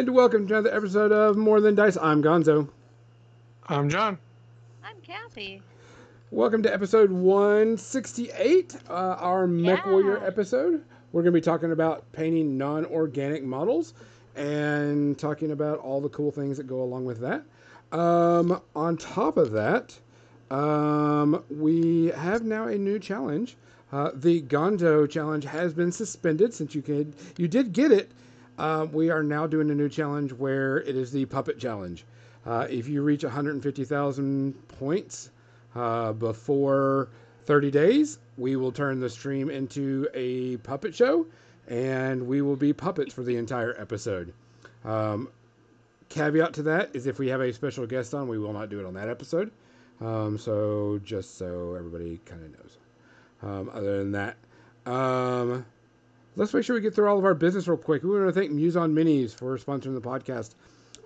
[0.00, 1.98] And welcome to another episode of More Than Dice.
[2.00, 2.66] I'm Gonzo.
[3.66, 4.16] I'm John.
[4.82, 5.60] I'm Kathy.
[6.30, 10.82] Welcome to episode 168, uh, our Mech Warrior episode.
[11.12, 13.92] We're going to be talking about painting non organic models
[14.36, 17.42] and talking about all the cool things that go along with that.
[17.92, 19.98] Um, on top of that,
[20.50, 23.54] um, we have now a new challenge.
[23.92, 28.10] Uh, the Gonzo challenge has been suspended since you could you did get it.
[28.60, 32.04] Uh, we are now doing a new challenge where it is the puppet challenge.
[32.44, 35.30] Uh, if you reach 150,000 points
[35.74, 37.08] uh, before
[37.46, 41.24] 30 days, we will turn the stream into a puppet show,
[41.68, 44.34] and we will be puppets for the entire episode.
[44.84, 45.30] Um,
[46.10, 48.78] caveat to that is if we have a special guest on, we will not do
[48.78, 49.50] it on that episode.
[50.02, 52.76] Um, so just so everybody kind of knows.
[53.42, 54.36] Um, other than that,
[54.84, 55.64] um,
[56.36, 58.02] let's make sure we get through all of our business real quick.
[58.02, 60.54] We want to thank Muson Minis for sponsoring the podcast.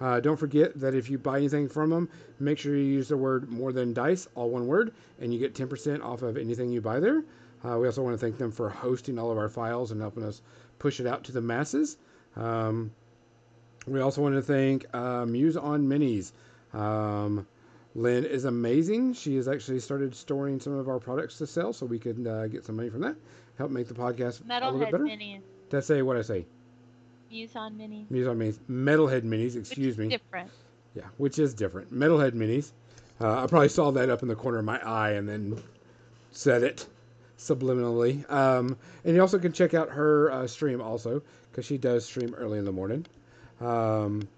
[0.01, 2.09] Uh, don't forget that if you buy anything from them,
[2.41, 5.55] make sure you use the word more than dice, all one word, and you get
[5.55, 7.25] 10% off of anything you buy there.
[7.65, 10.25] Uh, we also want to thank them for hosting all of our files and helping
[10.25, 10.43] us
[10.79, 11.97] push it out to the masses.
[12.37, 12.91] Um,
[13.87, 16.33] we also want to thank uh, Muse on Minis.
[16.73, 17.47] Um,
[17.95, 19.15] Lynn is amazing.
[19.15, 22.49] She has actually started storing some of our products to sell so we can uh,
[22.49, 23.15] get some money from that.
[23.59, 25.05] Help make the podcast a little bit Metalhead better.
[25.05, 25.41] Minis.
[25.71, 26.47] Did I say what I say?
[27.33, 28.11] Muson Minis.
[28.11, 28.59] Muse on Minis.
[28.71, 30.09] Metalhead Minis, Which excuse is me.
[30.09, 30.51] different.
[30.95, 31.93] Yeah, which is different.
[31.93, 32.73] Metalhead Minis.
[33.21, 35.63] Uh, I probably saw that up in the corner of my eye and then
[36.33, 36.87] said it
[37.39, 38.29] subliminally.
[38.31, 42.35] Um, and you also can check out her uh, stream also because she does stream
[42.35, 43.07] early in the morning.
[43.61, 44.29] Um,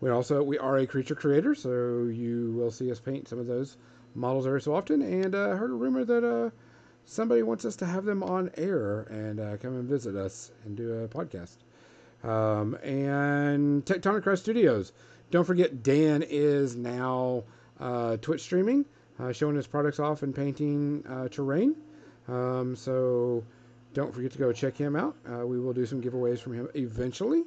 [0.00, 3.46] we also we are a creature creator, so you will see us paint some of
[3.46, 3.76] those
[4.14, 5.02] models every so often.
[5.02, 6.50] And uh, heard a rumor that uh,
[7.04, 10.76] somebody wants us to have them on air and uh, come and visit us and
[10.76, 11.56] do a podcast.
[12.24, 14.92] Um, and Tectonic Crest Studios.
[15.30, 17.44] Don't forget, Dan is now
[17.80, 18.84] uh, Twitch streaming,
[19.18, 21.74] uh, showing his products off and painting uh, terrain.
[22.28, 23.44] Um, so
[23.94, 25.16] don't forget to go check him out.
[25.30, 27.42] Uh, we will do some giveaways from him eventually.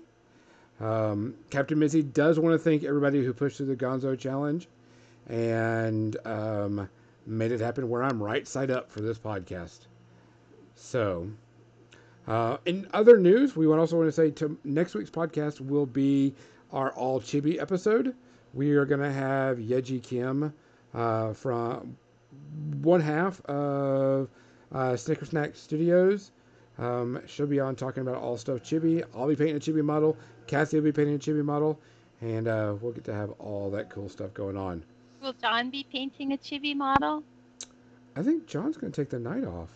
[0.79, 4.67] Um, Captain Mizzy does want to thank everybody who pushed through the Gonzo challenge
[5.27, 6.89] and um,
[7.25, 9.87] made it happen where I'm right side up for this podcast.
[10.75, 11.29] So,
[12.27, 15.85] uh, in other news, we would also want to say to next week's podcast will
[15.85, 16.33] be
[16.71, 18.15] our all chibi episode.
[18.53, 20.53] We are going to have Yeji Kim
[20.93, 21.97] uh, from
[22.81, 24.29] one half of
[24.71, 26.31] uh, Snicker Snack Studios.
[26.77, 29.03] Um, she'll be on talking about all stuff chibi.
[29.15, 30.17] I'll be painting a chibi model.
[30.47, 31.79] Cassie will be painting a chibi model,
[32.21, 34.83] and uh, we'll get to have all that cool stuff going on.
[35.25, 37.23] Will John be painting a chibi model?
[38.15, 39.69] I think John's going to take the night off.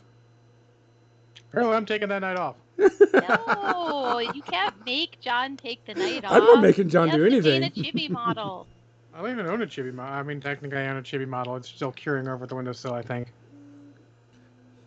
[1.50, 2.56] Apparently, I'm taking that night off.
[2.78, 6.34] No, you can't make John take the night off.
[6.34, 7.62] I'm not making John He do has to anything.
[7.64, 8.68] Paint a chibi model.
[9.16, 10.14] I don't even own a chibi model.
[10.14, 11.56] I mean, technically, I own a chibi model.
[11.56, 13.30] It's still curing over the windowsill, I think.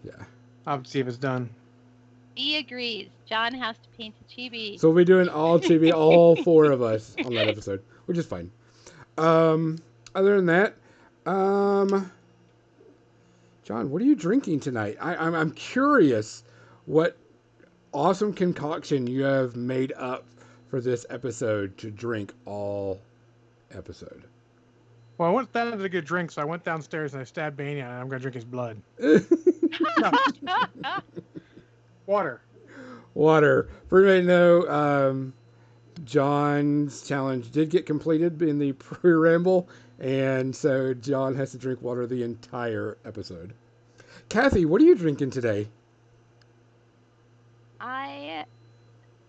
[0.04, 0.12] Yeah.
[0.64, 1.50] I'll see if it's done.
[2.36, 3.08] he agrees.
[3.28, 4.78] John has to paint a chibi.
[4.78, 8.26] So we'll be doing all chibi, all four of us on that episode, which is
[8.26, 8.52] fine.
[9.18, 9.78] Um,
[10.14, 10.74] other than that,
[11.26, 12.10] um,
[13.64, 14.96] John, what are you drinking tonight?
[15.00, 16.42] I, I'm, I'm curious
[16.86, 17.16] what
[17.92, 20.24] awesome concoction you have made up
[20.68, 23.00] for this episode to drink all
[23.72, 24.24] episode.
[25.18, 27.58] Well, I went down to get a drink, so I went downstairs and I stabbed
[27.58, 28.80] Bania, and I'm going to drink his blood.
[32.06, 32.40] Water.
[33.14, 33.68] Water.
[33.88, 35.32] For anybody to know, um,
[36.04, 39.68] John's challenge did get completed in the pre-ramble,
[40.02, 43.54] and so John has to drink water the entire episode.
[44.28, 45.68] Kathy, what are you drinking today?
[47.80, 48.44] I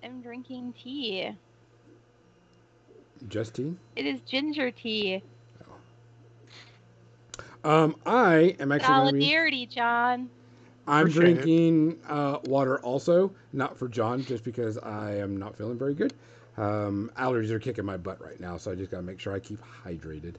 [0.01, 1.29] am drinking tea.
[3.29, 3.75] Just tea.
[3.95, 5.21] It is ginger tea.
[7.63, 10.29] Um, I am actually gonna be, Solidarity, John.
[10.87, 15.77] I'm Appreciate drinking uh, water also, not for John, just because I am not feeling
[15.77, 16.13] very good.
[16.57, 19.39] Um, allergies are kicking my butt right now, so I just gotta make sure I
[19.39, 20.35] keep hydrated.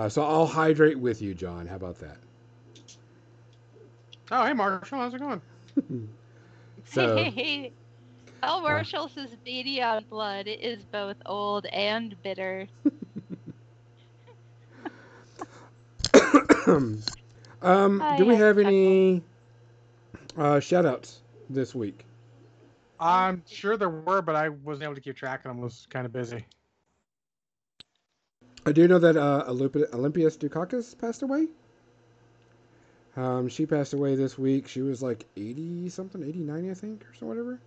[0.00, 1.66] Uh, so I'll hydrate with you, John.
[1.66, 2.16] How about that?
[4.30, 4.98] Oh, hey, Marshall.
[4.98, 5.42] How's it going?
[6.86, 7.70] So Hey,
[8.42, 12.66] tell Marshall says baby on blood is both old and bitter.
[17.62, 19.22] um, do we yeah, have any
[20.38, 21.20] uh, shout outs
[21.50, 22.06] this week?
[22.98, 25.60] I'm sure there were, but I wasn't able to keep track of them.
[25.60, 26.46] was kind of busy.
[28.66, 31.48] I do know that uh, Olympi- Olympias Dukakis passed away.
[33.16, 34.68] Um, she passed away this week.
[34.68, 37.58] She was like 80 something, 89, I think, or so, whatever.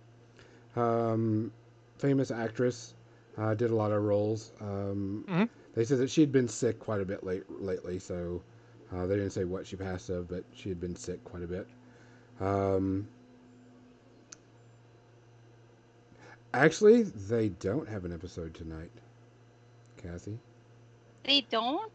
[0.76, 1.52] Um,
[1.98, 2.94] famous actress.
[3.36, 4.52] Uh, did a lot of roles.
[4.60, 5.48] Um, Mhm.
[5.74, 8.40] They said that she'd been sick quite a bit late lately, so
[8.92, 11.46] uh, they didn't say what she passed of, but she had been sick quite a
[11.48, 11.66] bit.
[12.40, 13.08] Um,
[16.52, 18.90] actually, they don't have an episode tonight,
[19.96, 20.38] Kathy.
[21.24, 21.90] They don't?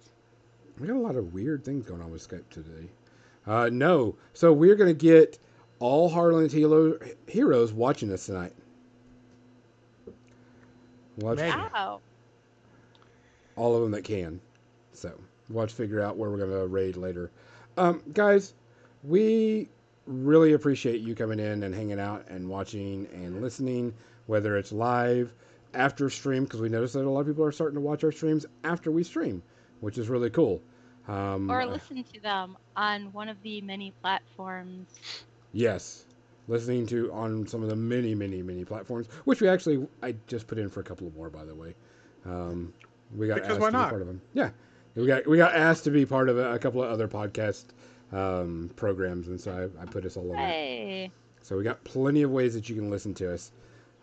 [0.80, 2.90] We got a lot of weird things going on with Skype today.
[3.46, 5.40] Uh, no, so we're going to get
[5.80, 8.54] all Harlan's Hero- heroes watching us tonight.
[11.18, 11.50] Watch Maybe.
[11.52, 12.00] Wow.
[13.56, 14.40] all of them that can.
[14.94, 15.12] So
[15.50, 17.30] we'll have to figure out where we're going to raid later.
[17.78, 18.54] Um, guys,
[19.04, 19.68] we
[20.06, 23.94] really appreciate you coming in and hanging out and watching and listening,
[24.28, 25.34] whether it's live,
[25.74, 28.12] after stream, because we noticed that a lot of people are starting to watch our
[28.12, 29.42] streams after we stream,
[29.80, 30.62] which is really cool.
[31.08, 35.00] Um, Or listen to them on one of the many platforms.
[35.54, 36.06] Yes,
[36.48, 40.48] listening to on some of the many, many, many platforms, which we actually I just
[40.48, 41.76] put in for a couple of more, by the way.
[42.26, 42.74] Um,
[43.16, 44.22] we got Because asked why to be part of them.
[44.34, 44.50] Yeah,
[44.96, 47.66] we got we got asked to be part of a, a couple of other podcast
[48.12, 50.38] um, programs, and so I, I put us all on.
[50.38, 50.48] there.
[50.48, 51.12] Hey.
[51.42, 53.52] So we got plenty of ways that you can listen to us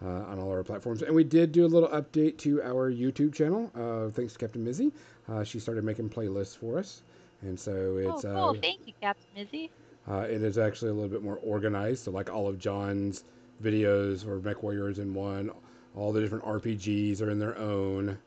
[0.04, 1.02] uh, on all our platforms.
[1.02, 3.70] And we did do a little update to our YouTube channel.
[3.74, 4.92] Uh, thanks to Captain Mizzy.
[5.28, 7.02] Uh, she started making playlists for us.
[7.42, 8.50] And so Oh, it's cool.
[8.50, 9.70] uh, Thank you, Captain Mizzy.
[10.08, 12.04] uh, it is actually a little bit more organized.
[12.04, 13.24] So like all of John's
[13.62, 15.50] videos or Mech Warriors in one,
[15.94, 18.18] all the different RPGs are in their own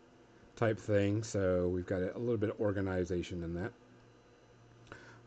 [0.56, 1.24] type thing.
[1.24, 3.72] So we've got a little bit of organization in that.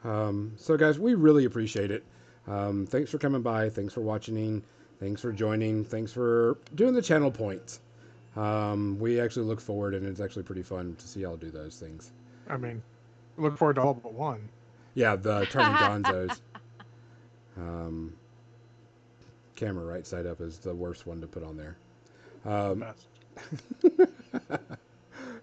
[0.05, 2.05] Um, so guys, we really appreciate it.
[2.49, 3.71] Um, thanks for coming by.
[3.71, 4.63] Thanks for watching.
[5.03, 5.85] Thanks for joining.
[5.85, 7.81] Thanks for doing the channel points.
[8.37, 11.77] Um, we actually look forward, and it's actually pretty fun to see y'all do those
[11.77, 12.13] things.
[12.49, 12.81] I mean,
[13.37, 14.49] look forward to all but one.
[14.95, 15.73] Yeah, the turning
[16.05, 16.41] gonzos.
[17.57, 18.13] Um,
[19.57, 21.77] camera right side up is the worst one to put on there.
[22.45, 23.07] Um, Best.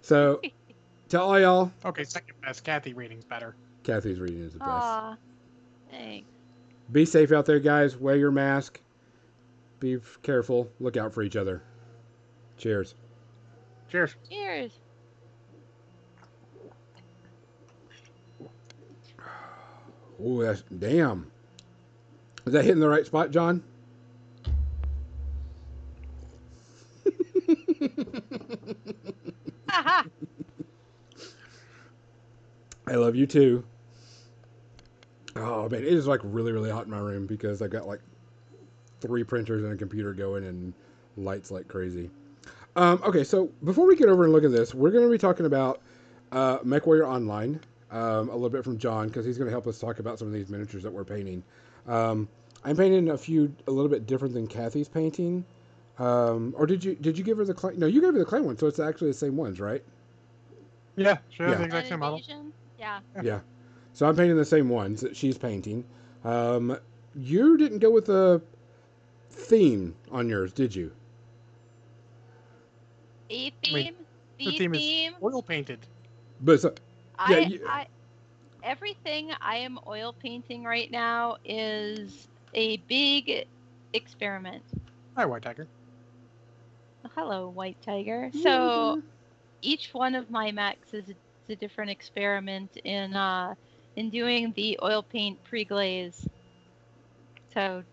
[0.02, 0.40] so,
[1.10, 2.64] to all y'all, Okay, second best.
[2.64, 3.56] Kathy rating's better.
[3.84, 4.72] Kathy's reading is the best.
[4.72, 5.18] Aw.
[5.92, 6.30] Thanks.
[6.94, 7.98] Be safe out there, guys.
[7.98, 8.80] Wear your mask.
[9.80, 10.70] Be careful.
[10.80, 11.62] Look out for each other.
[12.58, 12.96] Cheers.
[13.90, 14.16] Cheers.
[14.30, 14.72] Cheers.
[20.22, 21.32] Oh, that's damn.
[22.46, 23.64] Is that hitting the right spot, John?
[29.70, 30.04] Haha.
[32.88, 33.64] I love you too.
[35.36, 38.02] Oh man, it is like really, really hot in my room because I got like
[39.02, 40.74] three printers and a computer going and
[41.18, 42.10] lights like crazy.
[42.76, 45.18] Um, okay, so before we get over and look at this, we're going to be
[45.18, 45.82] talking about
[46.32, 47.60] uh, MechWarrior Online
[47.92, 50.28] um, a little bit from John because he's going to help us talk about some
[50.28, 51.44] of these miniatures that we're painting.
[51.88, 52.28] Um,
[52.64, 55.46] I'm painting a few a little bit different than Kathy's painting.
[55.98, 57.74] Um, or did you did you give her the clay?
[57.76, 59.84] No, you gave her the clay one, so it's actually the same ones, right?
[60.96, 61.50] Yeah, sure.
[61.50, 61.56] Yeah.
[61.56, 62.22] The exact same model.
[62.78, 63.00] Yeah.
[63.22, 63.40] Yeah.
[63.94, 65.84] So I'm painting the same ones that she's painting.
[66.24, 66.78] Um,
[67.16, 68.42] you didn't go with a
[69.40, 70.92] theme on yours, did you?
[73.30, 73.74] A I theme?
[73.74, 73.94] mean,
[74.38, 75.14] the, The theme, theme?
[75.14, 75.80] is oil painted.
[76.42, 76.74] But so,
[77.18, 77.86] I, yeah, you- I,
[78.64, 83.46] everything I am oil painting right now is a big
[83.94, 84.64] experiment.
[85.16, 85.68] Hi, White Tiger.
[87.16, 88.30] Hello, white tiger.
[88.44, 89.02] So
[89.62, 93.56] each one of my mechs is a, a different experiment in uh,
[93.96, 96.28] in doing the oil paint pre-glaze.
[97.54, 97.84] So,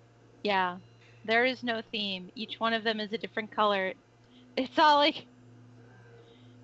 [0.42, 0.78] yeah,
[1.26, 2.30] there is no theme.
[2.34, 3.94] Each one of them is a different color.
[4.56, 5.26] It's all like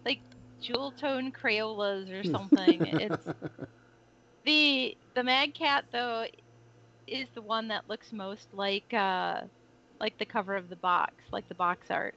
[0.04, 0.22] like
[0.60, 2.86] jewel tone Crayolas or something.
[2.98, 3.28] it's
[4.44, 6.26] the the Mad Cat though
[7.06, 9.42] is the one that looks most like uh
[10.00, 12.14] like the cover of the box, like the box art.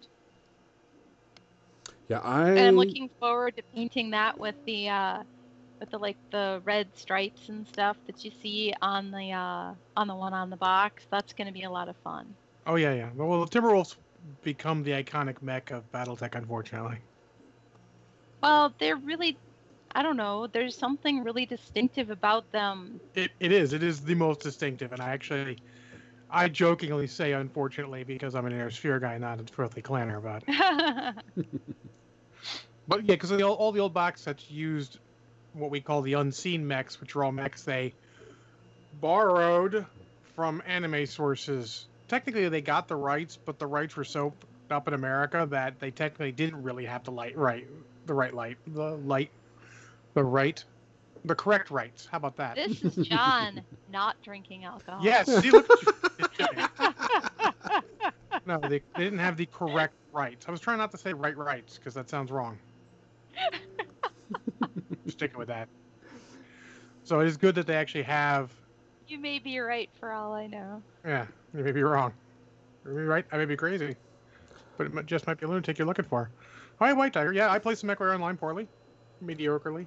[2.07, 2.49] yeah, I.
[2.55, 5.23] And I'm looking forward to painting that with the uh
[5.79, 10.07] with the like the red stripes and stuff that you see on the uh on
[10.07, 11.05] the one on the box.
[11.11, 12.35] That's going to be a lot of fun.
[12.65, 13.09] Oh yeah, yeah.
[13.15, 13.95] Well, the Timberwolves
[14.41, 16.97] become the iconic mech of BattleTech, unfortunately.
[18.41, 19.37] Well, they're really
[19.95, 22.99] I don't know, there's something really distinctive about them.
[23.15, 23.71] It, it is.
[23.71, 25.57] It is the most distinctive, and I actually,
[26.29, 30.43] I jokingly say unfortunately because I'm an Inner Sphere guy, not a Filthy Clanner, but
[32.87, 34.99] but yeah, because all, all the old box sets used
[35.55, 37.93] what we call the unseen mechs, which are all mechs they
[38.99, 39.85] borrowed
[40.35, 41.85] from anime sources.
[42.07, 44.33] Technically, they got the rights, but the rights were so
[44.69, 47.67] up in America that they technically didn't really have the light right,
[48.05, 49.31] the right light, the light,
[50.13, 50.63] the right,
[51.23, 52.05] the correct rights.
[52.05, 52.55] How about that?
[52.55, 55.03] this is John not drinking alcohol.
[55.03, 55.27] Yes.
[55.41, 55.67] See, look.
[58.45, 60.45] no, they, they didn't have the correct rights.
[60.47, 62.57] I was trying not to say right rights because that sounds wrong.
[65.07, 65.67] Sticking with that.
[67.03, 68.51] So it is good that they actually have.
[69.07, 70.81] You may be right for all I know.
[71.05, 72.11] Yeah, you may be wrong.
[72.85, 73.25] You may be right.
[73.31, 73.95] I may be crazy,
[74.77, 76.31] but it might- just might be a lunatic you're looking for.
[76.79, 77.31] Hi, White Tiger.
[77.31, 78.67] Yeah, I play some MechWarrior Online poorly,
[79.23, 79.85] mediocrely.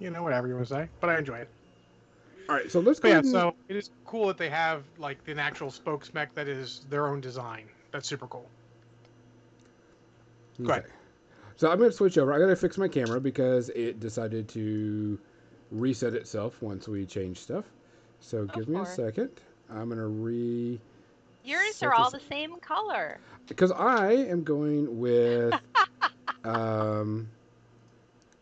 [0.00, 1.48] You know, whatever you want to say, but I enjoy it.
[2.48, 3.08] All right, so let's go.
[3.08, 6.34] Yeah, ahead and- so it is cool that they have like an actual spokes mech
[6.34, 7.68] that is their own design.
[7.92, 8.48] That's super cool.
[10.62, 10.86] Go ahead.
[11.56, 11.60] Okay.
[11.60, 12.32] So I'm going to switch over.
[12.32, 15.18] I got to fix my camera because it decided to
[15.70, 17.64] reset itself once we change stuff.
[18.20, 19.30] So give me a second.
[19.70, 20.80] I'm going to re
[21.44, 23.18] Yours are all this- the same color.
[23.48, 25.54] because I am going with
[26.44, 27.28] um,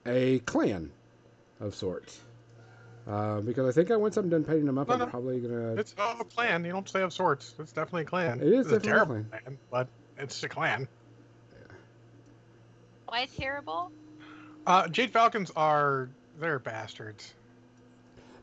[0.07, 0.91] a clan
[1.61, 2.21] of sorts.
[3.07, 5.07] Uh, because I think I once I'm done painting them up, No, I'm no.
[5.07, 5.75] probably gonna.
[5.75, 6.65] It's a clan.
[6.65, 7.55] You don't say of sorts.
[7.59, 8.41] It's definitely a clan.
[8.41, 9.43] It is It's a definitely a terrible clan.
[9.43, 10.89] clan, but it's a clan.
[13.07, 13.93] Why terrible?
[14.67, 16.09] Uh, Jade Falcons are
[16.39, 17.35] they're bastards.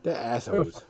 [0.02, 0.84] The assholes.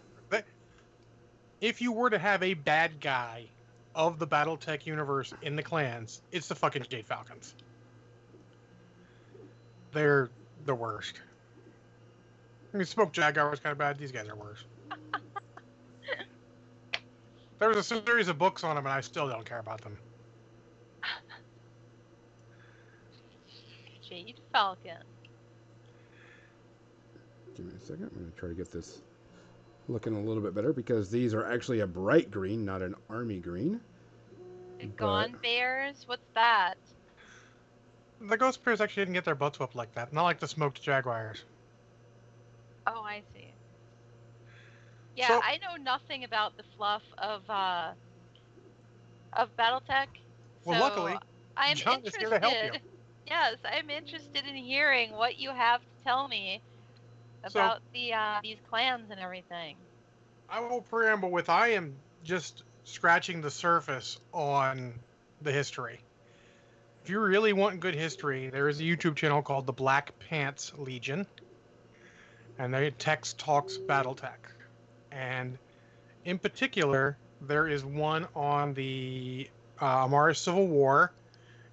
[1.62, 3.46] If you were to have a bad guy
[3.94, 7.54] of the BattleTech universe in the clans, it's the fucking Jade Falcons.
[9.92, 10.28] They're
[10.66, 11.20] the worst.
[12.74, 13.96] I mean, Smoke Jaguar was kind of bad.
[13.96, 14.64] These guys are worse.
[17.60, 19.96] there was a series of books on them, and I still don't care about them.
[24.12, 25.02] Jade Falcon.
[27.56, 28.10] Give me a second.
[28.14, 29.00] I'm gonna try to get this
[29.88, 33.38] looking a little bit better because these are actually a bright green, not an army
[33.38, 33.80] green.
[34.78, 36.06] The But- Gone Bears?
[36.06, 36.74] What's that?
[38.20, 40.12] The Ghost Bears actually didn't get their butts whooped like that.
[40.12, 41.44] Not like the Smoked Jaguars.
[42.86, 43.50] Oh, I see.
[45.16, 47.92] Yeah, So- I know nothing about the fluff of uh
[49.32, 50.08] of BattleTech.
[50.66, 51.18] Well, so luckily,
[51.56, 52.91] I'm John is here to help you.
[53.26, 56.60] Yes, I'm interested in hearing what you have to tell me
[57.48, 59.76] So- about the uh, these clans and everything.
[60.48, 64.92] I will preamble with I am just scratching the surface on
[65.40, 66.00] the history.
[67.02, 70.72] If you really want good history, there is a YouTube channel called the Black Pants
[70.76, 71.26] Legion,
[72.58, 74.36] and they Tex Talks BattleTech,
[75.10, 75.58] and
[76.24, 79.48] in particular, there is one on the
[79.80, 81.12] uh, Amaris Civil War,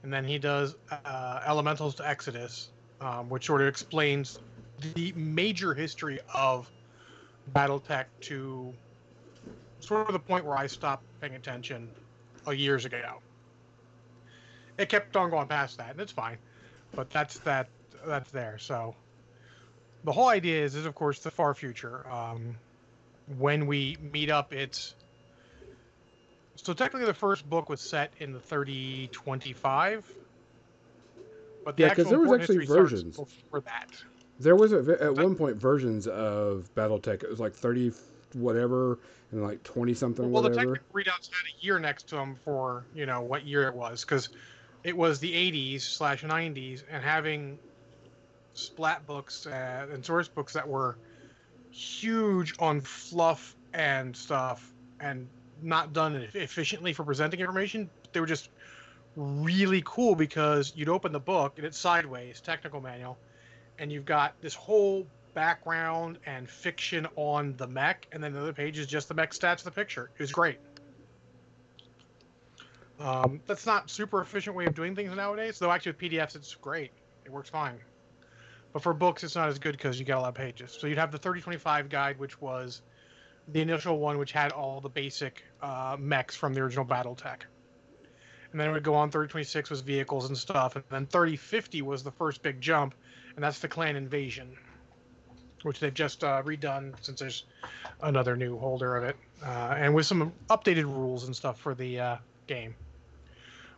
[0.04, 2.70] and then he does uh, Elementals to Exodus,
[3.02, 4.40] um, which sort of explains
[4.96, 6.70] the major history of
[7.54, 8.74] BattleTech to
[9.80, 11.90] sort of the point where I stopped paying attention
[12.48, 13.22] years ago.
[14.78, 16.38] It kept on going past that, and it's fine,
[16.96, 17.68] but that's that
[18.08, 18.58] that's there.
[18.58, 18.96] So
[20.04, 22.10] the whole idea is, is of course the far future.
[22.10, 22.56] Um,
[23.38, 24.96] when we meet up, it's
[26.66, 30.18] so technically the first book was set in the 3025.
[31.66, 33.16] But the Yeah, 'cause actual there was actually versions.
[33.18, 33.88] before that.
[34.40, 37.24] There was a, at one point versions of BattleTech.
[37.24, 37.92] It was like 30
[38.34, 39.00] whatever
[39.32, 40.76] and like 20 something Well, the whatever.
[40.76, 44.02] technical readouts had a year next to them for you know what year it was
[44.06, 44.30] because
[44.84, 47.60] it was the 80s slash 90s, and having
[48.54, 51.00] splat books uh, and source books that were
[51.72, 57.90] huge on fluff and stuff, and not done efficiently for presenting information.
[58.12, 58.50] They were just
[59.16, 63.18] really cool because you'd open the book and it's sideways, technical manual,
[63.78, 68.54] and you've got this whole background and fiction on the mech, and then the other
[68.54, 70.10] page is just the mech stats of the picture.
[70.18, 70.60] It was great.
[73.00, 75.72] Um, that's not super efficient way of doing things nowadays, though.
[75.72, 76.92] Actually, with PDFs, it's great.
[77.24, 77.78] It works fine.
[78.74, 80.78] But for books, it's not as good because you got a lot of pages.
[80.78, 82.82] So you'd have the 3025 guide, which was
[83.52, 87.42] the initial one, which had all the basic uh, mechs from the original BattleTech.
[88.52, 89.10] And then it would go on.
[89.10, 92.96] 3026 was vehicles and stuff, and then 3050 was the first big jump,
[93.36, 94.58] and that's the clan invasion,
[95.64, 97.44] which they've just uh, redone since there's
[98.02, 99.16] another new holder of it,
[99.46, 102.74] uh, and with some updated rules and stuff for the uh, game.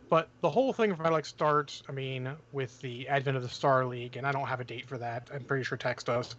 [0.08, 3.86] But the whole thing of Battlex starts, I mean, with the advent of the Star
[3.86, 5.30] League, and I don't have a date for that.
[5.32, 6.36] I'm pretty sure Tex does.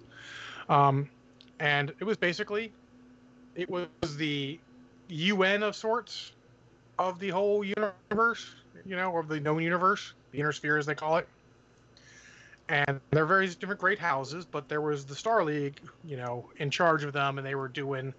[0.70, 1.10] Um,
[1.60, 2.72] and it was basically,
[3.56, 4.60] it was the
[5.10, 6.32] UN of sorts
[7.00, 8.54] of the whole universe,
[8.86, 11.28] you know, of the known universe, the inner sphere as they call it.
[12.70, 16.50] And there are various different great houses, but there was the Star League, you know,
[16.58, 18.14] in charge of them, and they were doing,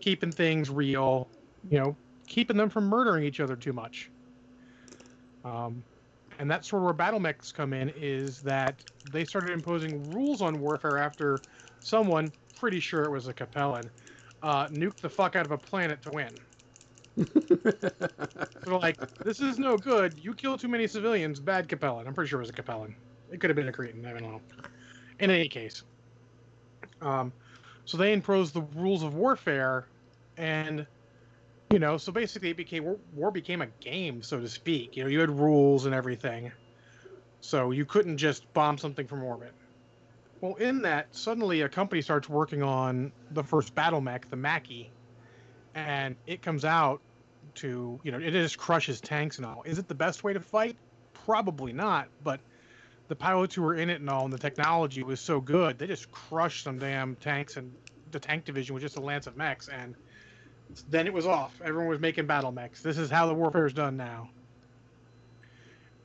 [0.00, 1.28] keeping things real,
[1.70, 4.10] you know, keeping them from murdering each other too much.
[5.44, 5.82] Um,
[6.38, 10.42] and that's sort of where battle mechs come in is that they started imposing rules
[10.42, 11.38] on warfare after
[11.80, 13.88] someone, pretty sure it was a Capellan,
[14.44, 16.38] uh, nuked the fuck out of a planet to win.
[17.16, 20.18] They're like, this is no good.
[20.22, 21.40] You kill too many civilians.
[21.40, 22.06] Bad Capellan.
[22.06, 22.94] I'm pretty sure it was a Capellan.
[23.32, 24.04] It could have been a Cretan.
[24.04, 24.40] I don't know.
[25.18, 25.82] In any case,
[27.00, 27.32] um,
[27.86, 29.86] so they imposed the rules of warfare,
[30.36, 30.86] and
[31.72, 34.96] you know, so basically, it became war became a game, so to speak.
[34.96, 36.52] You know, you had rules and everything,
[37.40, 39.54] so you couldn't just bomb something from orbit.
[40.44, 44.92] Well, in that, suddenly a company starts working on the first battle mech, the Mackie,
[45.74, 47.00] and it comes out
[47.54, 49.62] to, you know, it just crushes tanks and all.
[49.64, 50.76] Is it the best way to fight?
[51.14, 52.40] Probably not, but
[53.08, 55.86] the pilots who were in it and all, and the technology was so good, they
[55.86, 57.72] just crushed some damn tanks, and
[58.10, 59.94] the tank division was just a lance of mechs, and
[60.90, 61.58] then it was off.
[61.64, 62.82] Everyone was making battle mechs.
[62.82, 64.28] This is how the warfare is done now.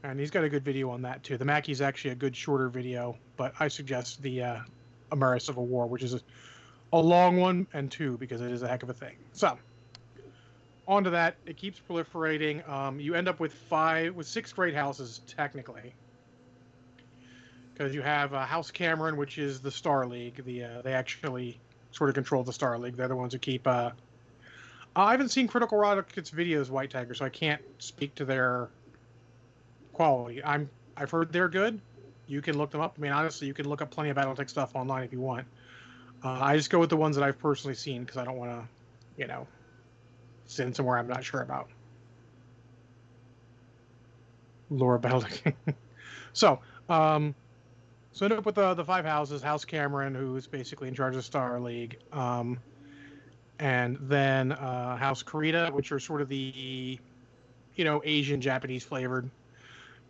[0.02, 1.36] And he's got a good video on that too.
[1.36, 4.60] The Mackie's actually a good shorter video, but I suggest the uh,
[5.14, 6.20] Amaris Civil War, which is a,
[6.92, 9.16] a long one and two because it is a heck of a thing.
[9.32, 9.58] So,
[10.90, 11.36] on to that.
[11.46, 12.68] It keeps proliferating.
[12.68, 15.94] Um, you end up with five, with six great houses technically,
[17.74, 20.44] because you have uh, House Cameron, which is the Star League.
[20.44, 21.58] The uh, they actually
[21.92, 22.98] sort of control the Star League.
[22.98, 23.66] They're the ones who keep.
[23.66, 23.92] Uh,
[24.98, 28.68] I haven't seen Critical Rockets videos, White Tiger, so I can't speak to their
[29.94, 30.44] quality.
[30.44, 31.80] I'm I've heard they're good.
[32.30, 32.96] You can look them up.
[32.98, 35.48] I mean, honestly, you can look up plenty of BattleTech stuff online if you want.
[36.24, 38.52] Uh, I just go with the ones that I've personally seen because I don't want
[38.52, 38.68] to,
[39.18, 39.48] you know,
[40.46, 41.70] send somewhere I'm not sure about.
[44.70, 45.56] Laura BattleTech.
[46.34, 47.34] so, um,
[48.12, 49.42] so end up with the the five houses.
[49.42, 51.98] House Cameron, who's basically in charge of Star League.
[52.12, 52.60] Um,
[53.58, 57.00] and then uh, House Kurita, which are sort of the,
[57.76, 59.30] you know, Asian Japanese flavored.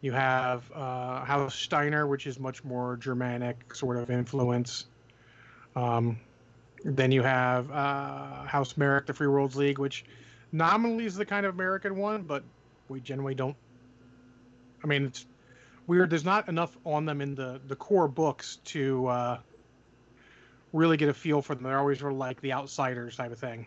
[0.01, 4.85] You have uh, House Steiner, which is much more Germanic sort of influence.
[5.75, 6.19] Um,
[6.83, 10.05] then you have uh, House Marik, the Free Worlds League, which
[10.51, 12.43] nominally is the kind of American one, but
[12.88, 13.55] we generally don't.
[14.83, 15.25] I mean, it's
[15.88, 16.09] weird.
[16.09, 19.38] There's not enough on them in the the core books to uh,
[20.71, 21.63] really get a feel for them.
[21.63, 23.65] They're always sort of like the outsiders type of thing.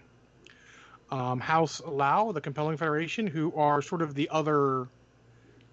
[1.10, 4.88] Um, House Liao, the Capellan Confederation, who are sort of the other,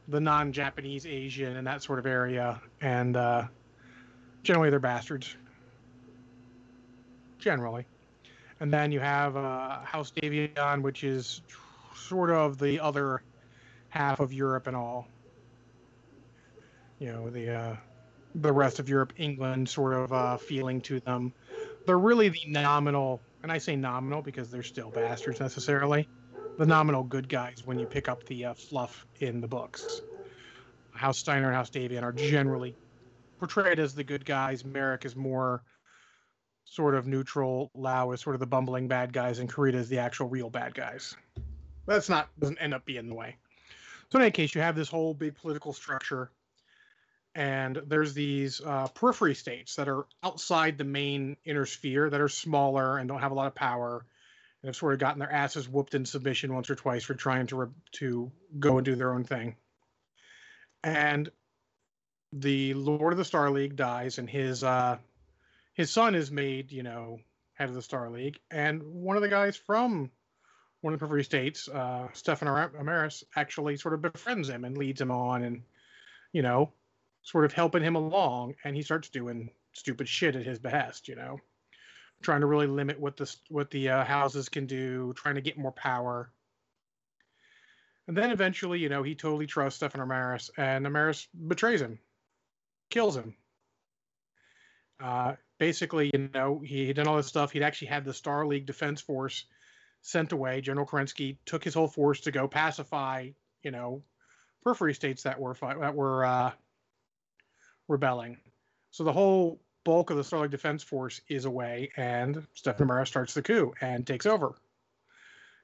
[0.09, 3.43] the non-Japanese Asian and that sort of area, and uh,
[4.43, 5.35] generally they're bastards.
[7.37, 7.85] Generally,
[8.59, 11.41] and then you have uh, House Davion, which is
[11.95, 13.21] sort of the other
[13.89, 15.07] half of Europe and all.
[16.99, 17.75] You know the uh,
[18.35, 21.31] the rest of Europe, England sort of uh, feeling to them.
[21.85, 26.07] They're really the nominal, and I say nominal because they're still bastards necessarily,
[26.59, 30.01] the nominal good guys when you pick up the uh, fluff in the books.
[30.91, 32.75] House Steiner and House Davion are generally
[33.39, 34.65] portrayed as the good guys.
[34.65, 35.63] Marik is more
[36.65, 37.71] sort of neutral.
[37.73, 40.75] Liao is sort of the bumbling bad guys, and Kurita is the actual real bad
[40.75, 41.15] guys.
[41.85, 43.37] That's not doesn't end up being the way.
[44.11, 46.29] So in any case, you have this whole big political structure
[47.35, 52.27] and there's these uh, periphery states that are outside the main inner sphere that are
[52.27, 54.03] smaller and don't have a lot of power
[54.63, 57.55] have sort of gotten their asses whooped in submission once or twice for trying to
[57.55, 59.55] re- to go and do their own thing.
[60.83, 61.29] And
[62.31, 64.95] the lord of the star league dies and his uh
[65.73, 67.19] his son is made you know
[67.53, 68.39] head of the star league.
[68.51, 70.11] And one of the guys from
[70.81, 75.01] one of the periphery states uh stefan amaris actually sort of befriends him and leads
[75.01, 75.63] him on and
[76.31, 76.71] you know
[77.23, 81.07] sort of helping him along, and he starts doing stupid shit at his behest.
[81.07, 81.39] You know,
[82.21, 85.57] trying to really limit what the what the uh, houses can do, trying to get
[85.57, 86.31] more power.
[88.07, 91.99] And then eventually, you know, he totally trusts Stefan Amaris, and Amaris betrays him,
[92.89, 93.35] kills him.
[94.99, 97.51] Uh, basically, you know, he had done all this stuff.
[97.51, 99.45] He'd actually had the Star League Defense Force
[100.01, 100.61] sent away.
[100.61, 103.29] General Kerensky took his whole force to go pacify,
[103.63, 104.03] you know,
[104.63, 106.51] periphery states that were that were uh,
[107.87, 108.37] rebelling.
[108.91, 113.07] So the whole bulk of the Star League Defense Force is away, and Stefan Amaris
[113.07, 114.53] starts the coup and takes over,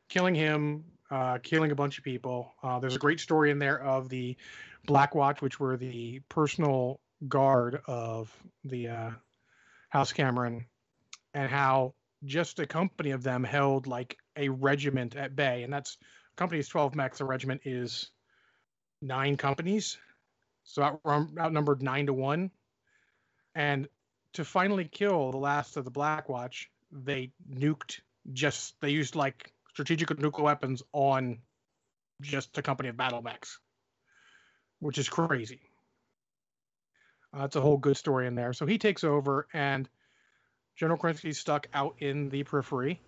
[0.09, 2.55] killing him, uh, killing a bunch of people.
[2.63, 4.35] Uh, there's a great story in there of the
[4.87, 9.11] Black Watch, which were the personal guard of the uh,
[9.89, 10.65] House Cameron,
[11.35, 15.99] and how just a company of them held like a regiment at bay, and that's
[16.35, 17.21] company's 12 mechs.
[17.21, 18.09] A regiment is
[19.03, 19.99] nine companies
[20.63, 22.49] so out, outnumbered nine to one.
[23.53, 23.87] And
[24.35, 27.99] to finally kill the last of the Black Watch, they nuked
[28.33, 31.39] just they used like strategic nuclear weapons on
[32.21, 33.59] just a company of battle mechs,
[34.79, 35.61] which is crazy.
[37.33, 38.53] Uh, that's a whole good story in there.
[38.53, 39.89] So he takes over, and
[40.75, 43.01] General Kerensky's stuck out in the periphery,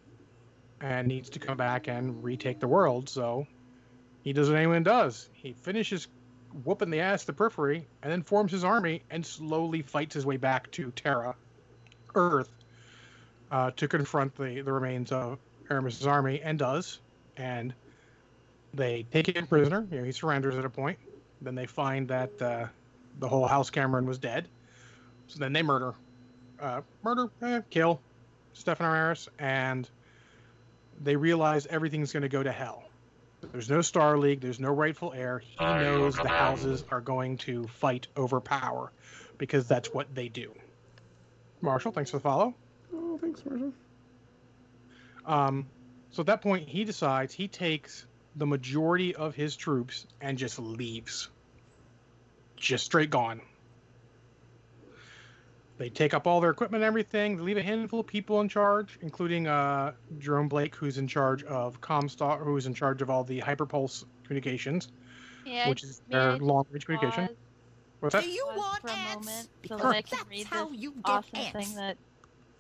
[0.82, 3.10] and needs to come back and retake the world.
[3.10, 3.48] So
[4.24, 5.30] he does what anyone does.
[5.34, 6.08] He finishes
[6.64, 10.38] whooping the ass the periphery and then forms his army and slowly fights his way
[10.38, 11.36] back to Terra,
[12.16, 12.50] Earth,
[13.52, 17.00] uh, to confront the, the remains of Amaris' army and does.
[17.38, 17.74] And
[18.74, 19.88] they take him prisoner.
[19.92, 20.98] You know, he surrenders at a point.
[21.42, 22.68] Then they find that uh,
[23.20, 24.48] the whole House Cameron was dead.
[25.28, 25.94] So then they murder,
[26.60, 28.00] uh, murder, eh, kill
[28.54, 29.90] Stefan Amaris, and
[31.04, 32.87] they realize everything's going to go to hell.
[33.42, 34.42] There's no Star League.
[34.42, 35.40] There's no rightful heir.
[35.40, 38.92] He knows the houses are going to fight over power
[39.38, 40.54] because that's what they do.
[41.62, 42.56] Marshall, thanks for the follow.
[42.94, 43.74] Oh, thanks, Marshall.
[45.26, 45.68] Um,
[46.12, 50.60] so at that point, he decides he takes the majority of his troops and just
[50.60, 51.30] leaves.
[52.56, 53.42] Just straight gone.
[55.78, 57.38] They take up all their equipment and everything.
[57.38, 61.44] They leave a handful of people in charge, including uh, Jerome Blake, who's in charge
[61.44, 64.90] of Comstar, who's in charge of all the hyperpulse communications,
[65.44, 67.30] Yeah, which is their long range communication.
[68.00, 68.24] What's that?
[68.24, 69.26] Do you want for a ants?
[69.26, 71.54] moment so Because that I can that's read how this you get awesome ants.
[71.54, 71.98] thing that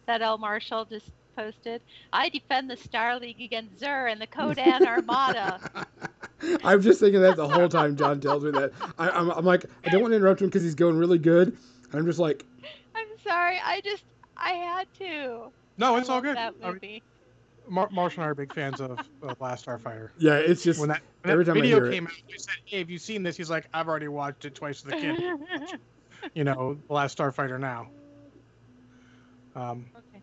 [0.08, 1.84] that L Marshall just posted.
[2.14, 5.62] I defend the Star League against Xur and the Ko-Dan Armada.
[6.64, 8.72] I'm just thinking that the whole time John tells me that.
[8.98, 11.48] I, I'm, I'm like, I don't want to interrupt him because he's going really good.
[11.50, 12.57] And I'm just like, I'm
[13.28, 14.04] sorry, I just
[14.38, 15.52] I had to.
[15.78, 16.38] No, I it's all good.
[16.38, 17.04] That I mean, movie.
[17.70, 20.10] Mar- Marshall and I are big fans of, of Last Starfighter.
[20.18, 22.14] yeah, it's just When that, when every that time I video hear it- came out,
[22.14, 24.94] I said, "Hey, have you seen this?" He's like, "I've already watched it twice with
[24.94, 25.80] the kid."
[26.34, 27.90] you know, The Last Starfighter now.
[29.56, 30.22] Um, okay.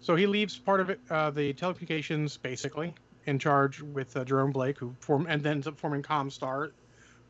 [0.00, 2.94] so he leaves part of it, uh, the telecommunications, basically,
[3.26, 6.70] in charge with uh, Jerome Blake, who form and then ends up forming Comstar,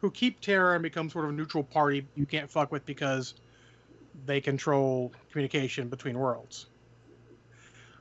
[0.01, 3.35] who keep Terra and become sort of a neutral party you can't fuck with because
[4.27, 6.67] they control communication between worlds.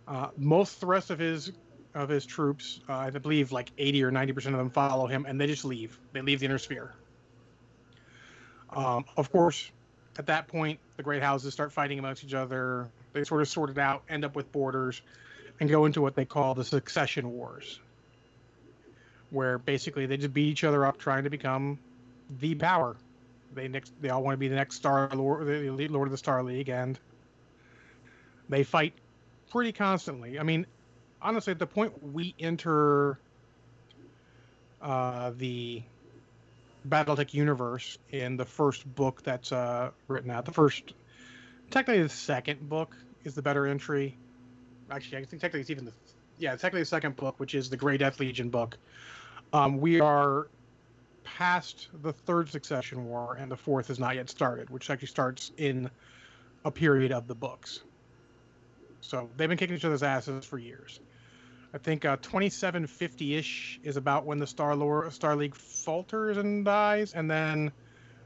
[0.07, 1.51] Uh, most the rest of his
[1.95, 5.25] of his troops, uh, I believe, like eighty or ninety percent of them follow him,
[5.27, 5.97] and they just leave.
[6.11, 6.93] They leave the inner sphere.
[8.71, 9.71] Um, of course,
[10.17, 12.89] at that point, the great houses start fighting amongst each other.
[13.13, 15.01] They sort of sort it out, end up with borders,
[15.59, 17.79] and go into what they call the succession wars,
[19.29, 21.77] where basically they just beat each other up, trying to become
[22.39, 22.95] the power.
[23.53, 26.11] They next, they all want to be the next Star Lord, the elite Lord of
[26.11, 26.99] the Star League, and
[28.49, 28.93] they fight
[29.51, 30.39] pretty constantly.
[30.39, 30.65] I mean,
[31.21, 33.19] honestly, at the point we enter
[34.81, 35.81] uh, the
[36.87, 40.45] BattleTech universe in the first book that's uh, written out.
[40.45, 40.93] The first,
[41.71, 44.17] technically, the second book is the better entry.
[44.91, 45.93] Actually, I think technically it's even the
[46.37, 48.77] yeah, technically the second book, which is the Grey Death Legion book.
[49.53, 50.47] Um, we are
[51.23, 55.51] past the third succession war, and the fourth has not yet started, which actually starts
[55.57, 55.89] in
[56.65, 57.81] a period of the books.
[59.01, 60.99] So they've been kicking each other's asses for years.
[61.73, 67.13] I think uh, 2750-ish is about when the Star Lord, Star League falters and dies,
[67.13, 67.71] and then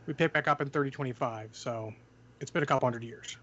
[0.05, 1.51] we pick back up in 3025.
[1.53, 1.93] So
[2.41, 3.37] it's been a couple hundred years.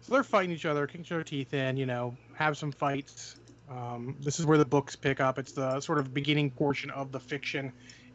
[0.00, 3.36] So they're fighting each other, kicking each other's teeth in, you know, have some fights.
[3.70, 5.38] Um, this is where the books pick up.
[5.38, 7.72] It's the sort of beginning portion of the fiction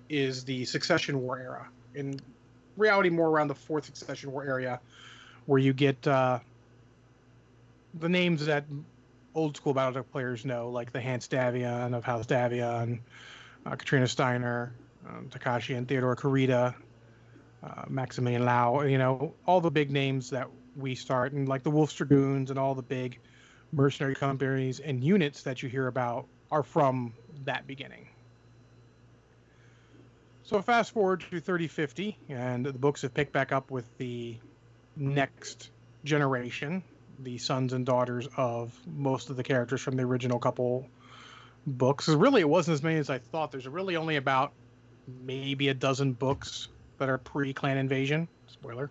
[0.10, 1.68] is the Succession War era.
[1.96, 2.20] In
[2.78, 4.80] reality, more around the fourth Succession War area,
[5.46, 6.40] where you get uh,
[8.00, 8.66] the names that
[9.36, 13.00] old school Battletech players know, like the Hans Davion of House Davion,
[13.66, 14.74] uh, Katrina Steiner,
[15.08, 16.76] um, Takashi and Theodore Kurita,
[17.64, 21.72] uh, Maximilian Liao, you know, all the big names that we start, and like the
[21.72, 23.20] Wolf Dragoons and all the big
[23.72, 27.14] mercenary companies and units that you hear about are from
[27.46, 28.08] that beginning.
[30.44, 34.38] So fast forward to 3050, and the books have picked back up with the
[34.96, 35.70] next
[36.04, 36.84] generation,
[37.20, 40.88] the sons and daughters of most of the characters from the original couple
[41.68, 42.08] books.
[42.08, 43.52] really, it wasn't as many as I thought.
[43.52, 44.54] There's really only about
[45.24, 48.28] maybe a dozen books that are pre-clan invasion.
[48.48, 48.90] Spoiler.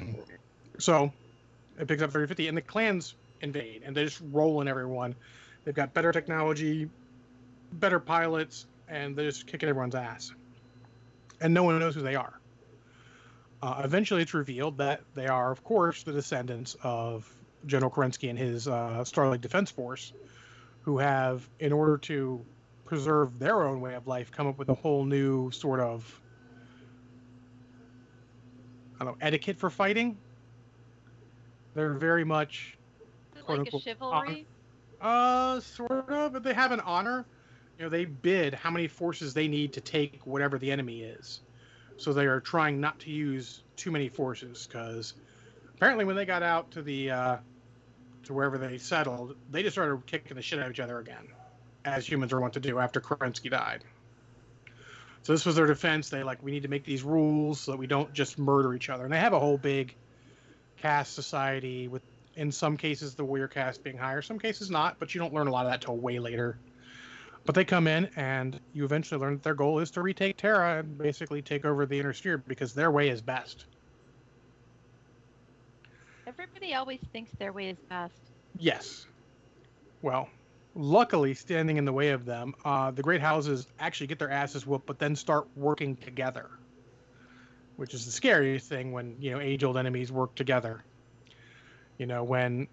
[0.00, 0.20] Mm-hmm.
[0.78, 1.12] So
[1.78, 5.14] it picks up 3050, and the clans invade, and they're just rolling everyone.
[5.64, 6.88] They've got better technology,
[7.72, 10.32] better pilots, and they're just kicking everyone's ass.
[11.40, 12.40] And no one knows who they are.
[13.62, 17.30] Uh, eventually, it's revealed that they are, of course, the descendants of
[17.66, 20.12] General Kerensky and his uh, Star League Defense Force,
[20.82, 22.44] who have, in order to
[22.84, 26.20] preserve their own way of life, come up with a whole new sort of,
[29.00, 30.16] I don't know, etiquette for fighting.
[31.74, 32.75] They're very much,
[33.46, 34.46] quote, like a unquote, chivalry?
[35.00, 37.26] uh, sort of, but they have an honor.
[37.78, 41.40] You know, they bid how many forces they need to take whatever the enemy is.
[41.98, 45.14] So they are trying not to use too many forces because
[45.74, 47.36] apparently when they got out to the uh,
[48.24, 51.28] to wherever they settled, they just started kicking the shit out of each other again,
[51.84, 53.84] as humans are wont to do after Kerensky died.
[55.22, 56.08] So this was their defense.
[56.08, 58.88] They like we need to make these rules so that we don't just murder each
[58.90, 59.04] other.
[59.04, 59.94] And they have a whole big
[60.76, 62.02] caste society with
[62.36, 65.48] in some cases the warrior caste being higher, some cases not, but you don't learn
[65.48, 66.58] a lot of that till way later.
[67.44, 70.80] But they come in and you eventually learn that their goal is to retake Terra
[70.80, 73.66] and basically take over the inner sphere because their way is best.
[76.26, 78.20] Everybody always thinks their way is best.
[78.58, 79.06] Yes.
[80.02, 80.28] Well,
[80.74, 84.66] luckily, standing in the way of them, uh, the great houses actually get their asses
[84.66, 86.50] whooped, but then start working together,
[87.76, 90.84] which is the scariest thing when you know age-old enemies work together.
[91.98, 92.68] You know when,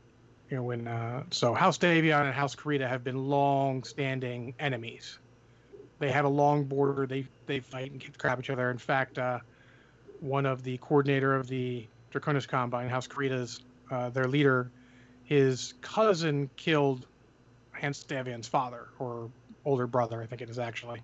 [0.50, 0.88] you know when.
[0.88, 5.20] Uh, so House Davion and House Kurita have been long-standing enemies.
[6.00, 7.08] They have a long border.
[7.08, 8.70] They they fight and kick the crap each other.
[8.70, 9.40] In fact, uh,
[10.20, 14.70] one of the coordinator of the Draconis Combine, House Kurita's, uh, their leader,
[15.24, 17.08] his cousin killed
[17.72, 19.30] Hans Davion's father or
[19.66, 21.02] older brother, I think it is actually.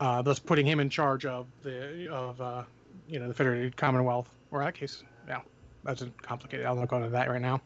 [0.00, 2.62] Uh, thus putting him in charge of the of uh,
[3.08, 5.40] you know the Federated Commonwealth, or in that case, yeah,
[5.84, 6.66] that's complicated.
[6.66, 7.60] I'll not go into that right now.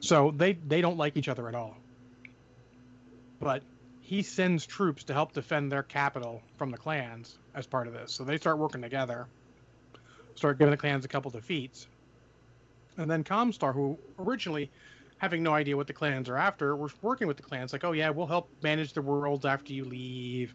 [0.00, 1.76] So they they don't like each other at all.
[3.40, 3.62] But
[4.00, 8.12] he sends troops to help defend their capital from the clans as part of this.
[8.12, 9.26] So they start working together,
[10.34, 11.86] start giving the clans a couple defeats,
[12.96, 14.70] and then Comstar, who originally
[15.18, 17.92] having no idea what the clans are after, was working with the clans like, oh
[17.92, 20.54] yeah, we'll help manage the worlds after you leave,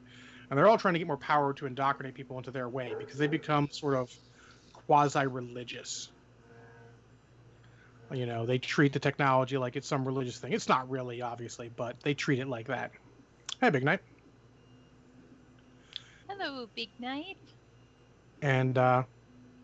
[0.49, 3.17] and they're all trying to get more power to indoctrinate people into their way because
[3.17, 4.12] they become sort of
[4.87, 6.09] quasi-religious.
[8.11, 10.53] You know, they treat the technology like it's some religious thing.
[10.53, 12.91] It's not really, obviously, but they treat it like that.
[13.59, 14.01] Hey, Big Night.
[16.27, 17.37] Hello, Big Night.
[18.41, 19.03] And uh,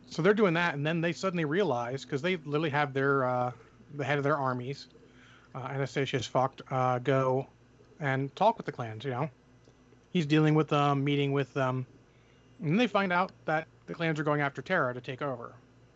[0.10, 3.52] so they're doing that, and then they suddenly realize because they literally have their uh,
[3.96, 4.88] the head of their armies,
[5.54, 7.48] uh, Anastasius Focht, uh, go
[8.00, 9.04] and talk with the clans.
[9.04, 9.30] You know,
[10.12, 11.86] he's dealing with them, meeting with them,
[12.64, 15.52] and they find out that the clans are going after Terra to take over,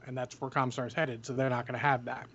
[0.08, 1.28] and that's where Comstar's headed.
[1.28, 2.26] So they're not going to have that.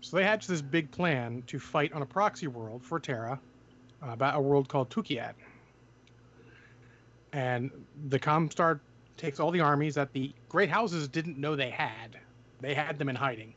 [0.00, 3.38] So they hatch this big plan to fight on a proxy world for Terra,
[4.02, 5.34] uh, about a world called Tukayyid.
[7.32, 7.70] And
[8.08, 8.80] the Comstar
[9.16, 12.18] takes all the armies that the great houses didn't know they had.
[12.60, 13.54] They had them in hiding.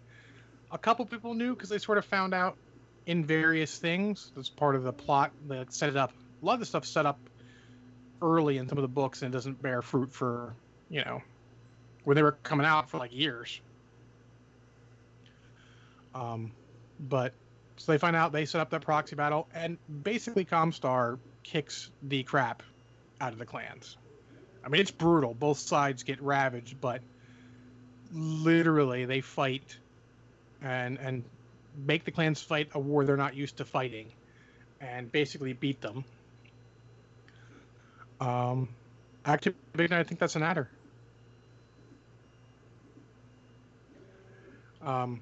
[0.71, 2.55] A couple people knew because they sort of found out
[3.07, 4.31] in various things.
[4.35, 6.13] That's part of the plot that set it up.
[6.43, 7.17] A lot of the stuff set up
[8.21, 10.53] early in some of the books and doesn't bear fruit for,
[10.89, 11.21] you know,
[12.03, 13.59] when they were coming out for like years.
[16.15, 16.51] Um,
[16.99, 17.33] but
[17.77, 22.23] so they find out they set up that proxy battle, and basically Comstar kicks the
[22.23, 22.63] crap
[23.21, 23.97] out of the clans.
[24.65, 25.33] I mean, it's brutal.
[25.33, 27.01] Both sides get ravaged, but
[28.11, 29.77] literally they fight
[30.61, 31.23] and and
[31.75, 34.07] make the clans fight a war they're not used to fighting,
[34.81, 36.03] and basically beat them.
[38.19, 38.69] Um,
[39.25, 40.69] active I think that's an adder.
[44.87, 45.19] Um,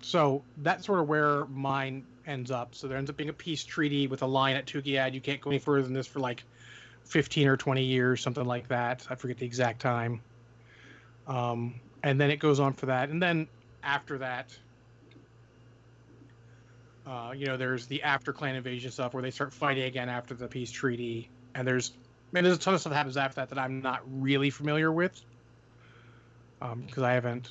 [0.00, 2.74] so that's sort of where mine ends up.
[2.74, 5.12] So there ends up being a peace treaty with a line at Tukayyid.
[5.12, 6.44] You can't go any further than this for like
[7.04, 9.04] 15 or 20 years, something like that.
[9.10, 10.20] I forget the exact time.
[11.26, 13.10] Um, and then it goes on for that.
[13.10, 13.48] And then
[13.82, 14.56] after that,
[17.04, 20.34] uh, you know, there's the after clan invasion stuff where they start fighting again after
[20.34, 21.28] the peace treaty.
[21.56, 21.92] And there's,
[22.30, 24.92] man, there's a ton of stuff that happens after that that I'm not really familiar
[24.92, 25.20] with
[26.60, 27.50] because um, I haven't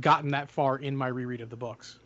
[0.00, 1.98] gotten that far in my reread of the books.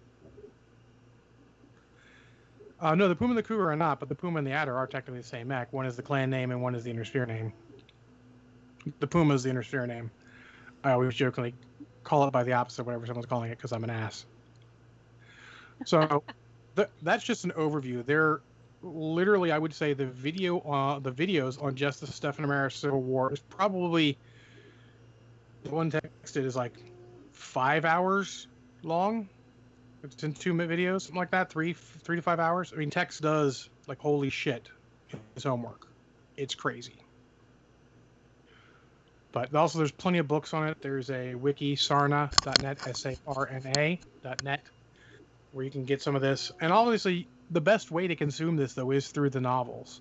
[2.79, 4.77] Uh, no, the Puma and the Cougar are not, but the Puma and the Adder
[4.77, 5.72] are technically the same mech.
[5.72, 7.53] One is the clan name and one is the Inner Sphere name.
[9.01, 10.11] The Puma is the Inner Sphere name.
[10.85, 11.55] I always jokingly
[12.05, 14.27] call it by the opposite of whatever someone's calling it because I'm an ass.
[15.85, 16.22] So
[16.77, 18.05] th- that's just an overview.
[18.05, 18.42] They're
[18.83, 23.03] literally, I would say, the video, uh, the videos on just the Stefan Amaris Civil
[23.03, 24.18] War is probably
[25.64, 26.75] the one texted is like
[27.37, 28.49] five hours
[28.83, 29.29] long.
[30.03, 32.72] It's in two minute videos, something like that, three three to five hours.
[32.72, 34.68] I mean, Tex does like holy shit
[35.35, 35.87] his homework.
[36.37, 36.94] It's crazy.
[39.33, 40.79] But also, there's plenty of books on it.
[40.81, 44.62] There's a wiki, sarna.net, S-A-R-N-A.net,
[45.53, 46.53] where you can get some of this.
[46.59, 50.01] And obviously, the best way to consume this, though, is through the novels.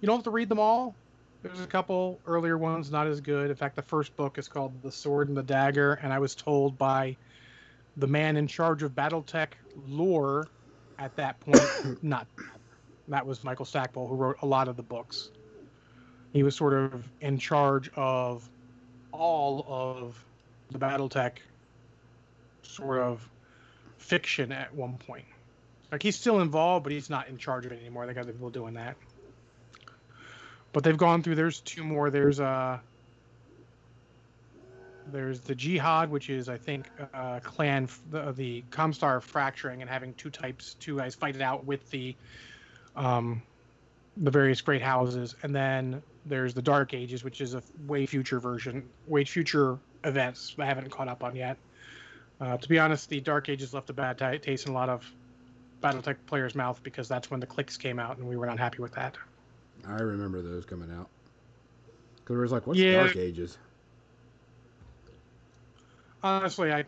[0.00, 0.94] You don't have to read them all.
[1.42, 3.50] There's a couple earlier ones not as good.
[3.50, 6.34] In fact, the first book is called The Sword and the Dagger, and I was
[6.34, 7.16] told by
[7.96, 9.48] the man in charge of BattleTech
[9.86, 10.48] lore
[10.98, 12.26] at that point, not
[13.08, 15.30] that was Michael Stackpole, who wrote a lot of the books.
[16.32, 18.48] He was sort of in charge of
[19.12, 20.24] all of
[20.70, 21.38] the BattleTech
[22.62, 23.28] sort of
[23.96, 25.24] fiction at one point.
[25.90, 28.06] Like he's still involved, but he's not in charge of it anymore.
[28.06, 28.96] They got the people doing that.
[30.72, 31.34] But they've gone through.
[31.34, 32.10] There's two more.
[32.10, 32.78] There's uh
[35.10, 40.14] there's the Jihad, which is I think uh, clan the the Comstar fracturing and having
[40.14, 42.14] two types, two guys fight it out with the
[42.96, 43.42] um
[44.16, 48.40] the various great houses, and then there's the Dark Ages, which is a way future
[48.40, 51.56] version, way future events I haven't caught up on yet.
[52.40, 54.88] Uh, to be honest, the Dark Ages left a bad t- taste in a lot
[54.88, 55.04] of
[55.82, 58.82] BattleTech players' mouth because that's when the clicks came out, and we were not happy
[58.82, 59.16] with that.
[59.88, 61.10] I remember those coming out.
[62.16, 62.92] Because it was like, what's Yeah.
[62.92, 63.58] Dark Ages?
[66.22, 66.86] Honestly, I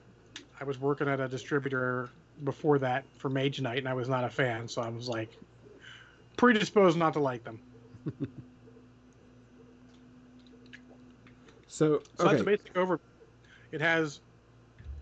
[0.60, 2.10] I was working at a distributor
[2.42, 5.38] before that for Mage Knight, and I was not a fan, so I was like
[6.36, 7.60] predisposed not to like them.
[11.66, 12.04] So, okay.
[12.16, 13.00] So that's a basic overview.
[13.72, 14.20] It has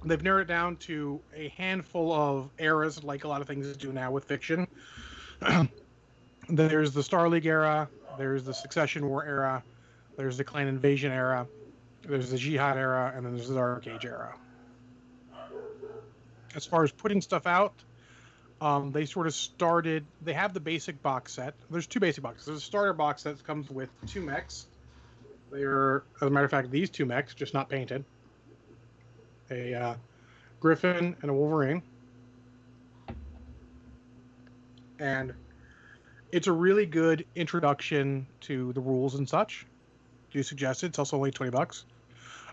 [0.04, 3.92] they've narrowed it down to a handful of eras, like a lot of things do
[3.92, 4.68] now with fiction.
[6.48, 9.62] there's the Star League era, there's the Succession War era,
[10.16, 11.46] there's the Clan Invasion era,
[12.02, 14.34] there's the Jihad era, and then there's the Dark Age era.
[16.54, 17.74] As far as putting stuff out,
[18.60, 20.04] um, they sort of started.
[20.22, 21.54] They have the basic box set.
[21.70, 22.46] There's two basic boxes.
[22.46, 24.66] There's a starter box that comes with two mechs.
[25.52, 28.04] They are, as a matter of fact, these two mechs, just not painted.
[29.50, 29.94] A uh,
[30.60, 31.82] Griffin and a Wolverine.
[34.98, 35.32] And
[36.32, 39.66] it's a really good introduction to the rules and such.
[40.30, 40.88] Do you suggest it?
[40.88, 41.84] It's also only 20 bucks.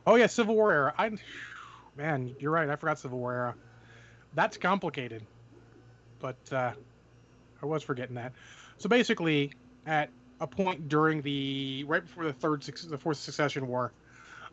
[0.08, 0.94] Oh, yeah, Civil War era.
[0.98, 1.12] I,
[1.98, 2.70] man, you're right.
[2.70, 3.56] I forgot Civil War era.
[4.34, 5.24] That's complicated.
[6.20, 6.72] But uh,
[7.62, 8.34] I was forgetting that.
[8.78, 9.52] So basically,
[9.86, 10.10] at
[10.40, 13.92] a point during the right before the third the fourth succession war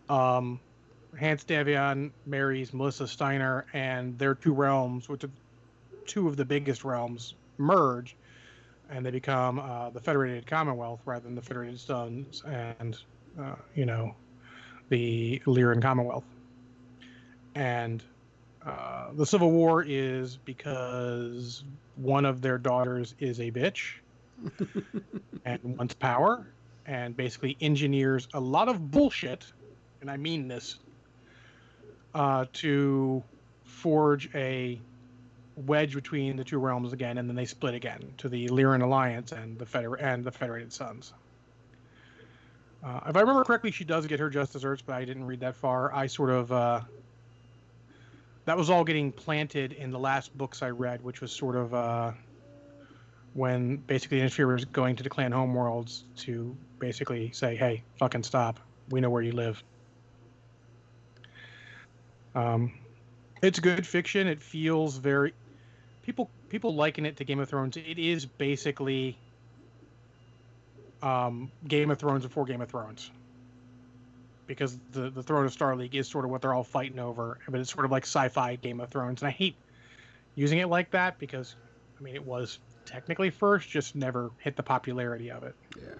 [0.08, 0.60] um
[1.18, 5.30] hans davion marries melissa steiner and their two realms which are
[6.06, 8.16] two of the biggest realms merge
[8.92, 12.98] and they become uh, the federated commonwealth rather than the federated sons and
[13.40, 14.14] uh, you know
[14.90, 16.24] the Lyran commonwealth.
[17.54, 18.02] And
[18.64, 21.64] uh, the civil war is because
[21.96, 23.94] one of their daughters is a bitch
[25.44, 26.46] and wants power
[26.86, 29.46] and basically engineers a lot of bullshit,
[30.00, 30.76] and I mean this,
[32.14, 33.22] uh, to
[33.64, 34.80] forge a
[35.56, 39.32] wedge between the two realms again, and then they split again to the Lyran Alliance
[39.32, 41.12] and the Feder- and the Federated Sons.
[42.82, 45.40] Uh, if I remember correctly, she does get her just desserts, but I didn't read
[45.40, 45.94] that far.
[45.94, 46.80] I sort of uh,
[48.44, 51.74] that was all getting planted in the last books I read, which was sort of
[51.74, 52.12] uh,
[53.34, 58.24] when basically the Interferer was going to the clan homeworlds to basically say, "Hey, fucking
[58.24, 58.58] stop.
[58.90, 59.62] We know where you live."
[62.34, 62.72] Um,
[63.42, 64.26] it's good fiction.
[64.26, 65.34] It feels very
[66.02, 67.76] people people liken it to Game of Thrones.
[67.76, 69.16] It is basically
[71.02, 73.10] um, Game of Thrones before Game of Thrones.
[74.46, 77.38] Because the the Throne of Star League is sort of what they're all fighting over,
[77.48, 79.54] but it's sort of like sci-fi Game of Thrones, and I hate
[80.34, 81.54] using it like that because,
[81.98, 85.54] I mean, it was technically first, just never hit the popularity of it.
[85.76, 85.94] Yeah.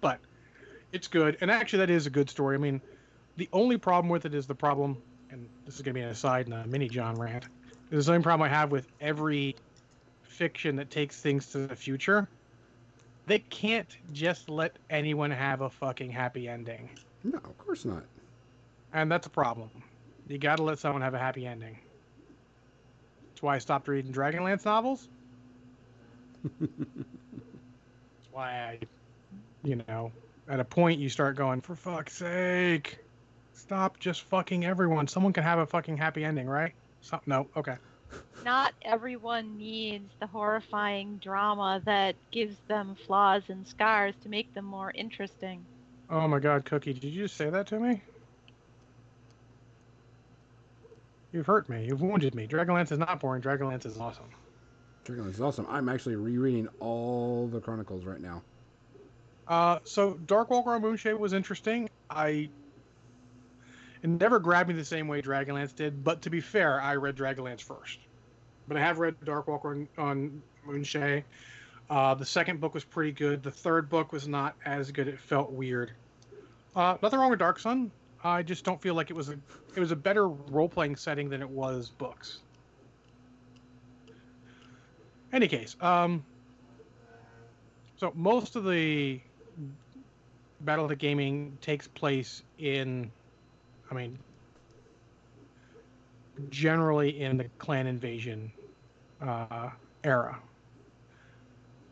[0.00, 0.18] But
[0.92, 2.56] it's good, and actually, that is a good story.
[2.56, 2.80] I mean,
[3.36, 5.00] the only problem with it is the problem,
[5.30, 7.46] and this is gonna be an aside in a mini John rant.
[7.90, 9.56] The same problem I have with every
[10.22, 12.28] fiction that takes things to the future.
[13.26, 16.88] They can't just let anyone have a fucking happy ending,
[17.24, 18.04] No, of course not.
[18.92, 19.70] and that's a problem.
[20.28, 21.78] You got to let someone have a happy ending.
[23.30, 25.08] That's why I stopped reading Dragonlance novels.
[26.60, 26.72] That's
[28.32, 28.78] why I,
[29.64, 30.12] you know,
[30.48, 32.98] at a point you start going, for fuck's sake,
[33.52, 35.06] stop just fucking everyone.
[35.06, 36.72] Someone can have a fucking happy ending, right?
[37.00, 37.76] So, no, okay.
[38.44, 44.64] Not everyone needs the horrifying drama that gives them flaws and scars to make them
[44.64, 45.64] more interesting.
[46.10, 48.00] Oh my god, Cookie, did you just say that to me?
[51.32, 51.84] You've hurt me.
[51.84, 52.46] You've wounded me.
[52.46, 53.42] Dragonlance is not boring.
[53.42, 54.30] Dragonlance is awesome.
[55.04, 55.66] Dragonlance is awesome.
[55.68, 58.42] I'm actually rereading all the Chronicles right now.
[59.46, 61.88] Uh, so Dark Walker on Moonshae was interesting.
[62.08, 62.48] I
[64.02, 67.16] it never grabbed me the same way Dragonlance did, but to be fair, I read
[67.16, 67.98] Dragonlance first.
[68.66, 71.24] But I have read Dark Walker on, on Moonshae.
[71.90, 73.42] Uh, the second book was pretty good.
[73.42, 75.08] The third book was not as good.
[75.08, 75.92] It felt weird.
[76.76, 77.90] Uh, nothing wrong with Dark Sun.
[78.22, 79.38] I just don't feel like it was a
[79.74, 82.40] it was a better role playing setting than it was books.
[85.32, 86.24] Any case, um,
[87.96, 89.20] so most of the
[90.60, 93.10] Battle of the Gaming takes place in,
[93.90, 94.18] I mean,
[96.50, 98.52] generally in the clan invasion
[99.20, 99.70] uh,
[100.04, 100.38] era.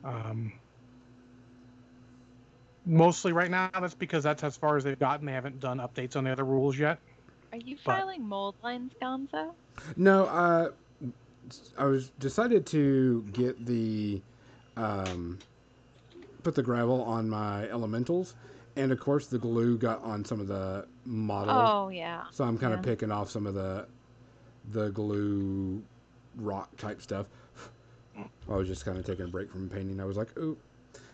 [0.05, 0.53] Um,
[2.85, 5.27] mostly right now, that's because that's as far as they've gotten.
[5.27, 6.99] They haven't done updates on the other rules yet.
[7.53, 9.53] Are you But- filing mold lines, Gonzo?
[9.97, 10.71] No, uh,
[11.79, 14.21] I was decided to get the
[14.77, 15.39] um,
[16.43, 18.35] put the gravel on my elementals,
[18.77, 21.55] and of course the glue got on some of the model.
[21.55, 22.25] Oh yeah.
[22.33, 23.87] So I'm kind of picking off some of the
[24.73, 25.83] the glue
[26.37, 27.27] rock type stuff.
[28.51, 30.01] I was just kind of taking a break from painting.
[30.01, 30.57] I was like, ooh,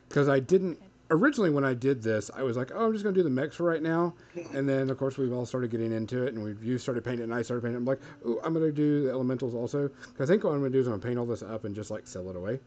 [0.09, 0.79] because I didn't
[1.11, 3.57] originally when I did this, I was like, oh, I'm just gonna do the mechs
[3.57, 4.15] for right now,
[4.55, 7.25] and then of course we've all started getting into it, and we've you started painting,
[7.25, 7.79] and I started painting.
[7.79, 9.89] I'm like, ooh, I'm gonna do the elementals also.
[9.89, 11.75] 'Cause I think what I'm gonna do is I'm gonna paint all this up and
[11.75, 12.61] just like sell it away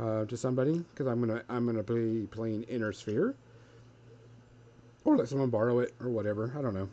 [0.00, 3.34] uh, to somebody because I'm gonna I'm gonna be playing Inner Sphere,
[5.04, 6.52] or let someone borrow it or whatever.
[6.58, 6.88] I don't know,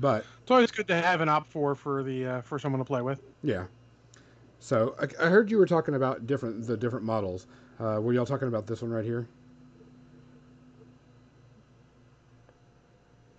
[0.00, 0.24] but.
[0.42, 3.02] It's always good to have an op four for the uh, for someone to play
[3.02, 3.22] with.
[3.42, 3.66] Yeah.
[4.58, 7.46] So I, I heard you were talking about different the different models.
[7.78, 9.26] Uh, were y'all talking about this one right here?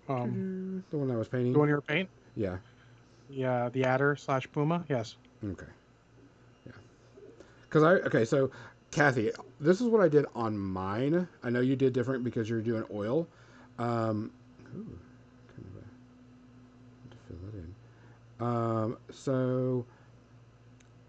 [0.08, 1.52] Um, The one I was painting.
[1.52, 2.56] the one you were paint, Yeah.
[3.30, 5.16] yeah, the adder slash puma, yes.
[5.44, 5.66] Okay.
[6.66, 6.72] Yeah.
[7.62, 8.50] Because I okay so
[8.90, 9.30] Kathy,
[9.60, 11.26] this is what I did on mine.
[11.42, 13.26] I know you did different because you're doing oil.
[13.82, 14.30] Um,
[14.76, 14.98] ooh,
[15.48, 17.74] kind of a, to fill it in.
[18.46, 19.86] Um, so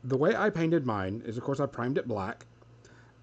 [0.03, 2.45] the way I painted mine is, of course, I primed it black,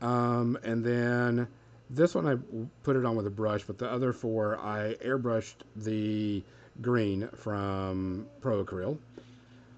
[0.00, 1.48] um, and then
[1.90, 2.36] this one I
[2.82, 6.42] put it on with a brush, but the other four I airbrushed the
[6.80, 8.98] green from Pro Acryl.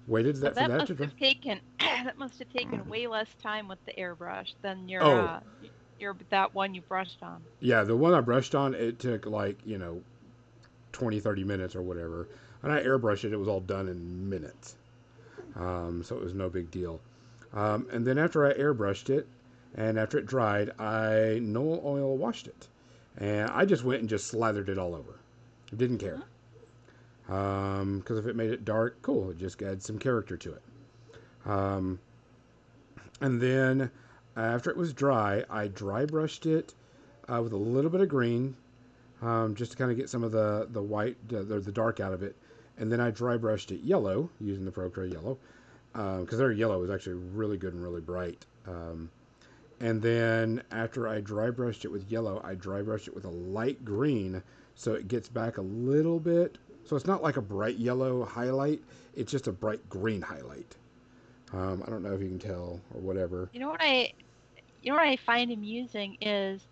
[0.07, 1.07] Waited So that, that for that must to dry.
[1.07, 5.11] have taken that must have taken way less time with the airbrush than your Oh.
[5.11, 5.39] uh,
[6.03, 7.41] your that one you brushed on.
[7.59, 10.01] Yeah, the one I brushed on, it took like, you know,
[10.91, 12.27] 20, 30 minutes or whatever.
[12.61, 14.75] And I airbrushed it, it was all done in minutes.
[15.55, 16.99] Um, so it was no big deal.
[17.53, 19.27] Um, and then after I airbrushed it,
[19.75, 22.67] and after it dried, I Nuln Oil washed it.
[23.17, 25.19] And I just went and just slathered it all over.
[25.75, 26.21] Didn't care.
[27.25, 29.31] Because if it made it dark, cool.
[29.31, 30.61] It just adds some character to it.
[31.45, 31.99] Um,
[33.21, 33.89] and then
[34.35, 36.73] after it was dry, I dry brushed it
[37.31, 38.55] uh, with a little bit of green,
[39.21, 42.13] um, just to kind of get some of the the white, the, the dark out
[42.13, 42.35] of it.
[42.77, 45.37] And then I dry brushed it yellow using the Pro Acryl yellow,
[45.93, 48.45] because their yellow is actually really good and really bright.
[48.67, 49.11] Um,
[49.79, 53.29] and then after I dry brushed it with yellow, I dry brushed it with a
[53.29, 54.41] light green,
[54.75, 56.57] so it gets back a little bit.
[56.85, 58.81] So it's not like a bright yellow highlight;
[59.15, 60.75] it's just a bright green highlight.
[61.53, 63.51] Um, I don't know if you can tell or whatever.
[63.51, 64.13] You know what I
[64.81, 66.67] you know what I find amusing is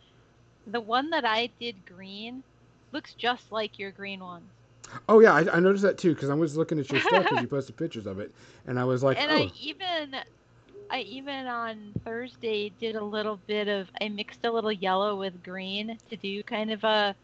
[0.66, 2.44] the one that I did green
[2.92, 4.54] looks just like your green one.
[5.08, 7.42] Oh yeah, I, I noticed that too because I was looking at your stuff because
[7.42, 8.34] you posted pictures of it,
[8.66, 10.16] and I was like, and oh, I even
[10.92, 15.44] I even on Thursday did a little bit of I mixed a little yellow with
[15.44, 17.16] green to do kind of a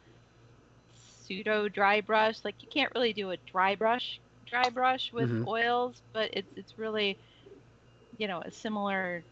[0.94, 2.44] pseudo dry brush.
[2.44, 5.48] Like you can't really do a dry brush dry brush with Mhm.
[5.48, 7.20] oils, but it's it's really
[8.18, 9.26] you know a similar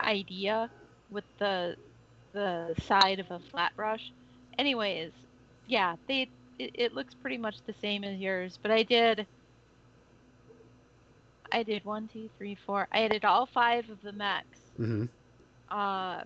[0.00, 0.70] idea
[1.10, 1.76] with the
[2.32, 4.12] the side of a flat brush.
[4.58, 5.12] Anyways,
[5.66, 9.26] yeah, they it, it looks pretty much the same as yours, but I did
[11.52, 12.88] I did one, two, three, four.
[12.90, 14.72] I did all five of the mechs.
[14.78, 15.04] hmm
[15.68, 16.24] Uh,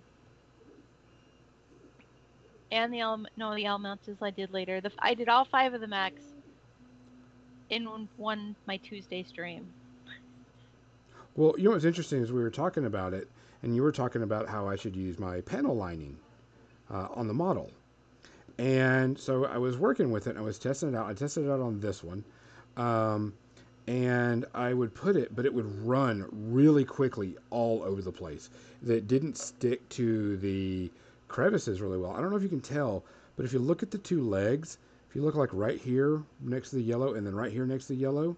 [2.71, 4.81] and the element, no, the elementals I did later.
[4.81, 6.35] The I did all five of the mechs
[7.69, 9.75] in one, one my Tuesday stream.
[11.37, 13.29] Well, you know what's interesting is we were talking about it,
[13.63, 16.17] and you were talking about how I should use my panel lining
[16.89, 17.73] uh, on the model.
[18.57, 21.07] And so I was working with it, I was testing it out.
[21.07, 22.23] I tested it out on this one,
[22.77, 23.35] um,
[23.89, 28.49] and I would put it, but it would run really quickly all over the place.
[28.83, 30.89] That didn't stick to the
[31.27, 32.13] crevices really well.
[32.13, 33.03] I don't know if you can tell,
[33.35, 34.79] but if you look at the two legs,
[35.11, 37.89] if you look like right here next to the yellow, and then right here next
[37.89, 38.37] to the yellow,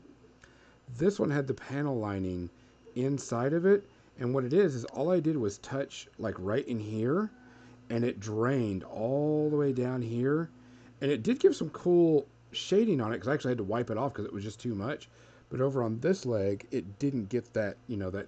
[0.96, 2.48] this one had the panel lining
[2.96, 3.84] inside of it.
[4.18, 7.30] And what it is is all I did was touch like right in here
[7.90, 10.50] and it drained all the way down here.
[11.00, 13.90] And it did give some cool shading on it because I actually had to wipe
[13.90, 15.08] it off because it was just too much.
[15.50, 18.26] But over on this leg it didn't get that you know that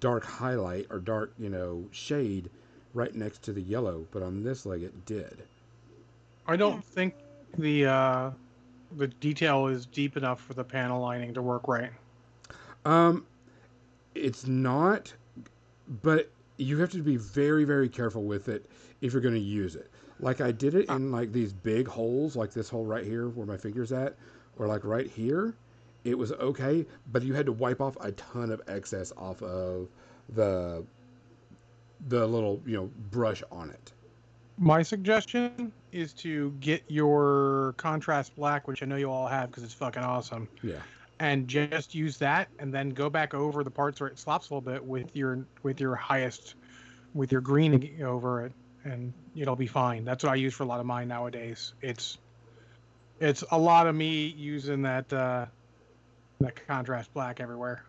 [0.00, 2.50] dark highlight or dark you know shade
[2.94, 4.06] right next to the yellow.
[4.10, 5.42] But on this leg it did.
[6.46, 7.14] I don't think
[7.58, 8.30] the uh,
[8.96, 11.90] the detail is deep enough for the panel lining to work right.
[12.84, 13.26] Um,
[14.14, 15.12] it's not,
[16.02, 18.66] but you have to be very, very careful with it
[19.00, 19.90] if you're going to use it.
[20.18, 23.46] Like I did it in like these big holes, like this hole right here where
[23.46, 24.16] my finger's at,
[24.58, 25.54] or like right here,
[26.04, 29.88] it was okay, but you had to wipe off a ton of excess off of
[30.28, 30.84] the
[32.08, 33.92] the little you know brush on it.
[34.58, 39.62] My suggestion is to get your contrast black, which I know you all have because
[39.64, 40.80] it's fucking awesome, Yeah.
[41.20, 44.54] And just use that, and then go back over the parts where it slops a
[44.54, 46.54] little bit with your with your highest,
[47.14, 48.52] with your green over it,
[48.84, 50.04] and it'll be fine.
[50.04, 51.74] That's what I use for a lot of mine nowadays.
[51.82, 52.18] It's
[53.20, 55.44] it's a lot of me using that uh,
[56.40, 57.84] that contrast black everywhere.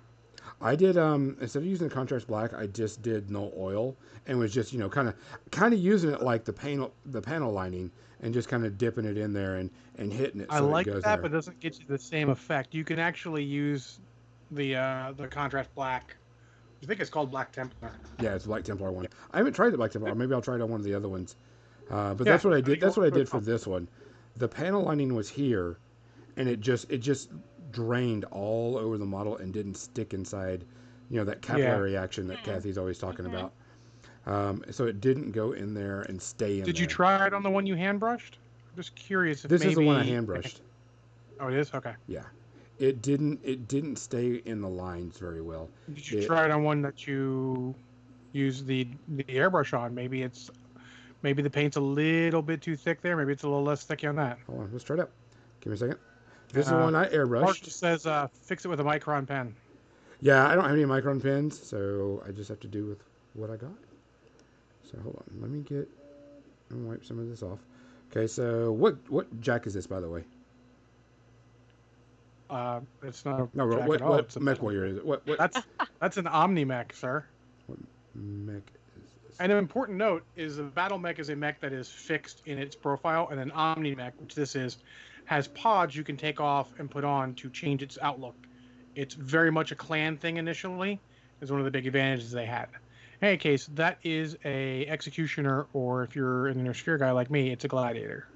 [0.62, 3.96] I did um instead of using the contrast black, I just did Nuln Oil
[4.28, 5.16] and was just you know kind of
[5.52, 9.06] kind of using it like the panel the panel lining and just kind of dipping
[9.06, 10.50] it in there and and hitting it.
[10.50, 11.18] So I like it that, there.
[11.18, 12.74] but it doesn't get you the same effect.
[12.74, 14.00] You can actually use
[14.52, 16.16] the uh, the contrast black.
[16.84, 17.92] I think it's called Black Templar.
[18.20, 19.08] Yeah, it's Black Templar one.
[19.32, 20.16] I haven't tried the Black Templar.
[20.16, 21.36] Maybe I'll try it on one of the other ones.
[21.92, 22.82] Uh, but Yeah, that's what I did.
[22.82, 23.88] That's what I did for this one.
[24.38, 25.78] The panel lining was here,
[26.38, 27.30] and it just it just
[27.72, 30.64] drained all over the model and didn't stick inside.
[31.10, 32.44] You know that capillary action that Mhm.
[32.44, 33.30] Kathy's always talking Mhm.
[33.30, 33.54] about.
[34.26, 37.44] Um, so it didn't go in there and stay in Did you try it on
[37.44, 38.38] the one you hand brushed?
[38.70, 40.62] I'm just curious if This is the one I hand brushed.
[41.40, 41.74] Oh, it is.
[41.74, 41.96] Okay.
[42.08, 42.24] Yeah,
[42.80, 45.70] it didn't it didn't stay in the lines very well.
[45.94, 47.74] Did you It- try it on one that you
[48.32, 49.94] use the the airbrush on?
[49.96, 50.50] Maybe it's
[51.24, 53.18] maybe the paint's a little bit too thick there.
[53.18, 54.40] Maybe it's a little less thick on that.
[54.48, 55.12] Hold on, let's try it up.
[55.62, 56.00] Give me a second.
[56.54, 57.64] This is the Uh, one I Mark airbrushed.
[57.64, 59.56] just says uh, fix it with a micron pen.
[60.20, 63.00] Yeah, I don't have any micron pens, so I just have to do with
[63.34, 63.72] what I got.
[64.92, 65.90] So hold on, let me get
[66.70, 67.60] and wipe some of this off.
[68.12, 70.24] Okay, so what what jack is this, by the way?
[72.50, 74.12] Uh, it's not a No, jack what at all.
[74.12, 75.06] what mech warrior is it?
[75.06, 75.58] What what That's
[76.00, 77.24] that's an Omni mech, sir.
[77.68, 77.80] What
[78.14, 78.64] mech
[78.98, 79.38] is this?
[79.40, 82.58] And an important note is a battle mech is a mech that is fixed in
[82.58, 84.78] its profile, and an omni mech, which this is,
[85.26, 88.36] has pods you can take off and put on to change its outlook.
[88.96, 91.00] It's very much a clan thing initially,
[91.42, 92.68] is one of the big advantages they had.
[93.22, 97.30] In any case, that is a executioner, or if you're an inner sphere guy like
[97.30, 98.28] me, it's a gladiator.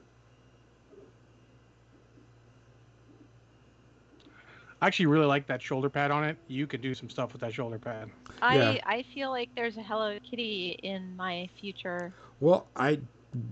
[4.81, 6.37] I actually really like that shoulder pad on it.
[6.47, 8.09] You could do some stuff with that shoulder pad.
[8.41, 8.81] I Yeah.
[8.85, 12.13] I feel like there's a Hello Kitty in my future.
[12.39, 12.99] Well, I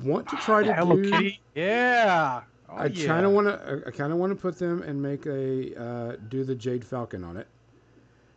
[0.03, 1.09] want to try to Hello do.
[1.09, 1.41] Kitty.
[1.55, 2.41] Yeah.
[2.69, 3.07] Oh, I yeah.
[3.07, 3.83] kind of want to.
[3.85, 7.23] I kind of want to put them and make a uh, do the Jade Falcon
[7.23, 7.47] on it.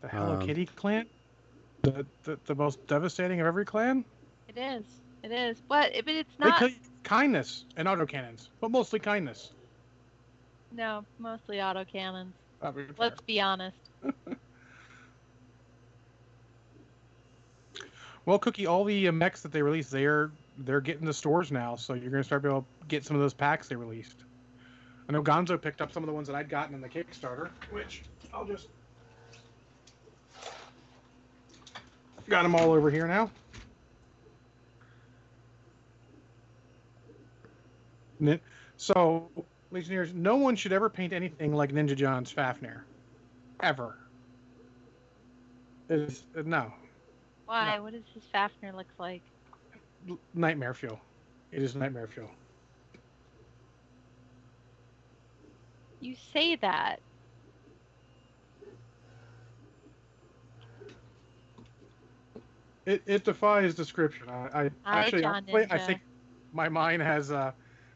[0.01, 1.07] The Hello Um, Kitty clan?
[1.83, 4.05] The, the the most devastating of every clan?
[4.49, 4.85] It is.
[5.23, 5.63] It is.
[5.69, 6.59] But but it's They not.
[6.59, 6.71] kill
[7.05, 9.53] kindness and autocannons, but mostly kindness.
[10.73, 12.35] No, mostly autocannons.
[12.61, 12.95] That'd be.
[12.99, 13.77] Let's be honest.
[18.25, 21.77] Well, Cookie, all the uh, mechs that they released, they're they're getting the stores now,
[21.77, 24.25] so you're gonna start be able to get some of those packs they released.
[25.09, 27.51] I know Gonzo picked up some of the ones that I'd gotten in the Kickstarter,
[27.71, 28.03] which
[28.35, 28.69] I'll just
[32.29, 33.31] got them all over here now.
[38.79, 39.31] So,
[39.71, 42.85] Legionnaires, no one should ever paint anything like Ninja John's Fafnir,
[43.63, 43.97] ever.
[45.89, 46.73] Is no,
[47.45, 47.79] Why?
[47.79, 49.23] What does his Fafnir look like?
[50.35, 51.01] Nightmare fuel.
[51.53, 52.31] It is nightmare fuel.
[56.01, 57.01] You say that.
[62.87, 64.29] It, it defies description.
[64.29, 66.01] I, I Hi, actually, John honestly, I think
[66.53, 67.53] my mind has uh,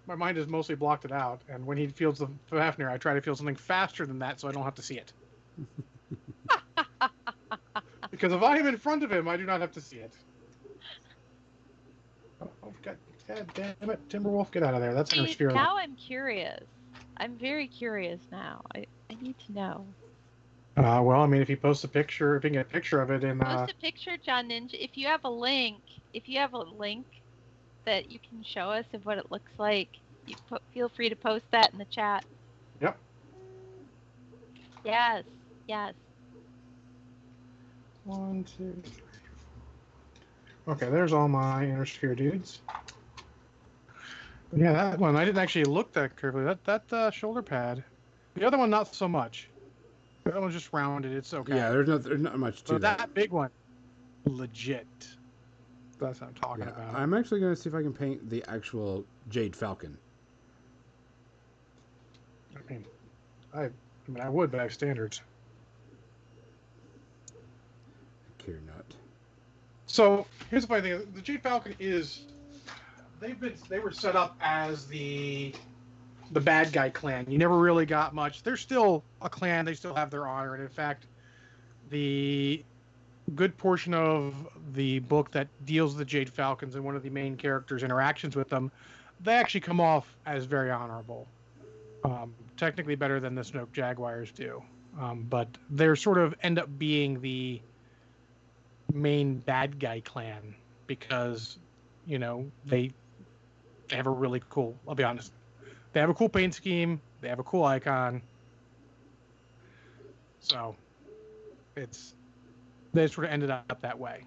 [0.06, 1.44] my mind has mostly blocked it out.
[1.48, 4.48] And when he feels the Fafnir, I try to feel something faster than that, so
[4.48, 5.12] I don't have to see it.
[8.10, 10.16] because if I am in front of him, I do not have to see it.
[12.40, 12.74] Oh, oh
[13.34, 14.94] God, damn it, Timberwolf, get out of there.
[14.94, 15.54] That's an See, spirit.
[15.54, 16.64] now I'm curious.
[17.16, 18.62] I'm very curious now.
[18.74, 19.86] I, I need to know.
[20.76, 23.00] Uh, well, I mean, if he posts a picture, if he can get a picture
[23.00, 24.74] of it in, uh, Post a picture, John Ninja.
[24.74, 25.80] If you have a link,
[26.12, 27.06] if you have a link
[27.84, 29.90] that you can show us of what it looks like,
[30.26, 32.24] you po- feel free to post that in the chat.
[32.80, 32.98] Yep.
[34.84, 35.24] Yes.
[35.66, 35.94] Yes.
[38.04, 39.02] One, two, three,
[40.64, 40.74] four.
[40.74, 42.60] Okay, there's all my inner sphere dudes.
[44.54, 46.44] Yeah, that one I didn't actually look that carefully.
[46.44, 47.84] That that uh, shoulder pad.
[48.34, 49.48] The other one not so much.
[50.24, 51.12] The other one's just rounded.
[51.12, 51.54] It's okay.
[51.56, 52.98] Yeah, there's not there's not much to but that.
[52.98, 53.50] that big one,
[54.26, 54.86] legit.
[55.98, 56.94] That's what I'm talking Yeah, about.
[56.94, 59.96] I'm actually going to see if I can paint the actual Jade Falcon.
[62.56, 62.84] I mean,
[63.54, 63.70] I, I
[64.08, 65.20] mean, I would, but I have standards.
[68.28, 68.84] I care not.
[69.86, 72.22] So here's the funny thing: the Jade Falcon is
[73.20, 75.54] they've been they were set up as the
[76.32, 77.26] the bad guy clan.
[77.28, 78.42] You never really got much.
[78.42, 79.64] They're still a clan.
[79.64, 81.06] They still have their honor, and in fact,
[81.90, 82.64] the
[83.34, 84.34] good portion of
[84.74, 88.34] the book that deals with the Jade Falcons and one of the main characters' interactions
[88.34, 88.72] with them,
[89.20, 91.28] they actually come off as very honorable.
[92.04, 94.62] Um, technically better than the Smoke Jaguars do,
[94.98, 97.60] um, but they're sort of end up being the
[98.92, 100.54] main bad guy clan
[100.86, 101.58] because
[102.06, 102.90] you know they
[103.90, 104.76] they have a really cool.
[104.88, 105.32] I'll be honest,
[105.92, 107.00] they have a cool paint scheme.
[107.20, 108.22] They have a cool icon.
[110.40, 110.74] So
[111.76, 112.14] it's
[112.94, 114.24] they sort of ended up that way.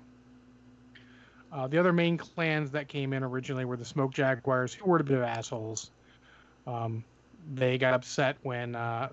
[1.51, 4.97] Uh, the other main clans that came in originally were the Smoke Jaguars, who were
[4.97, 5.91] a bit of assholes.
[6.65, 7.03] Um,
[7.53, 9.09] they got upset when uh,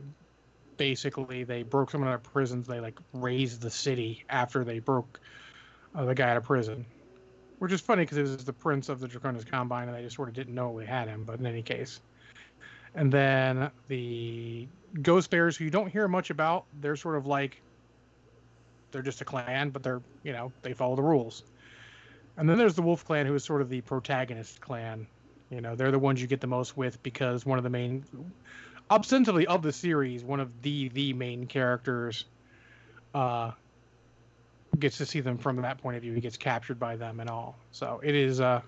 [0.76, 2.66] basically they broke someone out of prisons.
[2.66, 5.20] They like razed the city after they broke
[5.94, 6.86] uh, the guy out of prison,
[7.60, 10.16] which is funny because it was the prince of the Draconis Combine, and they just
[10.16, 11.24] sort of didn't know we had him.
[11.24, 12.00] But in any case,
[12.94, 14.66] and then the
[15.02, 17.60] Ghost Bears, who you don't hear much about, they're sort of like
[18.90, 21.44] they're just a clan, but they're you know they follow the rules.
[22.38, 25.06] And then there's the Wolf Clan, who is sort of the protagonist clan.
[25.50, 28.04] You know, they're the ones you get the most with because one of the main,
[28.90, 32.24] ostensibly of the series, one of the the main characters,
[33.14, 33.50] uh,
[34.80, 36.12] gets to see them from that point of view.
[36.14, 37.56] He gets captured by them and all.
[37.70, 38.40] So it is.
[38.40, 38.60] Uh,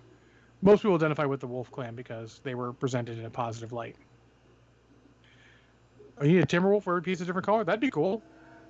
[0.62, 3.96] most people identify with the Wolf Clan because they were presented in a positive light.
[6.18, 7.64] Oh, you need a Timberwolf for every piece of different color?
[7.64, 8.22] That'd be cool.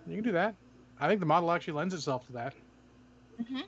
[0.07, 0.55] You can do that.
[0.99, 2.55] I think the model actually lends itself to that.
[3.43, 3.62] Mhm.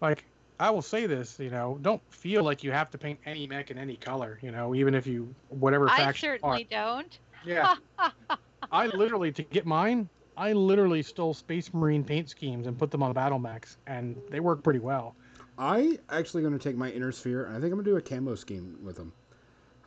[0.00, 0.24] Like,
[0.60, 3.70] I will say this, you know, don't feel like you have to paint any mech
[3.70, 6.26] in any color, you know, even if you whatever I faction.
[6.28, 6.36] you are.
[6.38, 7.18] certainly don't.
[7.44, 7.74] Yeah.
[8.72, 13.02] I literally to get mine, I literally stole Space Marine paint schemes and put them
[13.02, 15.14] on the battle mechs, and they work pretty well.
[15.58, 17.96] I actually going to take my inner sphere, and I think I'm going to do
[17.96, 19.12] a camo scheme with them.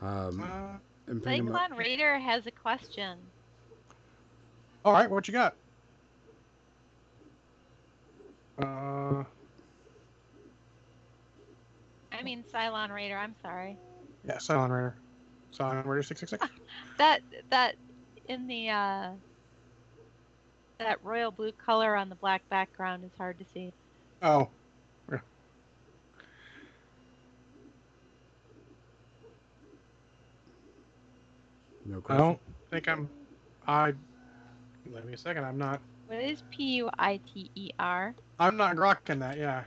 [0.02, 0.78] Um, Uh,
[1.08, 1.62] and paint 'em up.
[1.62, 3.18] Cyclone Raider has a question.
[4.86, 5.56] all right, what you got?
[8.58, 9.24] Uh,
[12.12, 13.18] I mean, Cylon Raider.
[13.18, 13.78] I'm sorry.
[14.26, 14.96] yeah, Cylon Raider.
[15.52, 16.46] Silent Raider six six six.
[16.98, 17.76] That that
[18.28, 19.10] in the uh,
[20.80, 23.72] that royal blue color on the black background is hard to see.
[24.22, 24.50] Oh,
[25.12, 25.20] yeah.
[31.86, 32.40] No I don't
[32.72, 33.10] think I'm.
[33.68, 33.94] I.
[34.92, 35.44] Let me a second.
[35.44, 35.82] I'm not.
[36.08, 38.16] What is P U I T E R?
[38.40, 39.38] I'm not rocking that.
[39.38, 39.64] Yeah.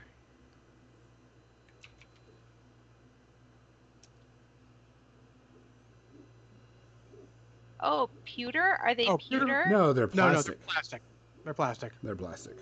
[7.83, 8.77] Oh, pewter?
[8.81, 9.39] Are they Oh, pewter?
[9.45, 9.65] pewter?
[9.69, 10.57] No, they're No, no, plastic.
[10.59, 11.01] they're plastic.
[11.43, 11.91] They're plastic.
[12.01, 12.57] they're plastic.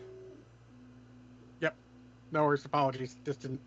[1.61, 1.75] Yep.
[2.31, 2.65] No worries.
[2.65, 3.15] Apologies.
[3.23, 3.61] Just didn't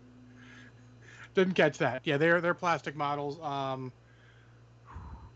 [1.33, 2.01] didn't catch that.
[2.03, 3.39] Yeah, they're they're plastic models.
[3.41, 3.91] Um,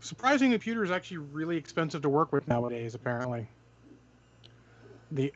[0.00, 2.94] surprisingly, pewter is actually really expensive to work with nowadays.
[2.94, 3.48] Apparently.
[5.12, 5.32] The.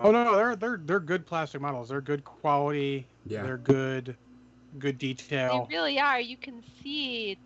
[0.00, 1.90] Oh no, they're they're they're good plastic models.
[1.90, 3.06] They're good quality.
[3.26, 3.42] Yeah.
[3.42, 4.16] They're good,
[4.78, 5.66] good detail.
[5.68, 6.20] They really are.
[6.20, 7.38] You can see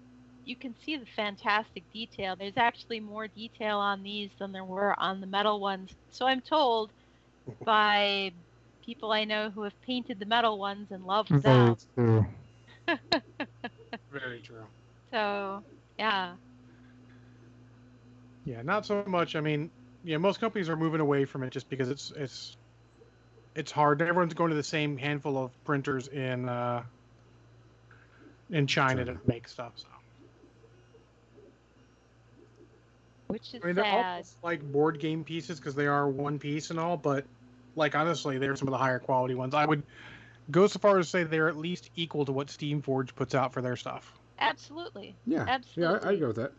[0.51, 2.35] you can see the fantastic detail.
[2.37, 5.95] There's actually more detail on these than there were on the metal ones.
[6.11, 6.91] So I'm told
[7.65, 8.33] by
[8.85, 11.77] people I know who have painted the metal ones and love them.
[11.95, 12.27] true.
[14.13, 14.67] Very true.
[15.13, 15.63] So
[15.97, 16.35] yeah.
[18.45, 19.37] Yeah, not so much.
[19.37, 19.71] I mean,
[20.03, 22.57] yeah, most companies are moving away from it just because it's it's
[23.55, 24.03] it's hard.
[24.03, 26.83] Everyone's going to the same handful of printers in uh,
[28.51, 29.75] in China to make stuff.
[29.77, 29.87] So
[33.31, 34.07] Which is I mean, they're sad.
[34.17, 37.27] almost like board game pieces because they are one piece and all, but
[37.77, 39.55] like honestly, they're some of the higher quality ones.
[39.55, 39.85] I would
[40.51, 43.35] go so far as to say they're at least equal to what Steam Forge puts
[43.35, 44.19] out for their stuff.
[44.39, 45.17] Absolutely.
[45.27, 45.45] Yeah.
[45.47, 46.09] Yeah, Absolutely.
[46.09, 46.53] I, I go with that.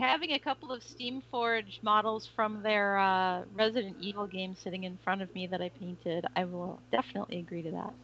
[0.00, 4.98] Having a couple of Steam Forge models from their uh, Resident Evil game sitting in
[4.98, 7.94] front of me that I painted, I will definitely agree to that.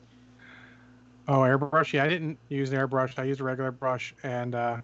[1.26, 1.92] Oh, airbrush.
[1.92, 3.18] Yeah, I didn't use an airbrush.
[3.18, 4.80] I used a regular brush, and uh,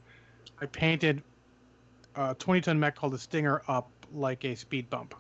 [0.61, 1.25] I painted
[2.17, 5.15] a 20 ton mech called the Stinger up like a speed bump.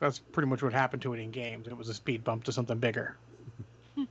[0.00, 1.66] That's pretty much what happened to it in games.
[1.66, 3.16] It was a speed bump to something bigger.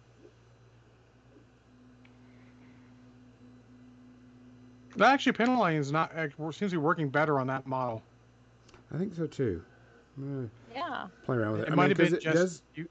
[4.95, 8.03] That actually, Penline is not seems to be working better on that model.
[8.91, 9.63] I think so too.
[10.17, 10.47] Yeah.
[11.03, 11.67] Uh, play around with it.
[11.67, 12.61] It I might mean, have 'cause been it just does.
[12.73, 12.89] you.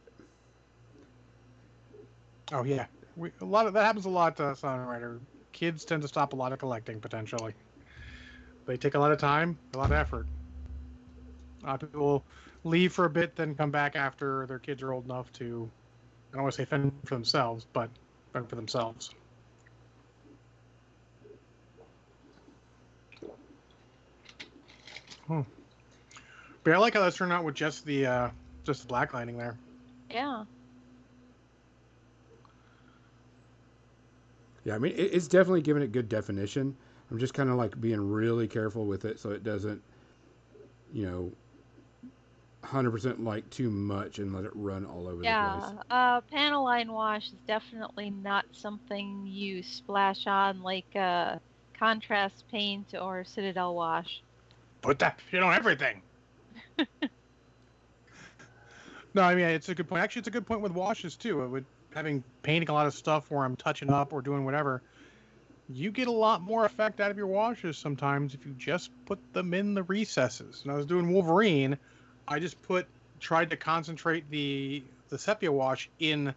[2.53, 5.21] Oh yeah, we, a lot of that happens a lot to songwriter.
[5.53, 7.55] Kids tend to stop a lot of collecting potentially.
[8.67, 10.27] They take a lot of time, a lot of effort.
[11.63, 12.25] A lot of people
[12.65, 15.71] leave for a bit, then come back after their kids are old enough to,
[16.33, 17.89] I don't want to say fend for themselves, but
[18.33, 19.15] fend for themselves.
[25.27, 25.43] Hmm.
[26.65, 28.31] But I like how that's turned out with just the uh,
[28.65, 29.57] just the black lining there.
[30.11, 30.45] Yeah.
[34.65, 36.77] Yeah, I mean, it's definitely giving it good definition.
[37.11, 39.83] I'm just kind of like being really careful with it so it doesn't,
[40.93, 41.33] you know,
[42.65, 45.35] 100% like too much and let it run all over the Yeah.
[45.35, 45.75] place.
[45.91, 51.39] Uh, panel line wash is definitely not something you splash on like uh,
[51.79, 54.23] contrast paint or Citadel wash.
[54.83, 56.03] Put that shit on everything.
[59.15, 60.03] no, I mean it's a good point.
[60.03, 61.49] Actually, it's a good point with washes too.
[61.49, 64.83] With having painting a lot of stuff where I'm touching up or doing whatever,
[65.69, 69.21] you get a lot more effect out of your washes sometimes if you just put
[69.33, 70.63] them in the recesses.
[70.63, 71.79] And I was doing Wolverine,
[72.29, 72.89] I just put
[73.21, 76.35] tried to concentrate the the sepia wash in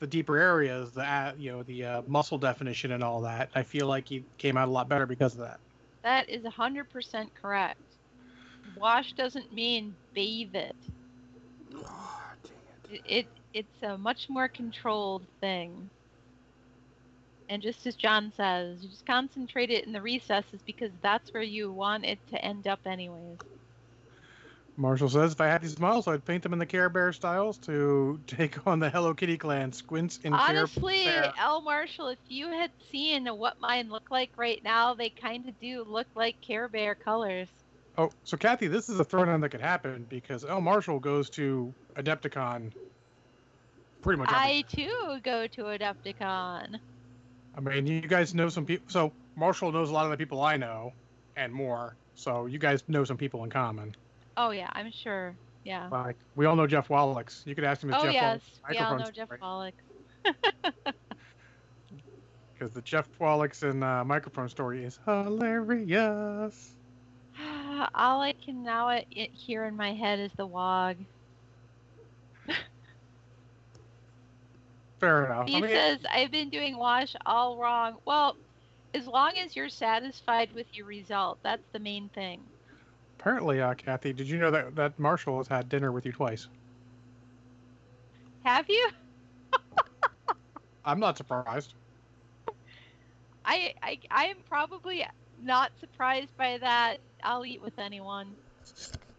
[0.00, 3.50] the deeper areas, the uh, you know the uh, muscle definition and all that.
[3.54, 5.60] I feel like he came out a lot better because of that.
[6.02, 7.80] That is 100% correct.
[8.74, 10.76] Wash doesn't mean bathe it.
[11.74, 12.80] Oh, dang it.
[12.88, 15.90] It, it it's a much more controlled thing.
[17.48, 21.42] And just as John says, you just concentrate it in the recesses because that's where
[21.42, 23.38] you want it to end up anyways.
[24.78, 27.56] Marshall says, if I had these models, I'd paint them in the Care Bear styles
[27.58, 29.72] to take on the Hello Kitty clan.
[29.72, 31.32] Squints Care Honestly, Bear.
[31.38, 31.62] L.
[31.62, 35.84] Marshall, if you had seen what mine look like right now, they kind of do
[35.88, 37.48] look like Care Bear colors.
[37.96, 40.60] Oh, so Kathy, this is a throwdown that could happen because L.
[40.60, 42.72] Marshall goes to Adepticon
[44.02, 44.28] pretty much.
[44.30, 46.78] I too go to Adepticon.
[47.56, 48.86] I mean, you guys know some people.
[48.88, 50.92] So Marshall knows a lot of the people I know
[51.36, 51.96] and more.
[52.14, 53.94] So you guys know some people in common.
[54.36, 55.34] Oh yeah, I'm sure.
[55.64, 55.88] Yeah.
[55.90, 57.32] Like we all know Jeff Wallach.
[57.44, 58.40] You could ask him if Oh Jeff yes,
[58.70, 59.38] we all know Jeff story.
[59.40, 59.74] Wallach.
[62.58, 66.76] because the Jeff Wallach's and uh, microphone story is hilarious.
[67.94, 70.96] All I can now uh, hear in my head is the wog.
[75.00, 75.48] Fair enough.
[75.48, 77.96] He I mean, says, I've been doing wash all wrong.
[78.06, 78.36] Well,
[78.94, 82.42] as long as you're satisfied with your result, that's the main thing.
[83.18, 86.48] apparently, uh, Kathy, did you know that that Marshall has had dinner with you twice?
[88.44, 88.90] Have you?
[90.84, 91.74] I'm not surprised.
[93.44, 95.04] I, I, I am probably
[95.42, 96.98] not surprised by that.
[97.22, 98.36] I'll eat with anyone.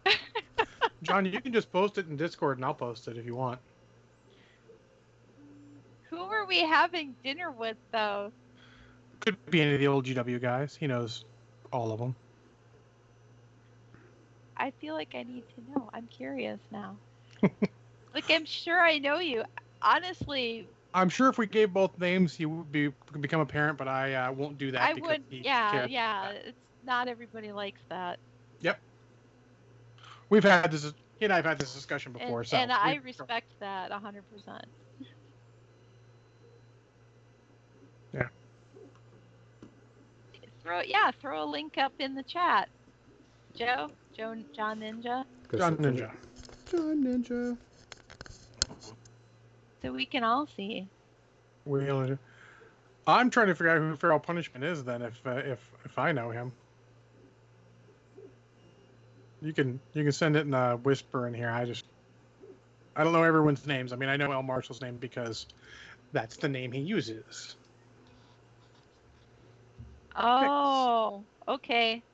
[1.02, 3.60] John, you can just post it in Discord and I'll post it if you want.
[6.10, 8.32] Who are we having dinner with, though?
[9.20, 10.76] Could be any of the old GW guys.
[10.76, 11.24] He knows
[11.72, 12.14] all of them.
[14.56, 15.90] I feel like I need to know.
[15.92, 16.96] I'm curious now.
[18.14, 19.44] like, I'm sure I know you.
[19.82, 23.88] Honestly, I'm sure if we gave both names, he would be become a parent, but
[23.88, 24.80] I uh, won't do that.
[24.80, 25.24] I because would.
[25.30, 26.30] Yeah, yeah.
[26.30, 28.18] It's not everybody likes that.
[28.60, 28.80] Yep.
[30.30, 30.92] We've had this.
[31.18, 32.44] He and I have had this discussion And, before.
[32.44, 34.22] so and I respect that 100%.
[38.14, 38.28] Yeah.
[40.62, 42.68] Throw yeah, throw a link up in the chat.
[43.56, 45.24] Joe, Joe, John Ninja,
[45.56, 46.10] John Ninja.
[46.70, 47.56] John Ninja.
[49.82, 50.86] so we can all see.
[51.64, 52.18] We only do-
[53.06, 54.84] I'm trying to figure out who Feral Punishment is.
[54.84, 56.52] Then, if uh, if if I know him,
[59.40, 61.50] you can you can send it in a whisper in here.
[61.50, 61.84] I just
[62.96, 63.92] I don't know everyone's names.
[63.92, 65.46] I mean, I know El Marshall's name because
[66.12, 67.57] that's the name he uses.
[70.18, 72.04] Oh, okay.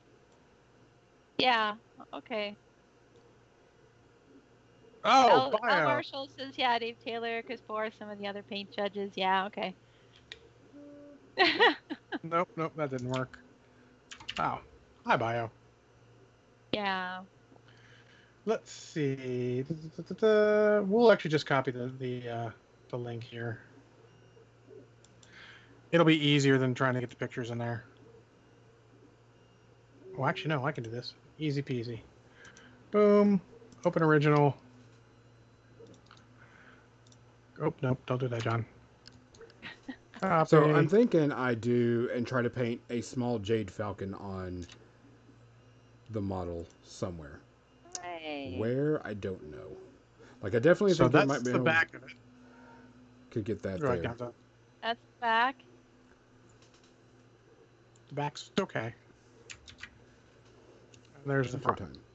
[1.37, 1.77] Yeah,
[2.13, 2.59] okay.
[5.03, 5.81] Oh, L, L bio.
[5.81, 9.13] Marshall says, yeah, Dave Taylor, Chris Bohr, some of the other paint judges.
[9.17, 9.77] Yeah, okay.
[12.23, 13.39] Nope, nope, that didn't work.
[14.39, 14.61] Oh,
[15.05, 15.51] hi, bio.
[16.71, 17.25] yeah.
[18.45, 19.63] Let's see.
[20.21, 22.51] We'll actually just copy the the uh,
[22.89, 23.61] the link here.
[25.91, 27.87] It'll be easier than trying to get the pictures in there.
[30.17, 31.13] Well, actually, no, I can do this.
[31.39, 31.99] Easy peasy.
[32.91, 33.41] Boom.
[33.83, 34.55] Open original.
[37.61, 38.65] Oh, nope, don't do that, John.
[40.21, 40.47] Copy.
[40.49, 44.65] So I'm thinking I do and try to paint a small jade falcon on
[46.11, 47.39] the model somewhere.
[48.01, 48.55] Hey.
[48.57, 49.77] Where I don't know.
[50.41, 52.11] Like I definitely so think there that's might be the back of it.
[53.29, 54.13] could get that Right, there.
[54.13, 54.33] Gonzo.
[54.81, 55.55] That's back.
[58.07, 58.93] The back's okay.
[61.25, 61.79] And there's the For front.
[61.79, 62.05] time.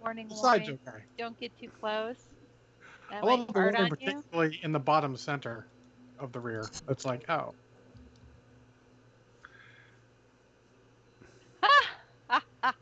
[0.00, 0.70] Warning, The side's warning.
[0.70, 1.06] okay.
[1.18, 2.30] Don't get too close.
[3.10, 4.24] That I love the fart one on you.
[4.30, 5.70] particularly in the bottom center
[6.18, 6.72] of the rear.
[6.88, 7.56] It's like, oh,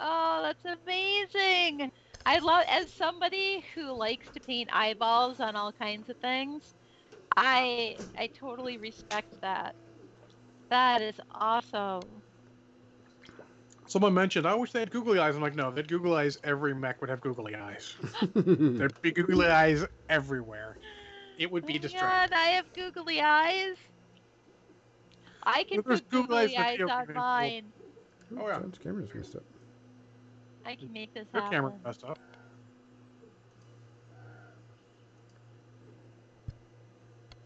[0.00, 1.92] oh, that's amazing.
[2.26, 6.76] I love as somebody who likes to paint eyeballs on all kinds of things.
[7.36, 9.76] I I totally respect that.
[10.70, 12.22] That is awesome.
[13.86, 15.34] someone mentioned, I wish they had googly eyes.
[15.36, 17.96] I'm like, no, that googly eyes, every mech would have googly eyes.
[18.34, 20.78] There'd be googly eyes everywhere.
[21.38, 22.30] It would Oh be my distracting.
[22.30, 23.76] God, I have googly eyes.
[25.42, 27.22] I can Well, there's put googly eyes googly for eyes Theo on Pinnacle.
[27.22, 27.72] mine.
[28.38, 28.60] Oh, yeah.
[28.60, 29.44] John's camera's messed up.
[30.64, 31.58] I can make this Your happen.
[31.58, 32.18] camera messed up.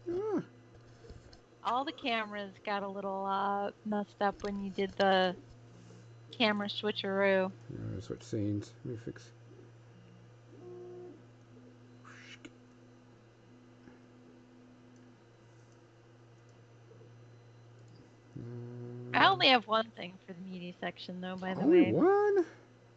[0.09, 0.41] Ah,
[1.65, 5.35] All the cameras got a little uh, messed up when you did the
[6.37, 7.47] camera switcheroo.
[7.47, 8.71] uh, switch scenes.
[8.85, 9.31] Let me fix.
[19.15, 21.37] I only have one thing for the media section, though.
[21.37, 22.45] By the Only way, one?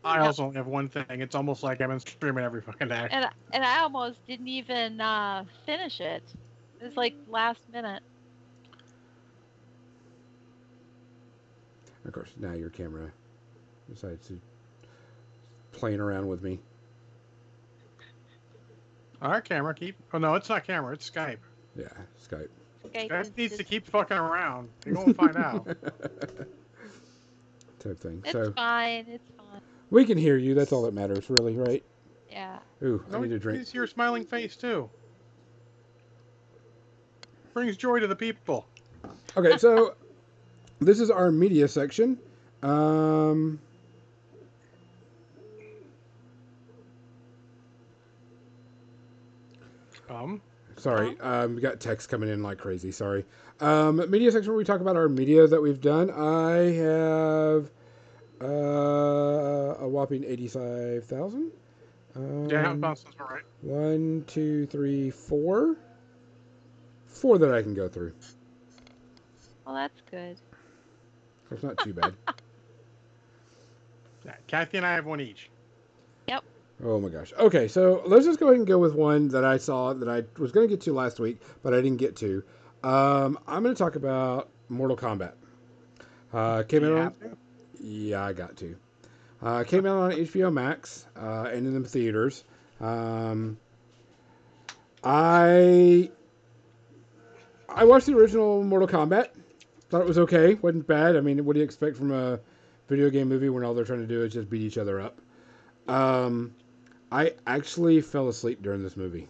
[0.05, 1.05] I also only have one thing.
[1.09, 3.09] It's almost like I've been streaming every fucking day.
[3.11, 6.23] and and I almost didn't even uh, finish it.
[6.81, 8.03] It was like last minute.
[12.09, 13.13] Of course, now your camera
[13.91, 14.41] decides to
[15.73, 16.59] playing around with me.
[19.21, 19.95] Our camera, keep.
[20.15, 20.95] Oh no, it's not camera.
[20.95, 21.39] It's Skype.
[21.77, 21.89] Yeah,
[22.19, 22.49] Skype.
[22.87, 24.71] Okay, Skype 'cause needs to keep fucking around.
[24.87, 25.67] You're gonna find out.
[27.79, 28.23] Type thing.
[28.25, 29.07] It's so fine.
[29.07, 29.61] It's fine.
[29.91, 30.55] we can hear you.
[30.55, 31.85] That's all that matters, really, right?
[32.31, 32.59] Yeah.
[32.83, 33.61] Ooh, I No, need a drink.
[33.61, 34.89] It's your smiling face too.
[37.53, 38.67] Brings joy to the people.
[39.37, 39.95] Okay, so
[40.81, 42.19] this is our media section.
[42.63, 43.61] Um,
[50.11, 50.41] Um,
[50.77, 52.93] sorry, um, we got text coming in like crazy.
[52.93, 53.25] Sorry.
[53.61, 56.11] Um, media section where we talk about our media that we've done.
[56.11, 57.71] I have
[58.41, 61.53] uh, a whopping eighty-five thousand.
[62.17, 63.43] Um, yeah, that sounds all right.
[63.61, 65.77] One, two, three, four.
[67.07, 68.13] Four that I can go through.
[69.67, 70.39] Well, that's good.
[71.51, 72.15] That's not too bad.
[74.25, 75.49] Yeah, Kathy and I have one each.
[76.27, 76.45] Yep.
[76.85, 77.33] Oh my gosh.
[77.39, 80.25] Okay, so let's just go ahead and go with one that I saw that I
[80.39, 82.43] was going to get to last week, but I didn't get to.
[82.83, 85.33] Um, I'm going to talk about Mortal Kombat.
[86.33, 87.37] Uh, came Do out you on, to?
[87.81, 88.77] yeah, I got to.
[89.41, 92.45] Uh, came out on HBO Max uh, and in the theaters.
[92.81, 93.57] Um,
[95.03, 96.11] I
[97.69, 99.29] I watched the original Mortal Kombat.
[99.91, 100.55] Thought it was okay.
[100.55, 101.17] wasn't bad.
[101.17, 102.41] I mean, what do you expect from a
[102.89, 105.19] video game movie when all they're trying to do is just beat each other up?
[105.89, 106.55] Um,
[107.11, 109.29] I actually fell asleep during this movie.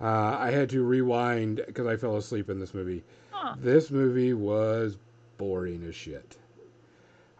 [0.00, 3.02] Uh, I had to rewind because I fell asleep in this movie.
[3.30, 3.54] Huh.
[3.58, 4.96] This movie was
[5.38, 6.36] boring as shit.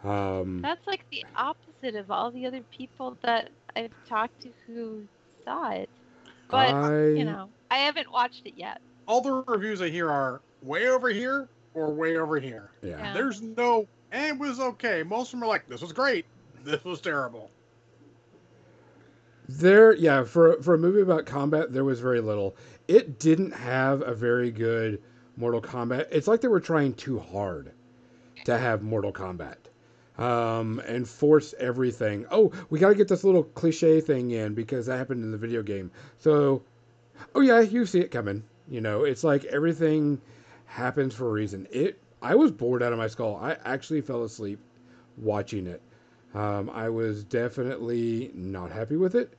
[0.03, 5.03] Um, That's like the opposite of all the other people that I've talked to who
[5.45, 5.89] saw it.
[6.49, 8.81] But I, you know, I haven't watched it yet.
[9.07, 12.71] All the reviews I hear are way over here or way over here.
[12.81, 12.97] yeah.
[12.97, 13.13] Yeah.
[13.13, 13.87] There's no.
[14.11, 15.03] eh, It was okay.
[15.03, 16.25] Most of them are like, this was great.
[16.63, 17.49] This was terrible.
[19.49, 22.55] There, yeah, for for a movie about combat, there was very little.
[22.87, 25.01] It didn't have a very good
[25.35, 26.07] Mortal Kombat.
[26.11, 27.71] It's like they were trying too hard
[28.45, 29.57] to have Mortal Kombat,
[30.17, 32.25] um, and force everything.
[32.31, 35.37] Oh, we got to get this little cliche thing in because that happened in the
[35.37, 35.91] video game.
[36.19, 36.63] So,
[37.35, 38.43] oh yeah, you see it coming.
[38.69, 40.21] You know, it's like everything
[40.73, 41.67] happens for a reason.
[41.71, 41.99] It.
[42.21, 43.39] I was bored out of my skull.
[43.41, 44.59] I actually fell asleep
[45.17, 45.81] watching it.
[46.33, 49.33] Um, I was definitely not happy with it.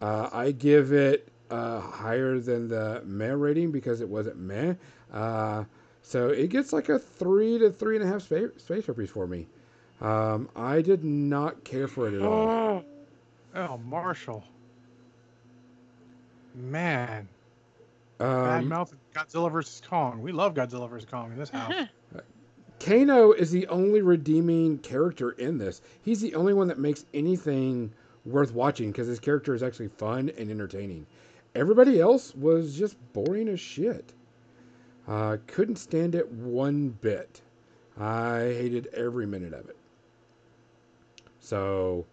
[0.00, 4.74] Uh, I give it uh, higher than the meh rating because it wasn't meh.
[5.12, 5.64] Uh,
[6.02, 9.46] so it gets like a three to three and a half space, herpes for me.
[10.00, 12.48] Um, I did not care for it at all.
[12.48, 12.84] Oh,
[13.54, 14.44] oh Marshall.
[16.54, 17.28] Man.
[18.20, 19.82] Bad Um, mouth Godzilla vs.
[19.88, 20.20] Kong.
[20.22, 21.08] We love Godzilla vs.
[21.10, 21.72] Kong in this house.
[22.80, 25.82] Kano is the only redeeming character in this.
[26.02, 27.92] He's the only one that makes anything
[28.24, 31.06] worth watching because his character is actually fun and entertaining.
[31.54, 34.12] Everybody else was just boring as shit.
[35.08, 37.40] Uh, couldn't stand it one bit.
[37.98, 39.76] I hated every minute of it.
[41.40, 42.06] So,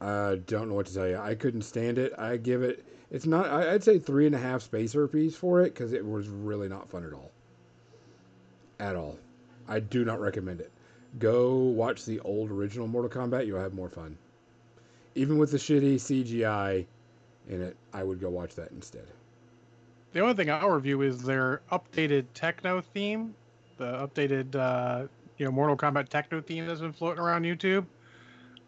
[0.00, 1.16] I don't know what to tell you.
[1.18, 2.12] I couldn't stand it.
[2.18, 2.84] I give it.
[3.10, 3.46] It's not.
[3.46, 6.90] I'd say three and a half space herpes for it because it was really not
[6.90, 7.30] fun at all.
[8.80, 9.18] At all.
[9.68, 10.70] I do not recommend it.
[11.18, 13.46] Go watch the old original Mortal Kombat.
[13.46, 14.16] You'll have more fun.
[15.14, 16.84] Even with the shitty CGI,
[17.48, 19.06] in it, I would go watch that instead.
[20.12, 23.34] The only thing I'll review is their updated techno theme,
[23.76, 25.06] the updated uh,
[25.38, 27.86] you know Mortal Kombat techno theme that's been floating around YouTube.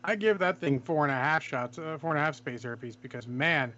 [0.04, 2.62] I give that thing four and a half shots, uh, four and a half space
[2.62, 3.72] therapies because man,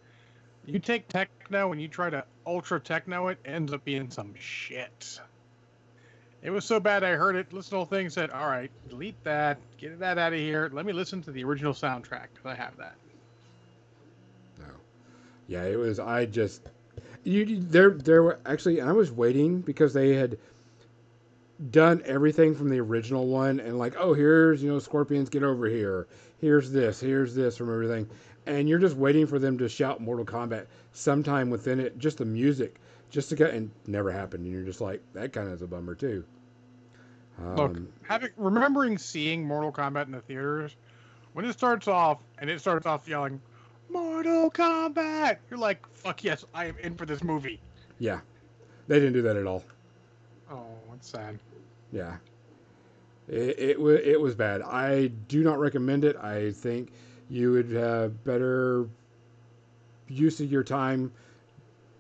[0.73, 5.21] you take techno and you try to ultra techno it, ends up being some shit.
[6.43, 8.71] It was so bad I heard it, listened to the whole thing, said, "All right,
[8.89, 10.71] delete that, get that out of here.
[10.73, 12.95] Let me listen to the original soundtrack because I have that."
[14.59, 14.67] No,
[15.49, 15.99] yeah, it was.
[15.99, 16.63] I just
[17.25, 20.39] you there there were actually, I was waiting because they had
[21.71, 25.67] done everything from the original one, and like, oh, here's you know, scorpions get over
[25.67, 26.07] here.
[26.39, 27.01] Here's this.
[27.01, 28.09] Here's this from everything,
[28.47, 31.99] and you're just waiting for them to shout Mortal Kombat sometime within it.
[31.99, 32.81] Just the music,
[33.11, 34.45] just to get, and never happened.
[34.45, 36.25] And you're just like, that kind of is a bummer too.
[37.39, 40.77] Um, Look, having remembering seeing Mortal Kombat in the theaters,
[41.35, 43.41] when it starts off and it starts off yelling,
[43.91, 47.61] "Mortal Kombat," you're like, "Fuck yes, I am in for this movie."
[47.99, 48.21] yeah,
[48.89, 49.63] they didn't do that at all.
[50.51, 51.39] Oh, it's sad.
[51.93, 52.17] Yeah.
[53.29, 54.63] It, it, wa- it was bad.
[54.63, 56.17] I do not recommend it.
[56.17, 56.93] I think
[57.29, 58.87] you would have better
[60.09, 61.13] use of your time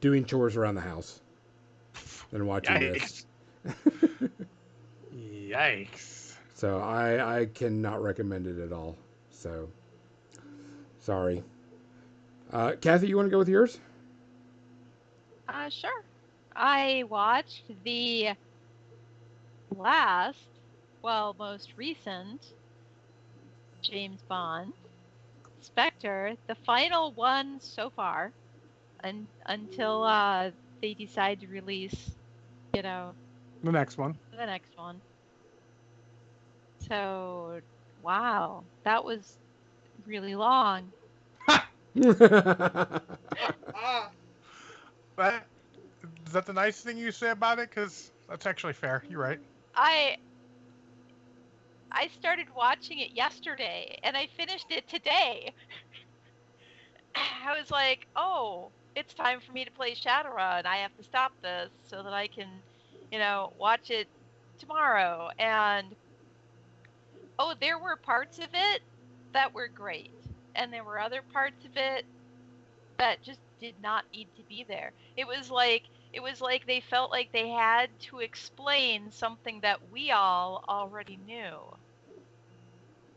[0.01, 1.20] doing chores around the house
[2.30, 3.05] than watching this.
[3.05, 3.24] Yikes!
[5.14, 6.34] Yikes!
[6.55, 8.97] So I, I cannot recommend it at all.
[9.30, 9.68] So
[11.01, 11.43] sorry.
[12.53, 13.78] Uh, Kathy, you want to go with yours?
[15.49, 16.03] Uh, sure.
[16.55, 18.30] I watched the
[19.70, 20.60] last,
[21.02, 22.44] well, most recent
[23.82, 24.72] James Bond,
[25.60, 28.34] Spectre, the final one so far,
[29.02, 30.50] un- until uh,
[30.82, 32.16] they decide to release,
[32.74, 33.16] you know,
[33.62, 34.18] The next one.
[34.32, 35.02] the next one.
[36.88, 37.60] So,
[37.98, 39.38] wow, that was
[40.06, 40.94] really long.
[45.16, 45.46] but
[46.26, 47.68] is that the nice thing you say about it?
[47.70, 49.04] Because that's actually fair.
[49.08, 49.40] You're right.
[49.80, 50.16] I
[51.92, 55.54] I started watching it yesterday and I finished it today.
[57.14, 60.66] I was like, "Oh, it's time for me to play Shadowrun.
[60.66, 62.62] I have to stop this so that I can,
[63.10, 64.08] you know, watch it
[64.58, 65.96] tomorrow." And
[67.38, 68.82] oh, there were parts of it
[69.32, 70.12] that were great.
[70.54, 72.04] And there were other parts of it
[72.98, 74.92] that just did not need to be there.
[75.16, 79.88] It was like it was like they felt like they had to explain something that
[79.90, 81.72] we all already knew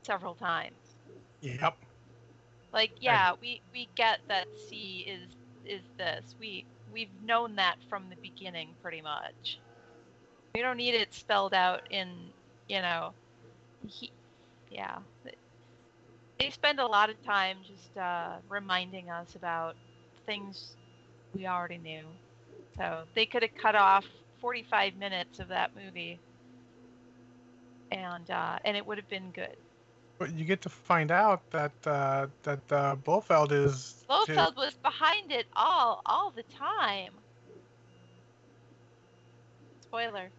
[0.04, 0.96] several times.
[1.41, 1.78] Yep.
[2.72, 5.36] Like, yeah, we we get that C is
[5.66, 6.36] is this.
[6.39, 9.62] We we've known that from the beginning pretty much.
[10.56, 12.34] We don't need it spelled out in,
[12.68, 13.16] you know,
[13.88, 14.14] he,
[14.70, 15.00] yeah.
[16.39, 19.78] They spend a lot of time just uh, reminding us about
[20.26, 20.78] things
[21.34, 22.20] we already knew.
[22.78, 24.06] So they could have cut off
[24.42, 26.20] 45 minutes of that movie,
[27.92, 29.56] and uh, and it would have been good.
[30.20, 35.32] But you get to find out that uh, that uh, Blofeld is Blofeld was behind
[35.32, 37.12] it all all the time.
[39.82, 40.30] Spoiler.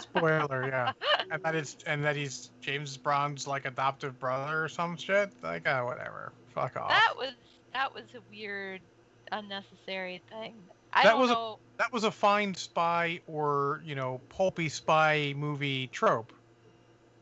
[0.00, 0.92] spoiler, yeah,
[1.30, 5.30] and that is and that he's James Brown's like adoptive brother or some shit.
[5.42, 6.32] Like, uh, whatever.
[6.54, 6.90] Fuck off.
[6.90, 7.32] That was
[7.72, 8.80] that was a weird,
[9.32, 10.54] unnecessary thing.
[10.96, 15.88] I That was a- that was a fine spy or you know pulpy spy movie
[15.88, 16.32] trope.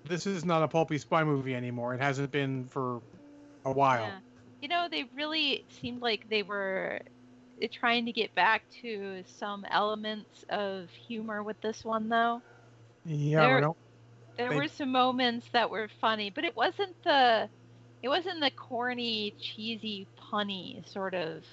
[0.05, 1.95] This is not a pulpy spy movie anymore.
[1.95, 3.01] It hasn't been for
[3.65, 4.03] a while.
[4.03, 4.19] Yeah.
[4.63, 7.01] You know, they really seemed like they were
[7.73, 12.43] trying to get back to some elements of humor with this one, though.
[13.07, 13.71] Yeah, There-
[14.37, 17.49] There They- were some moments that were funny, but it wasn't the
[18.03, 21.45] it wasn't the corny, cheesy, punny sort of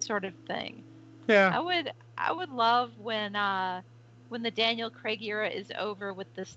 [0.00, 0.84] sort of thing.
[1.50, 3.82] I would I would love when uh
[4.28, 6.56] when the Daniel Craig era is over with this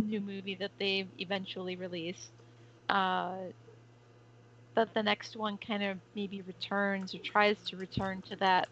[0.00, 2.32] new movie that they eventually release.
[2.88, 3.50] Uh
[4.76, 8.68] that the next one kind of maybe returns or tries to return to that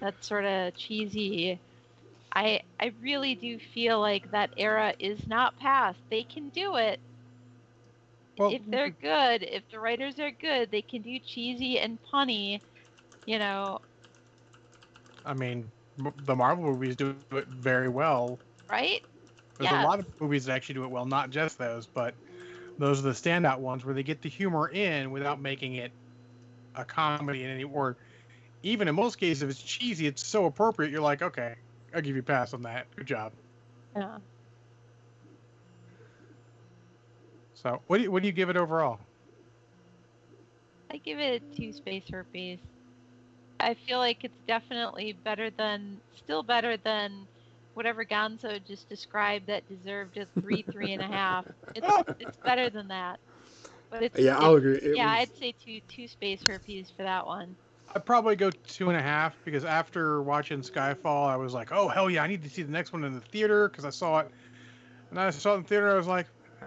[0.00, 1.60] that sort of cheesy
[2.34, 6.00] I I really do feel like that era is not past.
[6.10, 7.00] They can do it.
[8.36, 12.60] Well, if they're good, if the writers are good, they can do cheesy and punny,
[13.26, 13.80] you know,
[15.24, 18.40] I mean, the Marvel movies do it very well.
[18.70, 19.02] right?
[19.58, 19.72] There's Yeah.
[19.72, 22.16] a lot of movies that actually do it well, not just those, but
[22.78, 25.92] those are the standout ones where they get the humor in without making it
[26.74, 27.98] a comedy in any or
[28.62, 30.90] even in most cases if it's cheesy, it's so appropriate.
[30.90, 31.56] You're like, okay,
[31.94, 32.88] I'll give you a pass on that.
[32.96, 33.34] Good job.
[33.94, 34.20] Yeah.
[37.54, 39.00] So, what do you, what do you give it overall?
[40.90, 42.60] I give it two space herpes.
[43.64, 47.28] I feel like it's definitely better than, still better than
[47.74, 51.46] whatever Gonzo just described that deserved a three, three and a half.
[51.74, 53.20] It's it's better than that.
[53.90, 54.78] But it's Yeah, I'll agree.
[54.78, 57.58] It yeah, was- I'd say two two space herpes for that one.
[57.94, 61.88] I'd probably go two and a half because after watching Skyfall, I was like, oh
[61.88, 64.20] hell yeah, I need to see the next one in the theater because I saw
[64.20, 64.32] it.
[65.10, 66.28] And I saw it in the theater, I was like,
[66.62, 66.66] eh,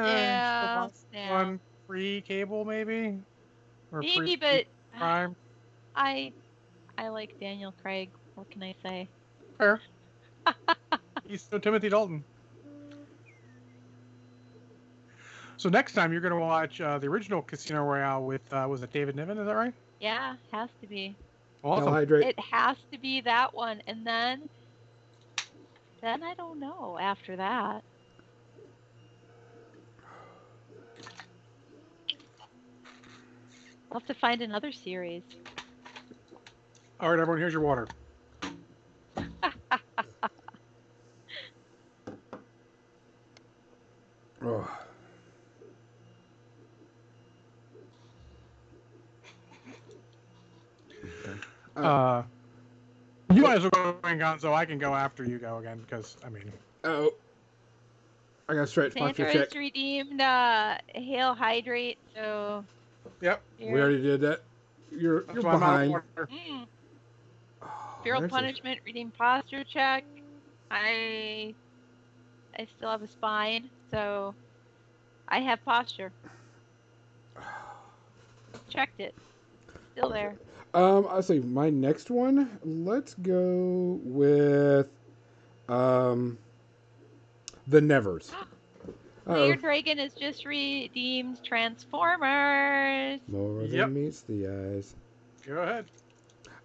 [0.00, 1.50] Yeah, yeah.
[1.50, 3.24] one free cable maybe,
[3.92, 4.66] or Maybe, free but
[4.98, 5.36] Prime.
[5.94, 6.34] I
[6.98, 8.14] I like Daniel Craig.
[8.34, 9.10] What can I say?
[9.58, 9.80] Fair.
[11.24, 12.26] He's no Timothy Dalton.
[15.56, 18.82] So next time you're going to watch uh, the original Casino Royale with uh, was
[18.82, 19.38] it David Niven?
[19.38, 19.74] Is that right?
[20.00, 21.18] Yeah, has to be.
[21.62, 21.92] Awesome.
[21.92, 22.28] Hydrate.
[22.28, 24.48] It has to be that one, and then
[26.02, 27.84] then I don't know after that.
[33.90, 35.24] I'll have to find another series.
[37.00, 37.88] All right, everyone, here's your water.
[44.42, 44.66] Oh.
[51.76, 52.22] Uh, Uh,
[53.34, 54.52] you might as well go in, Gonzo.
[54.54, 56.50] I can go after you go again because I mean,
[56.84, 57.12] oh.
[58.48, 59.58] I got straight stretch posture Sandra check.
[59.58, 62.64] redeemed uh, Hail Hydrate, so
[63.20, 63.42] yep.
[63.60, 64.40] We already did that.
[64.90, 66.48] You're That's you're why I'm out of behind.
[66.48, 66.66] Mm,
[68.02, 70.04] feral there's a- punishment, redeemed posture check.
[70.70, 71.54] I
[72.58, 74.34] I still have a spine, so
[75.28, 76.12] I have posture.
[78.68, 79.14] Checked it.
[79.92, 80.36] Still there.
[80.74, 82.58] Um, I'll say my next one.
[82.64, 84.86] Let's go with
[85.68, 86.38] um,
[87.66, 88.30] the Nevers.
[89.26, 89.34] Uh-oh.
[89.34, 93.20] Player Dragon has just redeemed Transformers.
[93.28, 93.70] More Yep.
[93.70, 94.94] than meets the eyes.
[95.46, 95.84] Go ahead.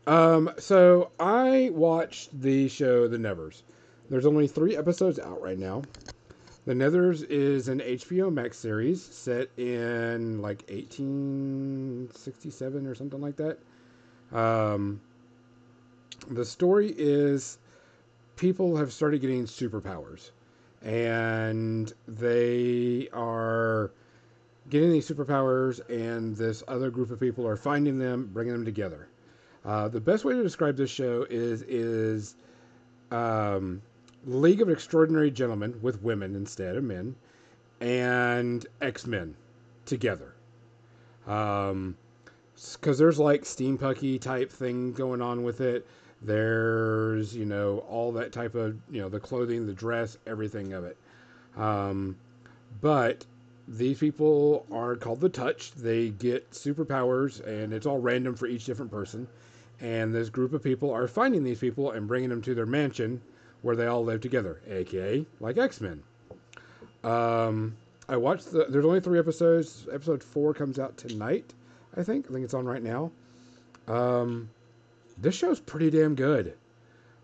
[0.08, 3.64] Um, so I watched the show The Nevers.
[4.10, 5.82] There's only three episodes out right now.
[6.66, 13.60] The Nevers is an HBO Max series set in like 1867 or something like that.
[14.32, 15.02] Um,
[16.30, 17.58] the story is
[18.36, 20.32] people have started getting superpowers,
[20.84, 23.92] and they are
[24.70, 29.08] getting these superpowers, and this other group of people are finding them, bringing them together.
[29.66, 32.36] Uh, the best way to describe this show is is
[33.12, 33.82] um,
[34.26, 37.16] League of Extraordinary Gentlemen with women instead of men,
[37.82, 39.36] and X Men
[39.86, 40.34] together.
[41.26, 41.98] Um,
[42.74, 45.88] because there's like steampunky type thing going on with it.
[46.22, 50.84] There's you know all that type of you know the clothing, the dress, everything of
[50.84, 50.98] it.
[51.58, 52.18] Um,
[52.82, 53.26] but
[53.68, 55.72] these people are called the Touch.
[55.72, 59.28] They get superpowers, and it's all random for each different person.
[59.82, 63.22] And this group of people are finding these people and bringing them to their mansion
[63.62, 66.04] where they all live together, aka like X Men.
[67.04, 67.76] Um,
[68.08, 68.66] I watched the.
[68.70, 69.88] There's only three episodes.
[69.92, 71.54] Episode four comes out tonight.
[71.96, 72.28] I think.
[72.30, 73.12] I think it's on right now.
[73.88, 74.50] Um,
[75.18, 76.56] this show's pretty damn good.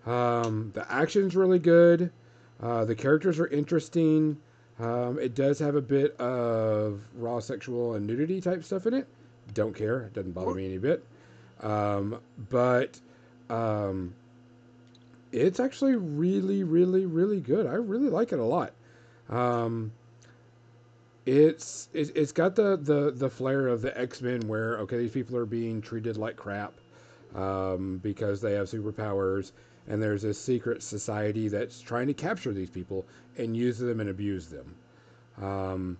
[0.05, 2.11] Um, the action's really good.
[2.61, 4.37] Uh, the characters are interesting.
[4.79, 9.07] Um, it does have a bit of raw sexual and nudity type stuff in it.
[9.53, 10.01] Don't care.
[10.01, 11.03] It doesn't bother me any bit.
[11.61, 12.19] Um,
[12.49, 12.99] but
[13.49, 14.13] um,
[15.31, 17.65] it's actually really, really, really good.
[17.65, 18.73] I really like it a lot.
[19.29, 19.91] Um,
[21.25, 25.11] it's it's it's got the the the flair of the X Men, where okay, these
[25.11, 26.73] people are being treated like crap
[27.35, 29.51] um, because they have superpowers,
[29.87, 33.05] and there's a secret society that's trying to capture these people
[33.37, 34.75] and use them and abuse them.
[35.41, 35.97] Um,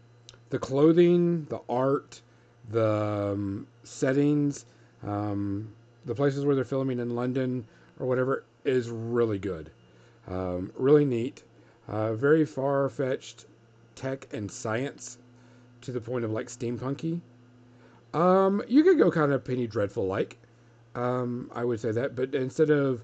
[0.50, 2.22] the clothing, the art,
[2.70, 4.66] the um, settings,
[5.04, 5.74] um,
[6.06, 7.66] the places where they're filming in London
[8.00, 9.72] or whatever is really good,
[10.28, 11.44] um, really neat,
[11.88, 13.46] uh, very far fetched
[13.96, 15.18] tech and science
[15.82, 17.20] to the point of like steampunky.
[18.14, 20.38] Um, you could go kind of Penny Dreadful like.
[20.96, 23.04] Um, I would say that, but instead of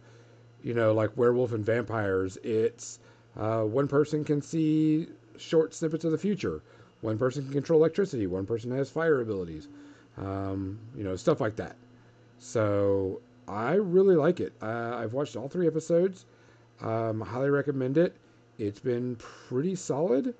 [0.64, 2.99] you know like werewolf and vampires, it's
[3.38, 5.07] uh, one person can see
[5.38, 6.61] short snippets of the future.
[7.02, 8.28] One person can control electricity.
[8.28, 9.68] One person has fire abilities.
[10.18, 11.76] Um, you know stuff like that.
[12.39, 14.53] So I really like it.
[14.61, 16.26] Uh, I've watched all three episodes.
[16.81, 18.15] Um, highly recommend it.
[18.57, 20.35] It's been pretty solid.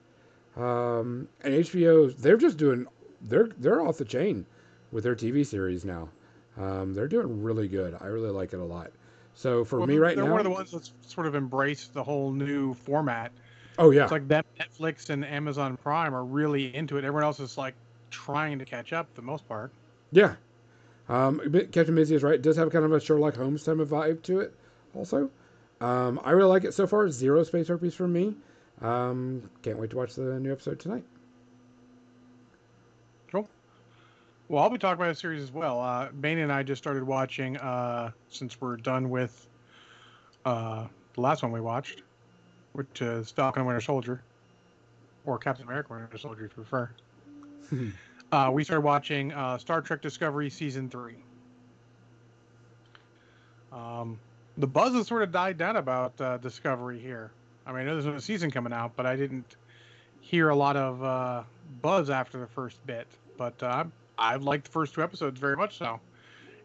[0.56, 2.88] Um, and HBO, they're just doing,
[3.22, 4.46] they're they're off the chain
[4.92, 6.10] with their TV series now.
[6.58, 7.96] Um, they're doing really good.
[8.00, 8.92] I really like it a lot.
[9.34, 11.94] So for Well, me right now, they're one of the ones that's sort of embraced
[11.94, 13.32] the whole new format.
[13.78, 17.04] oh yeah, It's like that Netflix and Amazon Prime are really into it.
[17.06, 17.76] Everyone else is like
[18.10, 19.74] trying to catch up for the most part.
[20.12, 20.36] Yeah.
[21.10, 21.40] Um,
[21.72, 22.36] Captain Mizzy is right.
[22.36, 24.54] It does have kind of a Sherlock Holmes type of vibe to it,
[24.94, 25.30] also.
[25.80, 27.10] Um, I really like it so far.
[27.10, 28.36] Zero space herpes for me.
[28.82, 31.04] Um, can't wait to watch the new episode tonight.
[33.32, 33.48] Cool.
[34.50, 35.80] Well, I'll be talking about a series as well.
[35.80, 39.48] Uh, Bane and I just started watching, uh, since we're done with
[40.46, 42.04] uh, the last one we watched,
[42.74, 44.24] which is Falcon and Winter Soldier,
[45.26, 46.90] or Captain America Winter Soldier, if you prefer.
[48.32, 51.16] uh, we started watching uh, Star Trek Discovery Season 3.
[53.72, 54.20] Um,
[54.58, 57.32] the buzz has sort of died down about uh, Discovery here.
[57.66, 59.56] I mean, I know there's no season coming out, but I didn't
[60.22, 61.44] hear a lot of uh,
[61.82, 63.08] buzz after the first bit.
[63.38, 63.86] But uh,
[64.18, 66.00] I liked the first two episodes very much so.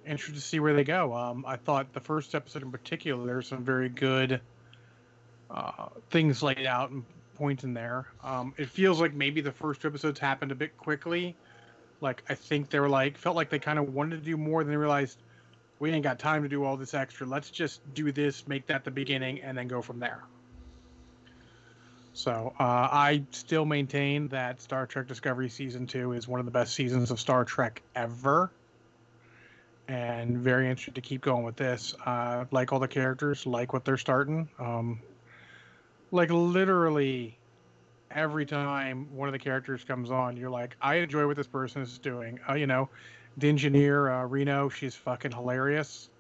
[0.06, 1.14] Interested to see where they go.
[1.14, 4.40] Um, I thought the first episode in particular, there's some very good
[5.50, 7.04] uh, things laid out and
[7.36, 8.06] points in there.
[8.24, 11.36] Um, it feels like maybe the first two episodes happened a bit quickly.
[12.02, 14.62] Like I think they were like felt like they kind of wanted to do more
[14.62, 15.18] than they realized
[15.78, 17.26] we ain't got time to do all this extra.
[17.26, 20.22] Let's just do this, make that the beginning, and then go from there.
[22.12, 22.62] So uh,
[22.92, 27.10] I still maintain that Star Trek Discovery season two is one of the best seasons
[27.10, 28.50] of Star Trek ever,
[29.88, 31.94] and very interested to keep going with this.
[32.04, 34.48] Uh, like all the characters, like what they're starting.
[34.58, 35.00] Um,
[36.10, 37.38] like literally
[38.14, 41.82] every time one of the characters comes on, you're like, I enjoy what this person
[41.82, 42.38] is doing.
[42.48, 42.88] Uh, you know,
[43.36, 46.10] the engineer uh, Reno, she's fucking hilarious.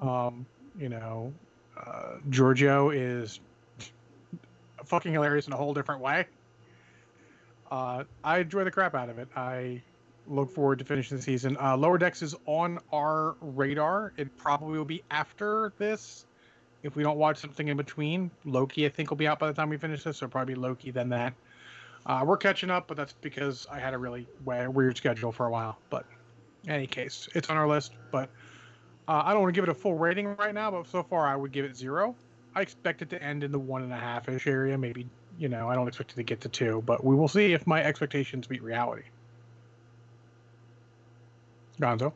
[0.00, 0.46] Um,
[0.78, 1.32] you know,
[1.76, 3.40] uh, Georgiou is
[4.84, 6.26] fucking hilarious in a whole different way.
[7.70, 9.28] Uh, I enjoy the crap out of it.
[9.36, 9.82] I
[10.26, 11.56] look forward to finishing the season.
[11.60, 14.12] Uh, Lower Decks is on our radar.
[14.16, 16.26] It probably will be after this.
[16.82, 19.52] If we don't watch something in between, Loki I think will be out by the
[19.52, 21.34] time we finish this, so probably Loki then that.
[22.06, 25.50] Uh, we're catching up, but that's because I had a really weird schedule for a
[25.50, 25.78] while.
[25.90, 26.06] But
[26.64, 27.92] in any case, it's on our list.
[28.10, 28.30] But
[29.08, 31.26] uh, I don't want to give it a full rating right now, but so far
[31.26, 32.14] I would give it zero.
[32.54, 34.78] I expect it to end in the one and a half ish area.
[34.78, 35.06] Maybe,
[35.38, 37.66] you know, I don't expect it to get to two, but we will see if
[37.66, 39.04] my expectations meet reality.
[41.80, 42.12] Gonzo?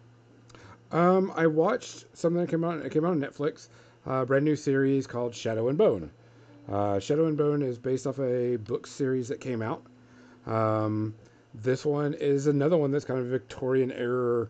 [0.90, 2.84] Um, I watched something that came out.
[2.84, 3.68] It came out on Netflix.
[4.04, 6.10] Brand new series called Shadow and Bone.
[6.70, 9.82] Uh, Shadow and Bone is based off a book series that came out.
[10.46, 11.14] Um,
[11.54, 14.48] this one is another one that's kind of Victorian era,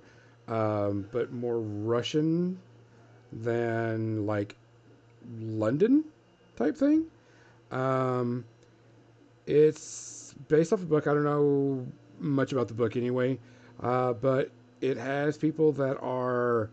[0.48, 2.58] um, but more Russian
[3.32, 4.56] than like
[5.40, 6.04] London
[6.56, 7.06] type thing.
[7.70, 8.44] Um,
[9.46, 11.06] it's based off a book.
[11.06, 11.86] I don't know
[12.18, 13.38] much about the book anyway,
[13.80, 14.50] uh, but
[14.80, 16.70] it has people that are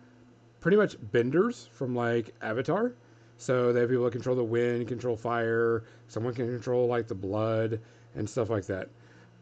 [0.60, 2.94] pretty much benders from like Avatar.
[3.38, 5.84] So they have people that control the wind, control fire.
[6.08, 7.80] Someone can control like the blood
[8.16, 8.90] and stuff like that.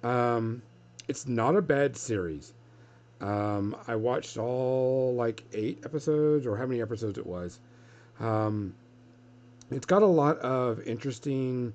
[0.03, 0.61] Um,
[1.07, 2.53] it's not a bad series.
[3.21, 7.59] Um, I watched all like eight episodes or how many episodes it was.
[8.19, 8.75] Um,
[9.71, 11.73] it's got a lot of interesting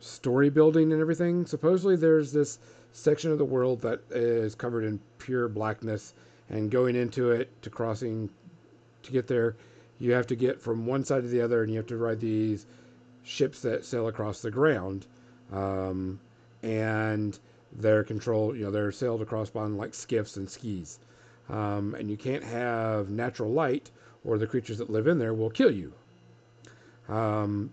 [0.00, 1.46] story building and everything.
[1.46, 2.58] Supposedly, there's this
[2.92, 6.14] section of the world that is covered in pure blackness,
[6.48, 8.28] and going into it to crossing
[9.02, 9.56] to get there,
[9.98, 12.20] you have to get from one side to the other, and you have to ride
[12.20, 12.66] these
[13.22, 15.06] ships that sail across the ground,
[15.52, 16.18] um,
[16.62, 17.38] and
[17.76, 18.56] they're controlled.
[18.56, 20.98] You know, they're sailed across by like skiffs and skis,
[21.48, 23.90] um, and you can't have natural light,
[24.24, 25.92] or the creatures that live in there will kill you.
[27.08, 27.70] Um,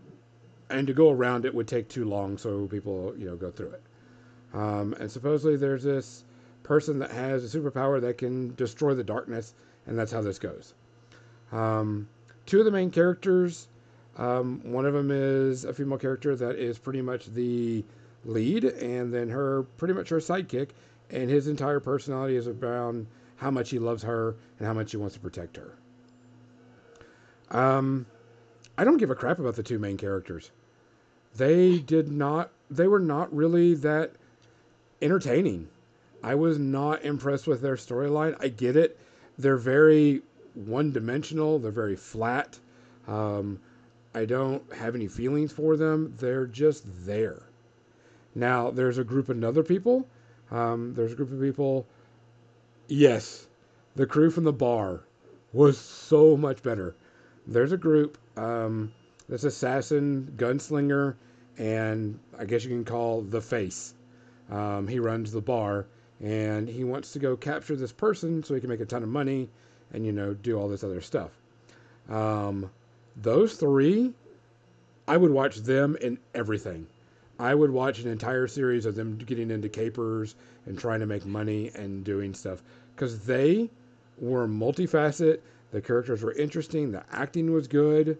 [0.70, 3.72] and to go around it would take too long, so people, you know, go through
[3.72, 3.84] it.
[4.54, 6.24] Um, and supposedly there's this
[6.70, 9.56] person that has a superpower that can destroy the darkness,
[9.88, 10.76] and that's how this goes.
[11.52, 12.08] Um,
[12.46, 13.68] two of the main characters,
[14.18, 17.84] um, one of them is a female character that is pretty much the
[18.24, 20.70] lead, and then her pretty much her sidekick,
[21.10, 24.98] and his entire personality is around how much he loves her and how much he
[24.98, 25.74] wants to protect her.
[27.50, 28.06] Um,
[28.78, 30.52] I don't give a crap about the two main characters.
[31.36, 32.52] They did not.
[32.70, 34.12] They were not really that
[35.02, 35.68] entertaining.
[36.24, 38.36] I was not impressed with their storyline.
[38.40, 39.00] I get it.
[39.38, 40.22] They're very
[40.54, 41.60] one-dimensional.
[41.60, 42.60] They're very flat.
[43.08, 43.60] Um,
[44.14, 46.16] I don't have any feelings for them.
[46.18, 47.44] They're just there.
[48.36, 50.08] Now, there's a group of other people.
[50.52, 51.86] Um, there's a group of people.
[52.88, 53.46] Yes,
[53.96, 55.02] the crew from the bar
[55.54, 56.96] was so much better.
[57.48, 58.92] There's a group um,
[59.28, 61.16] this assassin gunslinger,
[61.58, 63.94] and I guess you can call the face.
[64.50, 65.86] Um, he runs the bar,
[66.22, 69.10] and he wants to go capture this person so he can make a ton of
[69.10, 69.50] money,
[69.94, 71.32] and you know do all this other stuff.
[72.10, 72.70] Um,
[73.16, 74.14] those three,
[75.08, 76.88] I would watch them in everything.
[77.40, 80.36] I would watch an entire series of them getting into capers
[80.66, 82.62] and trying to make money and doing stuff
[82.96, 83.70] because they
[84.18, 85.40] were multifaceted.
[85.72, 86.92] The characters were interesting.
[86.92, 88.18] The acting was good.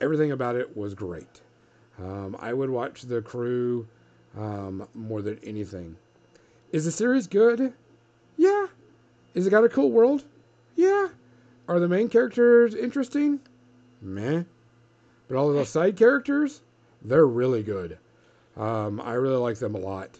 [0.00, 1.40] Everything about it was great.
[1.98, 3.86] Um, I would watch the crew
[4.36, 5.96] um, more than anything.
[6.72, 7.72] Is the series good?
[8.36, 8.66] Yeah.
[9.34, 10.24] Is it got a cool world?
[10.76, 11.08] Yeah.
[11.66, 13.40] Are the main characters interesting?
[14.00, 14.44] Meh.
[15.26, 16.60] But all of the side characters,
[17.02, 17.98] they're really good.
[18.56, 20.10] Um, I really like them a lot.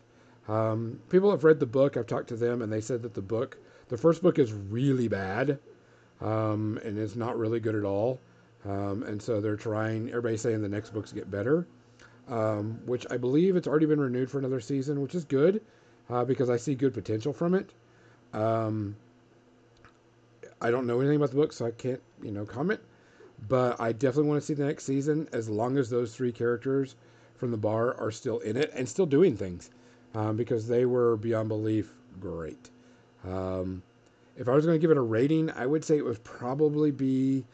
[0.49, 1.97] Um, people have read the book.
[1.97, 3.57] I've talked to them, and they said that the book,
[3.89, 5.59] the first book, is really bad,
[6.21, 8.19] um, and it's not really good at all.
[8.65, 10.09] Um, and so they're trying.
[10.09, 11.67] Everybody's saying the next books get better,
[12.29, 15.61] um, which I believe it's already been renewed for another season, which is good
[16.11, 17.71] uh, because I see good potential from it.
[18.33, 18.97] Um,
[20.61, 22.81] I don't know anything about the book, so I can't, you know, comment.
[23.49, 26.97] But I definitely want to see the next season as long as those three characters
[27.37, 29.71] from the bar are still in it and still doing things
[30.15, 32.69] um, because they were beyond belief great.
[33.27, 33.83] Um,
[34.37, 36.91] if I was going to give it a rating, I would say it would probably
[36.91, 37.45] be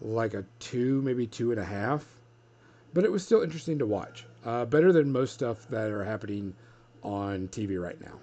[0.00, 2.04] like a two, maybe two and a half.
[2.92, 4.24] But it was still interesting to watch.
[4.44, 6.54] Uh, better than most stuff that are happening
[7.02, 8.18] on TV right now.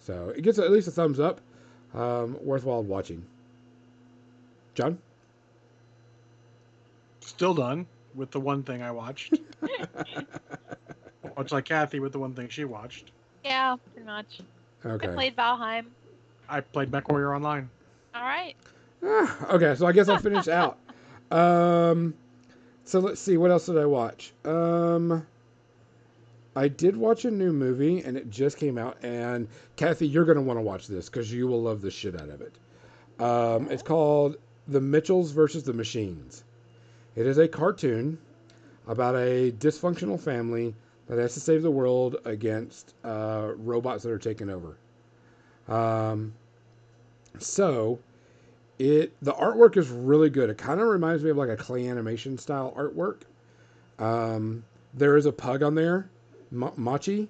[0.00, 1.40] So it gets at least a thumbs up.
[1.94, 3.24] Um, worthwhile watching.
[4.74, 4.98] John?
[7.20, 9.34] Still done with the one thing I watched.
[11.36, 13.10] Much like Kathy with the one thing she watched.
[13.44, 14.40] Yeah, pretty much.
[14.84, 15.08] Okay.
[15.08, 15.86] I played Valheim.
[16.48, 17.70] I played MechWarrior Online.
[18.14, 18.54] All right.
[19.04, 20.78] Ah, okay, so I guess I'll finish out.
[21.32, 22.12] Um,
[22.84, 24.34] so let's see, what else did I watch?
[24.44, 25.26] Um,
[26.54, 28.98] I did watch a new movie, and it just came out.
[29.02, 32.20] And Kathy, you're going to want to watch this because you will love the shit
[32.20, 32.54] out of it.
[33.18, 34.36] Um, it's called
[34.68, 36.44] The Mitchells versus the Machines.
[37.16, 38.18] It is a cartoon
[38.86, 40.74] about a dysfunctional family
[41.06, 44.76] that has to save the world against uh, robots that are taking over.
[45.68, 46.34] Um,
[47.38, 47.98] so
[48.78, 50.50] it the artwork is really good.
[50.50, 53.22] It kind of reminds me of like a clay animation style artwork.
[53.98, 54.64] Um,
[54.94, 56.10] there is a pug on there,
[56.52, 57.28] Monchi,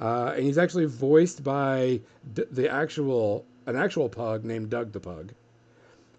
[0.00, 2.00] uh, and he's actually voiced by
[2.34, 5.32] d- the actual an actual pug named Doug the Pug,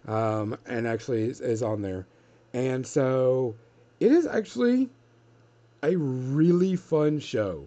[0.06, 2.06] um, and actually is, is on there.
[2.52, 3.54] And so
[3.98, 4.88] it is actually
[5.82, 7.66] a really fun show.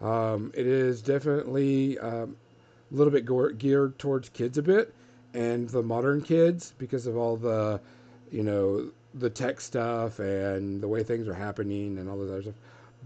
[0.00, 2.36] Um, it is definitely um,
[2.90, 4.94] a little bit go- geared towards kids a bit
[5.34, 7.80] and the modern kids because of all the,
[8.30, 12.42] you know, the tech stuff and the way things are happening and all this other
[12.42, 12.54] stuff.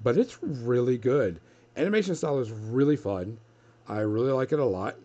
[0.03, 1.41] But it's really good.
[1.77, 3.39] Animation style is really fun.
[3.89, 4.97] I really like it a lot.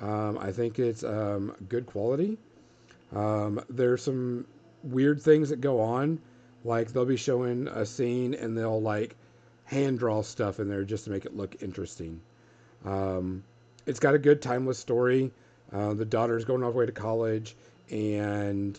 [0.00, 2.38] Um, I think it's um, good quality.
[3.14, 4.46] Um, there's some
[4.82, 6.20] weird things that go on.
[6.64, 9.16] Like they'll be showing a scene and they'll like
[9.64, 12.20] hand draw stuff in there just to make it look interesting.
[12.84, 13.44] Um,
[13.86, 15.30] it's got a good timeless story.
[15.72, 17.56] Uh, the daughter's going off way to college,
[17.90, 18.78] and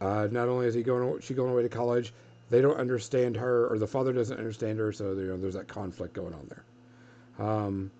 [0.00, 2.12] uh, not only is he going, she going away to college,
[2.50, 4.92] they don't understand her, or the father doesn't understand her.
[4.92, 7.46] So you know, there's that conflict going on there.
[7.46, 7.90] Um,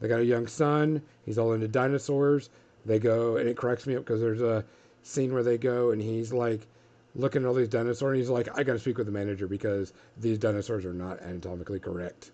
[0.00, 1.02] they got a young son.
[1.24, 2.50] He's all into dinosaurs.
[2.86, 4.64] They go, and it cracks me up because there's a
[5.02, 6.66] scene where they go, and he's like
[7.14, 8.12] looking at all these dinosaurs.
[8.12, 11.20] And he's like, I got to speak with the manager because these dinosaurs are not
[11.22, 12.30] anatomically correct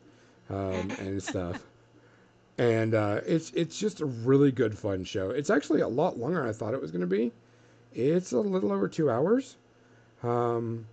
[0.51, 1.61] um, and stuff.
[2.59, 5.31] And uh, it's it's just a really good fun show.
[5.31, 7.33] It's actually a lot longer than I thought it was going to be.
[7.93, 9.57] It's a little over two hours,
[10.23, 10.87] um,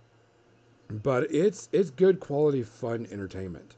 [0.90, 3.74] but it's it's good quality fun entertainment.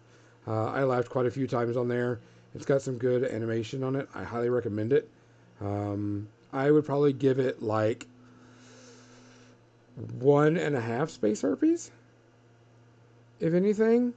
[0.46, 2.20] Uh, I laughed quite a few times on there.
[2.54, 4.08] It's got some good animation on it.
[4.14, 5.08] I highly recommend it.
[5.60, 8.06] Um, I would probably give it like
[10.18, 11.90] one and a half space herpes,
[13.40, 14.14] if anything.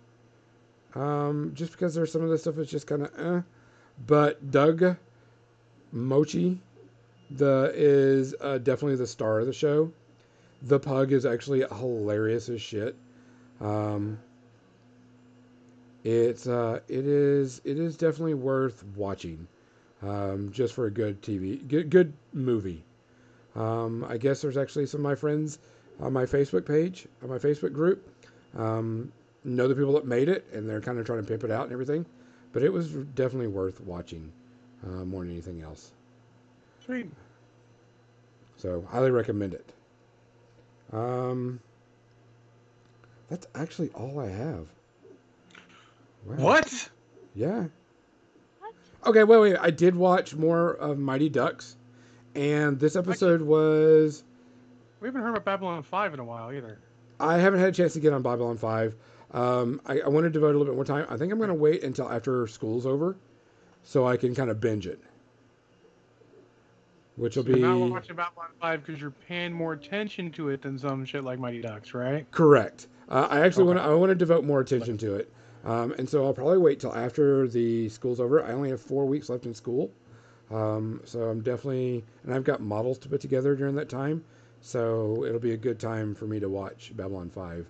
[0.95, 3.41] Um, just because there's some of the stuff is just kind of eh.
[4.05, 4.97] But Doug
[5.93, 6.57] Monchi,
[7.29, 9.91] the is uh, definitely the star of the show.
[10.64, 12.95] The pug is actually hilarious as shit.
[13.61, 14.19] Um,
[16.03, 19.48] it's uh, it is it is definitely worth watching,
[20.02, 22.84] um, just for a good TV good good movie.
[23.56, 25.60] Um, I guess there's actually some of my friends
[25.99, 28.07] on my Facebook page, on my Facebook group,
[28.57, 29.11] um,
[29.44, 31.64] know the people that made it, and they're kind of trying to pimp it out
[31.64, 32.06] and everything.
[32.53, 34.31] But it was definitely worth watching
[34.86, 35.91] uh, more than anything else.
[36.86, 37.10] Sweet.
[38.57, 39.72] So highly recommend it.
[40.91, 41.59] Um,
[43.29, 44.67] that's actually all I have.
[46.25, 46.35] Wow.
[46.35, 46.89] What?
[47.35, 47.65] Yeah.
[48.59, 48.73] What?
[49.05, 49.57] Okay, wait, wait.
[49.59, 51.77] I did watch more of Mighty Ducks,
[52.35, 54.23] and this episode was.
[54.99, 56.79] We haven't heard about Babylon 5 in a while either.
[57.19, 58.95] I haven't had a chance to get on Babylon 5.
[59.31, 61.05] Um, I, I want to devote a little bit more time.
[61.09, 63.15] I think I'm going to wait until after school's over
[63.83, 64.99] so I can kind of binge it.
[67.19, 70.61] Which will You're be not watching Babylon 5 because you're paying more attention to it
[70.61, 72.27] than some shit like Mighty Ducks, right?
[72.31, 72.87] correct.
[73.09, 73.65] Uh, I actually Okay.
[73.65, 75.31] want to I want to devote more attention to it,
[75.63, 78.43] um, and so I'll probably wait till after the school's over.
[78.43, 79.91] I only have four weeks left in school,
[80.51, 84.23] um, so I'm definitely and I've got models to put together during that time,
[84.61, 87.67] so it'll be a good time for me to watch Babylon Five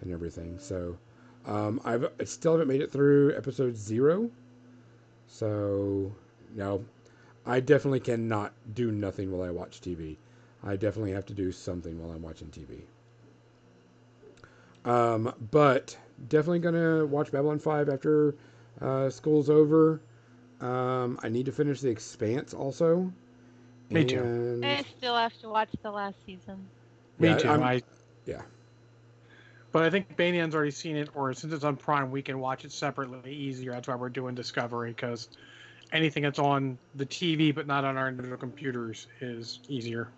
[0.00, 0.58] and everything.
[0.58, 0.96] So
[1.46, 4.30] um, I've I still haven't made it through episode zero,
[5.26, 6.12] so
[6.54, 6.84] no,
[7.48, 10.18] I definitely cannot do nothing while I watch TV.
[10.62, 12.82] I definitely have to do something while I'm watching TV.
[14.84, 15.96] Um, but
[16.28, 18.34] definitely gonna watch Babylon Five after
[18.80, 20.00] uh, school's over.
[20.60, 23.12] Um, I need to finish The Expanse also.
[23.90, 24.18] Me too.
[24.18, 26.68] And- I still have to watch the last season.
[27.18, 27.48] Me Yeah, too.
[27.48, 27.82] I'm- I,
[28.26, 28.42] yeah.
[29.72, 32.64] But I think Banyan's already seen it, or since it's on Prime, we can watch
[32.64, 33.72] it separately easier.
[33.72, 35.28] That's why we're doing Discovery, because
[35.92, 40.08] anything that's on the TV but not on our individual computers is easier.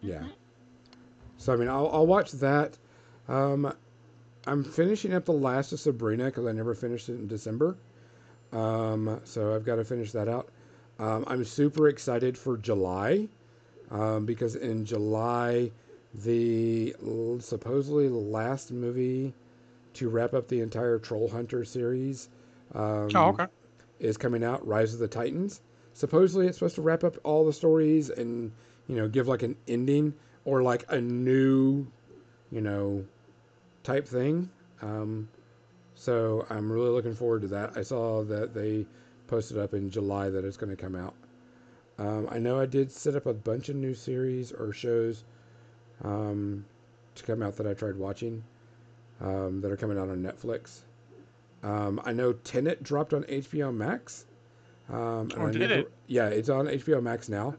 [0.00, 0.22] Yeah.
[1.38, 2.76] So I mean, I'll, I'll watch that.
[3.28, 3.72] Um,
[4.46, 7.76] I'm finishing up the last of Sabrina because I never finished it in December.
[8.52, 10.48] Um, so I've got to finish that out.
[10.98, 13.28] Um, I'm super excited for July
[13.90, 15.70] um, because in July,
[16.14, 19.32] the l- supposedly last movie
[19.94, 22.28] to wrap up the entire Troll Hunter series
[22.74, 23.46] um, oh, okay.
[24.00, 25.60] Is coming out, Rise of the Titans.
[25.94, 28.52] Supposedly, it's supposed to wrap up all the stories and
[28.88, 30.14] you know give like an ending
[30.44, 31.86] or like a new,
[32.50, 33.04] you know,
[33.82, 34.50] type thing.
[34.80, 35.28] Um,
[35.94, 37.76] so I'm really looking forward to that.
[37.76, 38.86] I saw that they
[39.28, 41.14] posted up in July that it's going to come out.
[41.98, 45.24] Um, I know I did set up a bunch of new series or shows
[46.02, 46.64] um,
[47.14, 48.42] to come out that I tried watching
[49.20, 50.80] um, that are coming out on Netflix.
[51.62, 54.24] Um, I know Tenet dropped on HBO Max.
[54.88, 55.92] Um, and Oh, I did it?
[56.08, 57.54] Yeah, it's on HBO Max now.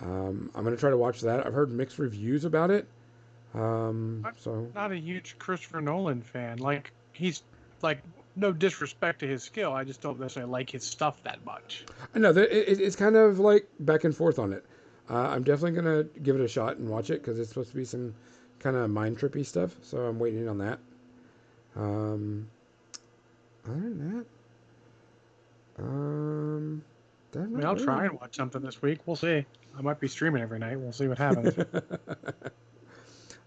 [0.00, 1.46] Um, I'm gonna try to watch that.
[1.46, 2.86] I've heard mixed reviews about it.
[3.54, 6.58] Um, I'm so Not a huge Christopher Nolan fan.
[6.58, 7.42] Like he's
[7.82, 8.02] like
[8.36, 9.72] no disrespect to his skill.
[9.72, 11.84] I just don't necessarily like his stuff that much.
[12.14, 14.64] I know that it- it's kind of like back and forth on it.
[15.10, 17.76] Uh, I'm definitely gonna give it a shot and watch it because it's supposed to
[17.76, 18.14] be some
[18.60, 19.76] kind of mind trippy stuff.
[19.82, 20.78] So I'm waiting on that.
[21.76, 22.48] Um,
[23.64, 24.24] other than
[25.78, 26.82] that, um,
[27.34, 29.00] I mean, I'll try and watch something this week.
[29.06, 29.44] We'll see.
[29.76, 30.78] I might be streaming every night.
[30.78, 31.56] We'll see what happens.
[31.58, 32.46] uh,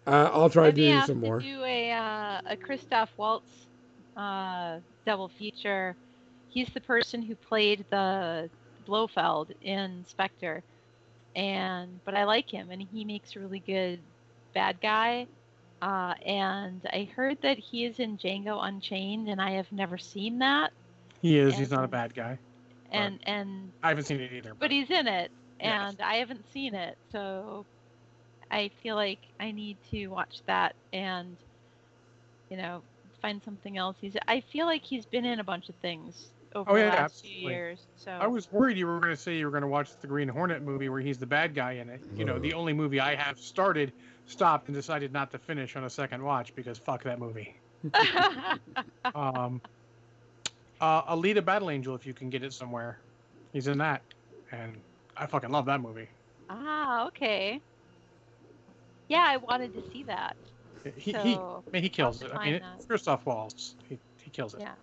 [0.08, 1.40] I'll try to do have some to more.
[1.40, 3.68] do a uh, a Christoph Waltz
[4.16, 5.96] uh, double feature.
[6.50, 8.50] He's the person who played the
[8.88, 10.64] Blofeld in Spectre,
[11.36, 14.00] and but I like him, and he makes a really good
[14.54, 15.28] bad guy.
[15.84, 20.40] Uh, and I heard that he is in Django Unchained, and I have never seen
[20.40, 20.72] that.
[21.22, 21.58] he is.
[21.58, 22.40] He's not a bad guy.
[22.92, 24.54] And and I haven't seen it either.
[24.56, 25.96] but he's in it, Yes.
[26.00, 27.66] and I haven't seen it, so
[28.52, 31.38] I feel like I need to watch that and
[32.50, 32.84] you know
[33.22, 33.98] find something else.
[34.00, 36.90] He's I feel like he's been in a bunch of things over Oh, the yeah,
[36.90, 37.52] last few absolutely.
[37.52, 37.88] years.
[37.96, 40.08] So I was worried you were going to say you were going to watch the
[40.08, 42.04] Green Hornet movie where he's the bad guy in it.
[42.14, 43.94] You know, the only movie I have started,
[44.26, 47.60] stopped, and decided not to finish on a second watch because fuck that movie.
[49.16, 49.62] Um,
[50.80, 53.04] uh, Alita Battle Angel, if you can get it somewhere,
[53.52, 54.06] he's in that,
[54.52, 54.84] and
[55.16, 56.10] I fucking love that movie.
[56.50, 57.62] ah okay.
[59.08, 60.38] Yeah, I wanted to see that.
[60.96, 62.32] He he, So I mean, he kills it.
[62.34, 62.88] I mean, find that.
[62.88, 64.62] Christoph Waltz, he, he kills it.
[64.62, 64.76] yeah.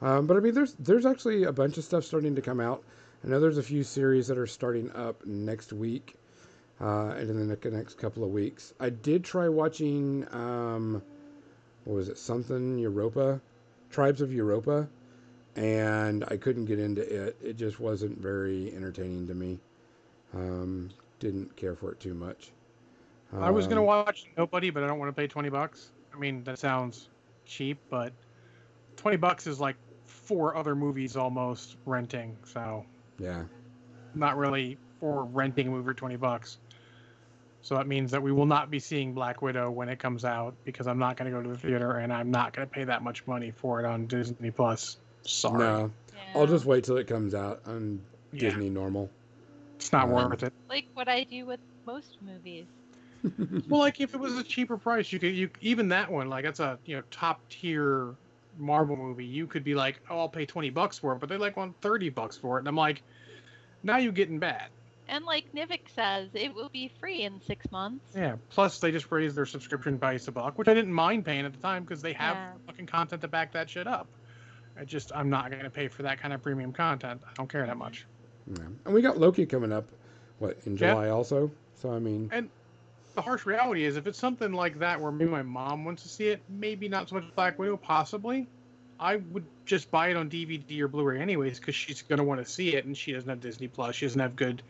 [0.00, 2.84] Um, but I mean, there's there's actually a bunch of stuff starting to come out.
[3.24, 6.14] I know there's a few series that are starting up next week,
[6.80, 8.74] uh, and in the next couple of weeks.
[8.78, 11.02] I did try watching, um,
[11.84, 13.40] what was it, something Europa,
[13.90, 14.88] Tribes of Europa,
[15.56, 17.36] and I couldn't get into it.
[17.42, 19.58] It just wasn't very entertaining to me.
[20.32, 22.52] Um, didn't care for it too much.
[23.32, 25.90] I was gonna Um, watch Nobody, but I don't want to pay twenty bucks.
[26.14, 27.10] I mean, that sounds
[27.44, 28.12] cheap, but
[28.96, 29.76] twenty bucks is like
[30.28, 32.36] four other movies almost renting.
[32.44, 32.84] So
[33.18, 33.44] Yeah.
[34.14, 36.58] not really for renting a movie for 20 bucks.
[37.62, 40.54] So that means that we will not be seeing Black Widow when it comes out
[40.64, 42.84] because I'm not going to go to the theater and I'm not going to pay
[42.84, 44.98] that much money for it on Disney Plus.
[45.24, 45.58] Sorry.
[45.58, 45.90] No,
[46.34, 48.00] I'll just wait till it comes out on
[48.32, 49.10] Yeah, Disney normal.
[49.78, 50.52] it's not Um, worth it.
[50.68, 52.66] like what I do with most movies.
[53.68, 56.44] Well, like if it was a cheaper price, you could you even that one like
[56.44, 58.14] that's a you know top tier
[58.58, 59.24] Marvel movie.
[59.24, 61.80] You could be like, oh, I'll pay 20 bucks for it, but they like want
[61.80, 63.02] 30 bucks for it, and I'm like,
[63.82, 64.68] now you're getting bad.
[65.10, 68.12] And like Nivik says, it will be free in six months.
[68.14, 68.36] Yeah.
[68.50, 71.52] Plus, they just raised their subscription price a buck, which I didn't mind paying at
[71.52, 72.52] the time because they have Yeah.
[72.66, 74.06] fucking content to back that shit up.
[74.78, 77.22] I just I'm not going to pay for that kind of premium content.
[77.26, 78.06] I don't care that much.
[78.54, 78.64] Yeah.
[78.84, 79.86] And we got Loki coming up,
[80.40, 80.90] what in Yeah.
[80.90, 81.50] July also.
[81.74, 82.30] So I mean,
[83.18, 86.08] The harsh reality is, if it's something like that where maybe my mom wants to
[86.08, 88.46] see it, maybe not so much Black Widow, possibly,
[89.00, 92.48] I would just buy it on DVD or Blu-ray anyways, because she's gonna want to
[92.48, 94.62] see it, and she doesn't have Disney Plus, she doesn't have good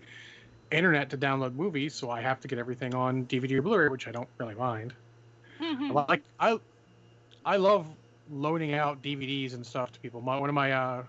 [0.70, 4.09] internet to download movies, so I have to get everything on DVD or Blu-ray, which
[4.09, 4.95] I don't really mind.
[5.61, 6.59] I like I,
[7.45, 7.87] I love
[8.31, 10.23] loaning out DVDs and stuff to people.
[10.23, 11.03] My, one of my uh,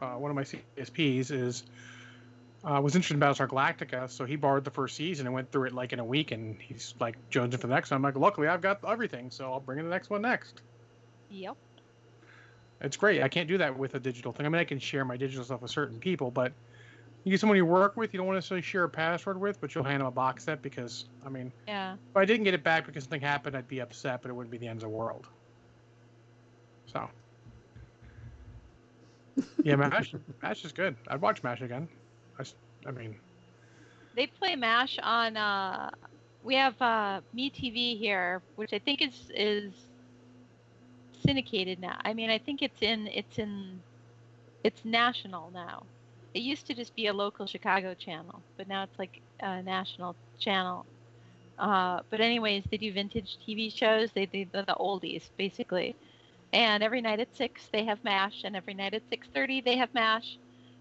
[0.00, 1.62] uh, one of my CSPs is
[2.66, 5.64] uh, was interested in Battlestar Galactica, so he borrowed the first season and went through
[5.64, 7.96] it like in a week, and he's like jonesing for the next one.
[7.96, 10.62] I'm like, luckily I've got everything, so I'll bring in the next one next.
[11.30, 11.56] Yep.
[12.80, 13.22] It's great.
[13.22, 14.46] I can't do that with a digital thing.
[14.46, 16.52] I mean, I can share my digital stuff with certain people, but
[17.24, 19.60] you get someone you work with, you don't want to necessarily share a password with,
[19.60, 21.94] but you'll hand them a box set because, I mean, Yeah.
[21.94, 24.50] if I didn't get it back because something happened, I'd be upset, but it wouldn't
[24.50, 25.26] be the end of the world.
[26.92, 27.08] So,
[29.62, 30.96] yeah, Mash, Mash is good.
[31.08, 31.88] I'd watch Mash again.
[32.38, 32.44] I,
[32.86, 33.16] I mean,
[34.14, 35.36] They play MASH on.
[35.36, 35.90] Uh,
[36.42, 39.86] we have uh, MeTV here, which I think is is
[41.12, 41.96] syndicated now.
[42.04, 43.82] I mean, I think it's in it's in
[44.64, 45.86] it's national now.
[46.34, 50.16] It used to just be a local Chicago channel, but now it's like a national
[50.38, 50.86] channel.
[51.58, 54.12] Uh, but anyways, they do vintage TV shows.
[54.12, 55.96] They do the, the oldies basically,
[56.52, 59.76] and every night at six they have MASH, and every night at six thirty they
[59.76, 60.38] have MASH.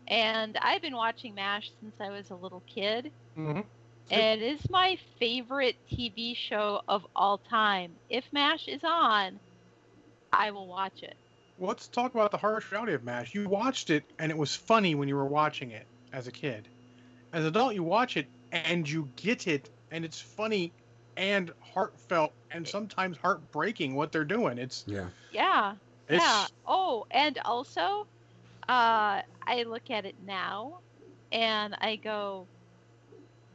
[0.07, 3.11] And I've been watching MASH since I was a little kid.
[3.35, 3.65] mhm.
[4.09, 7.99] It is my favorite TV show of all time.
[8.09, 9.39] If MASH is on,
[10.31, 11.17] I will watch it.
[11.57, 13.33] Well, let's talk about the harsh reality of MASH.
[13.33, 16.69] You watched it, and it was funny when you were watching it as a kid.
[17.33, 20.73] As an adult, you watch it, and you get it, and it's funny
[21.17, 24.57] and heartfelt, and sometimes heartbreaking what they're doing.
[24.57, 25.09] It's, yeah.
[25.31, 25.77] Yeah.
[26.07, 26.47] it's Yeah.
[26.65, 28.07] Oh, and also,
[28.67, 30.79] uh, I look at it now
[31.31, 32.47] and I go,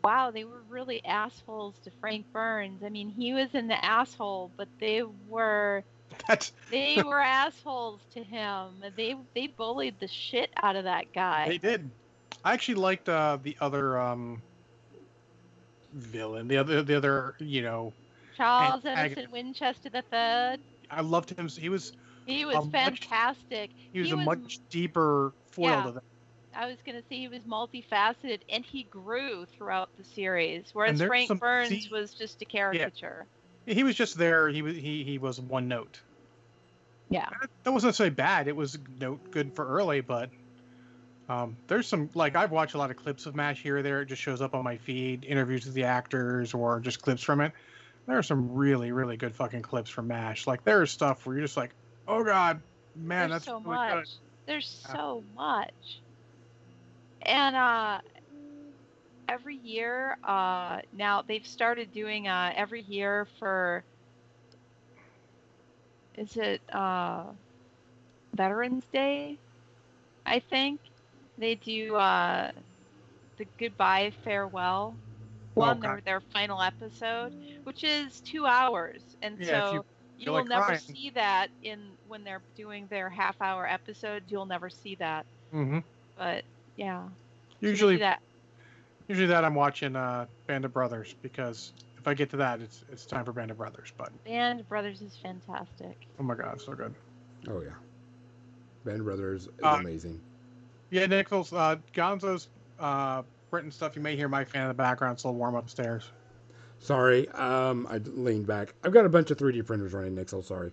[0.05, 2.83] wow, they were really assholes to Frank Burns.
[2.85, 5.85] I mean, he was an asshole, but they were
[6.29, 8.83] that's they were assholes to him.
[8.97, 11.49] They they bullied the shit out of that guy.
[11.49, 11.91] They did.
[12.45, 14.41] I actually liked uh, the other um,
[15.93, 17.93] villain, the other, the other, you know,
[18.37, 20.61] Charles and- Emerson Winchester the third.
[20.91, 21.49] I loved him.
[21.49, 21.93] He was
[22.31, 23.71] He was much- fantastic.
[23.93, 25.83] he was He a was- much deeper foil Yeah.
[25.85, 26.03] to that.
[26.55, 30.71] I was gonna say he was multifaceted, and he grew throughout the series.
[30.73, 33.27] Whereas Frank some Burns see- was just a caricature.
[33.67, 33.75] Yeah.
[33.75, 34.49] He was just there.
[34.49, 36.01] He was he he was one note.
[37.09, 37.29] Yeah.
[37.65, 38.49] That wasn't necessarily bad.
[38.49, 40.31] It was note good for early, but
[41.29, 44.03] um, there's some like I've watched a lot of clips of Mash here or there.
[44.03, 47.41] It just shows up on my feed, interviews with the actors or just clips from
[47.41, 47.53] it.
[48.07, 50.47] There are some really really good fucking clips from Mash.
[50.49, 51.71] Like there's stuff where you're just like,
[52.07, 52.63] oh god,
[52.95, 53.99] man, There's that's so really much.
[53.99, 54.07] good.
[54.47, 54.97] There's Yeah.
[54.97, 56.03] so much.
[57.23, 58.01] And uh
[59.29, 63.85] every year, uh now they've started doing uh every year for
[66.15, 67.33] is it uh
[68.35, 69.41] Veterans Day?
[70.27, 70.81] I think.
[71.37, 72.53] They do uh
[73.37, 75.01] the goodbye farewell
[75.55, 75.83] one Okay.
[75.83, 77.33] their, their final episode,
[77.65, 79.15] which is two hours.
[79.23, 79.87] And Yeah, so
[80.21, 80.81] you you feel will like never crying.
[80.81, 81.79] see that in
[82.09, 85.79] when they're doing their half hour episodes you'll never see that hmm
[86.17, 86.45] but
[86.77, 87.03] yeah
[87.61, 88.21] So they do Usually, that
[89.09, 92.85] usually that I'm watching uh, Band of Brothers because if I get to that, it's
[92.93, 93.93] it's time for Band of Brothers.
[93.99, 96.95] But band of brothers is fantastic oh my god, so good.
[97.49, 97.71] Oh yeah.
[98.85, 100.21] Band of Brothers is Uh, amazing.
[100.91, 102.49] Yeah, Nichols, uh, Gonzo's
[102.79, 103.97] uh, written stuff.
[103.97, 105.15] You may hear my fan in the background.
[105.15, 106.11] It's a little warm upstairs.
[106.81, 108.75] Sorry, um, I leaned back.
[108.83, 110.45] I've got a bunch of 3D printers running, Nixel.
[110.45, 110.73] Sorry.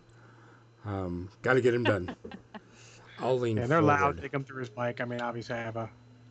[0.85, 2.15] Um, got to get them done.
[3.19, 3.57] I'll lean.
[3.57, 3.99] Yeah, they're loud.
[3.99, 4.21] forward.
[4.21, 5.01] They come through his mic.
[5.01, 5.89] I mean, obviously, I have a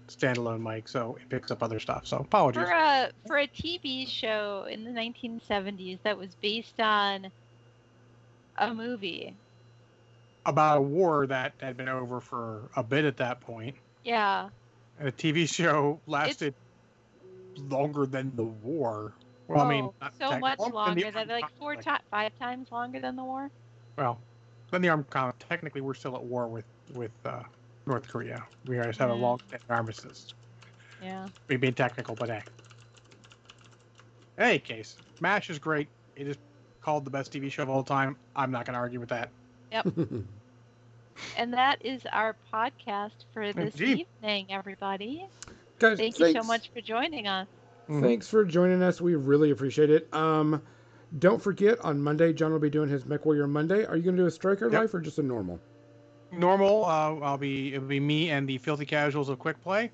[0.09, 2.07] standalone mic, so it picks up other stuff.
[2.07, 2.63] So apologies.
[2.63, 7.27] for a for a tv show in the 1970s that was based on
[8.57, 9.35] a movie
[10.47, 13.75] About a war that had been over for a bit at that point,
[14.05, 14.49] yeah
[14.99, 16.55] and a TV show lasted
[17.57, 19.13] longer than the war.
[19.49, 21.85] Well, I mean, Oh, so much longer than than like four conflict.
[21.87, 23.51] times five times longer than the war
[23.97, 24.19] Well,
[24.71, 25.49] then the armed conflict.
[25.49, 26.65] Technically, we're still at war with
[26.95, 27.43] with uh,
[27.87, 28.45] North Korea.
[28.67, 29.21] We just have a Mm.
[29.21, 30.35] long armistice.
[31.03, 32.43] yeah me being technical, but hey.
[34.39, 35.89] In any case, MASH is great.
[36.17, 36.37] It is
[36.83, 38.17] called the best TV show of all time.
[38.35, 39.31] I'm not going to argue with that.
[39.73, 39.87] Yep.
[41.37, 44.07] and that is our podcast for this Indeed.
[44.23, 45.27] evening everybody
[45.79, 47.47] Guys, thank you so much for joining us
[47.89, 49.01] Thanks for joining us.
[49.01, 50.13] We really appreciate it.
[50.13, 50.61] Um,
[51.19, 53.85] don't forget on Monday, John will be doing his Mech Warrior Monday.
[53.85, 54.81] Are you going to do a Striker Yep.
[54.81, 55.61] Life or just a normal?
[56.33, 59.93] Normal, uh, I'll be it'll be me and the Filthy Casuals of Quick Play,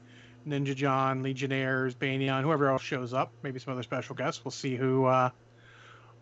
[0.49, 3.31] Ninja John, Legionnaires, Banyan, whoever else shows up.
[3.43, 4.43] Maybe some other special guests.
[4.43, 5.29] We'll see who uh,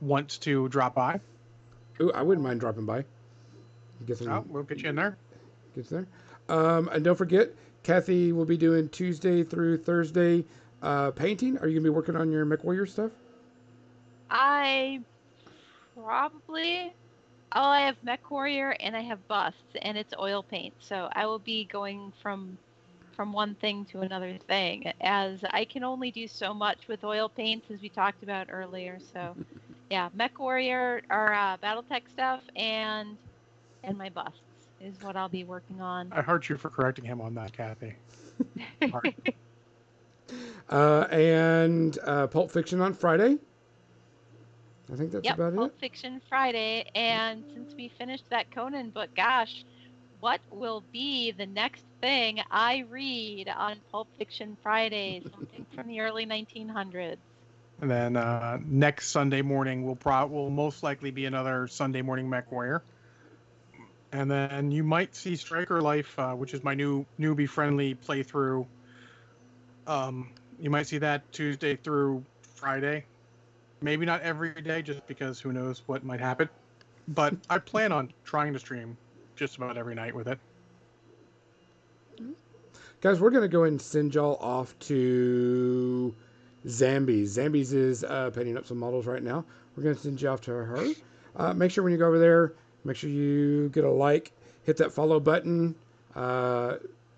[0.00, 1.20] wants to drop by.
[2.00, 3.04] Ooh, I wouldn't mind dropping by.
[4.06, 5.16] Get some Oh, we'll get you in there.
[5.76, 6.06] gets there.
[6.48, 7.50] Um, and don't forget,
[7.84, 10.44] Kathy will be doing Tuesday through Thursday
[10.82, 11.58] uh, painting.
[11.58, 13.12] Are you gonna be working on your MechWarrior stuff?
[14.30, 15.00] I
[15.96, 16.92] probably.
[17.52, 20.74] Oh, I have Mech Warrior and I have busts, and it's oil paint.
[20.78, 22.56] So I will be going from
[23.16, 27.28] from one thing to another thing, as I can only do so much with oil
[27.28, 28.98] paints, as we talked about earlier.
[29.12, 29.36] So,
[29.90, 33.18] yeah, Mech Warrior or uh, BattleTech stuff, and
[33.82, 34.40] and my busts
[34.80, 36.12] is what I'll be working on.
[36.12, 37.96] I heard you for correcting him on that, Kathy.
[40.68, 40.82] Sorry.
[40.82, 43.38] Uh, and uh, Pulp Fiction on Friday.
[44.92, 45.70] I think that's yep, about Pulp it.
[45.70, 46.84] Pulp Fiction Friday.
[46.94, 49.64] And since we finished that Conan book, gosh,
[50.20, 55.22] what will be the next thing I read on Pulp Fiction Friday?
[55.32, 57.16] Something from the early 1900s.
[57.80, 62.28] And then uh, next Sunday morning will pro will most likely be another Sunday morning
[62.28, 62.82] Mech Warrior.
[64.12, 68.66] And then you might see Striker Life, uh, which is my new newbie friendly playthrough.
[69.86, 70.30] Um,
[70.60, 73.04] you might see that Tuesday through Friday.
[73.82, 76.48] Maybe not every day, just because who knows what might happen.
[77.08, 78.96] But I plan on trying to stream
[79.36, 80.38] just about every night with it.
[83.00, 86.14] Guys, we're gonna go and send y'all off to
[86.66, 87.28] Zambies.
[87.28, 89.44] Zambies is uh, painting up some models right now.
[89.74, 90.88] We're gonna send you off to her.
[91.36, 92.52] Uh, make sure when you go over there,
[92.84, 94.32] make sure you get a like,
[94.64, 95.74] hit that follow button,
[96.14, 96.74] uh,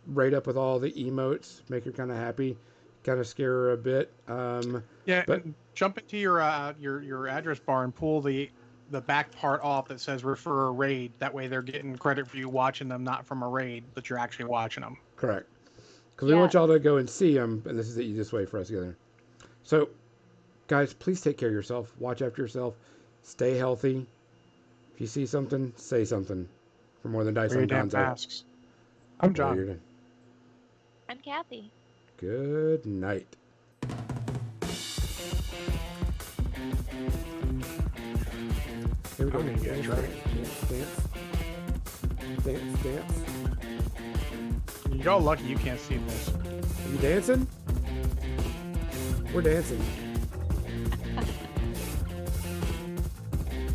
[0.07, 2.57] rate up with all the emotes, make her kind of happy,
[3.05, 4.13] kind of scare her a bit.
[4.29, 5.43] Um, Yeah, But-
[5.75, 8.51] jump into your uh, your your address bar and pull the
[8.91, 11.13] the back part off that says refer a raid.
[11.19, 14.19] That way they're getting credit for you watching them, not from a raid, but you're
[14.19, 14.99] actually watching them.
[15.17, 15.47] correct.
[16.15, 18.45] Because we want y'all to go and see them, and this is the easiest way
[18.45, 18.97] for us to get there.
[19.65, 19.89] So,
[20.69, 21.91] guys, please take care of yourself.
[21.99, 22.75] Watch after yourself.
[23.23, 24.07] Stay healthy.
[24.95, 26.47] If you see something, say something.
[27.01, 27.93] For more than dice Wear your on damn Donzo.
[27.95, 28.45] masks.
[29.21, 29.81] I'm John.
[31.13, 31.71] Your- I'm Kathy.
[32.17, 33.27] Good night.
[39.17, 39.39] Here we go.
[39.39, 39.87] I'm gonna get Dance,
[40.69, 41.01] dance, dance,
[42.45, 43.15] dance, dance.
[45.05, 46.31] Y'all lucky you can't see this.
[46.91, 47.47] You dancing?
[49.35, 49.81] We're dancing.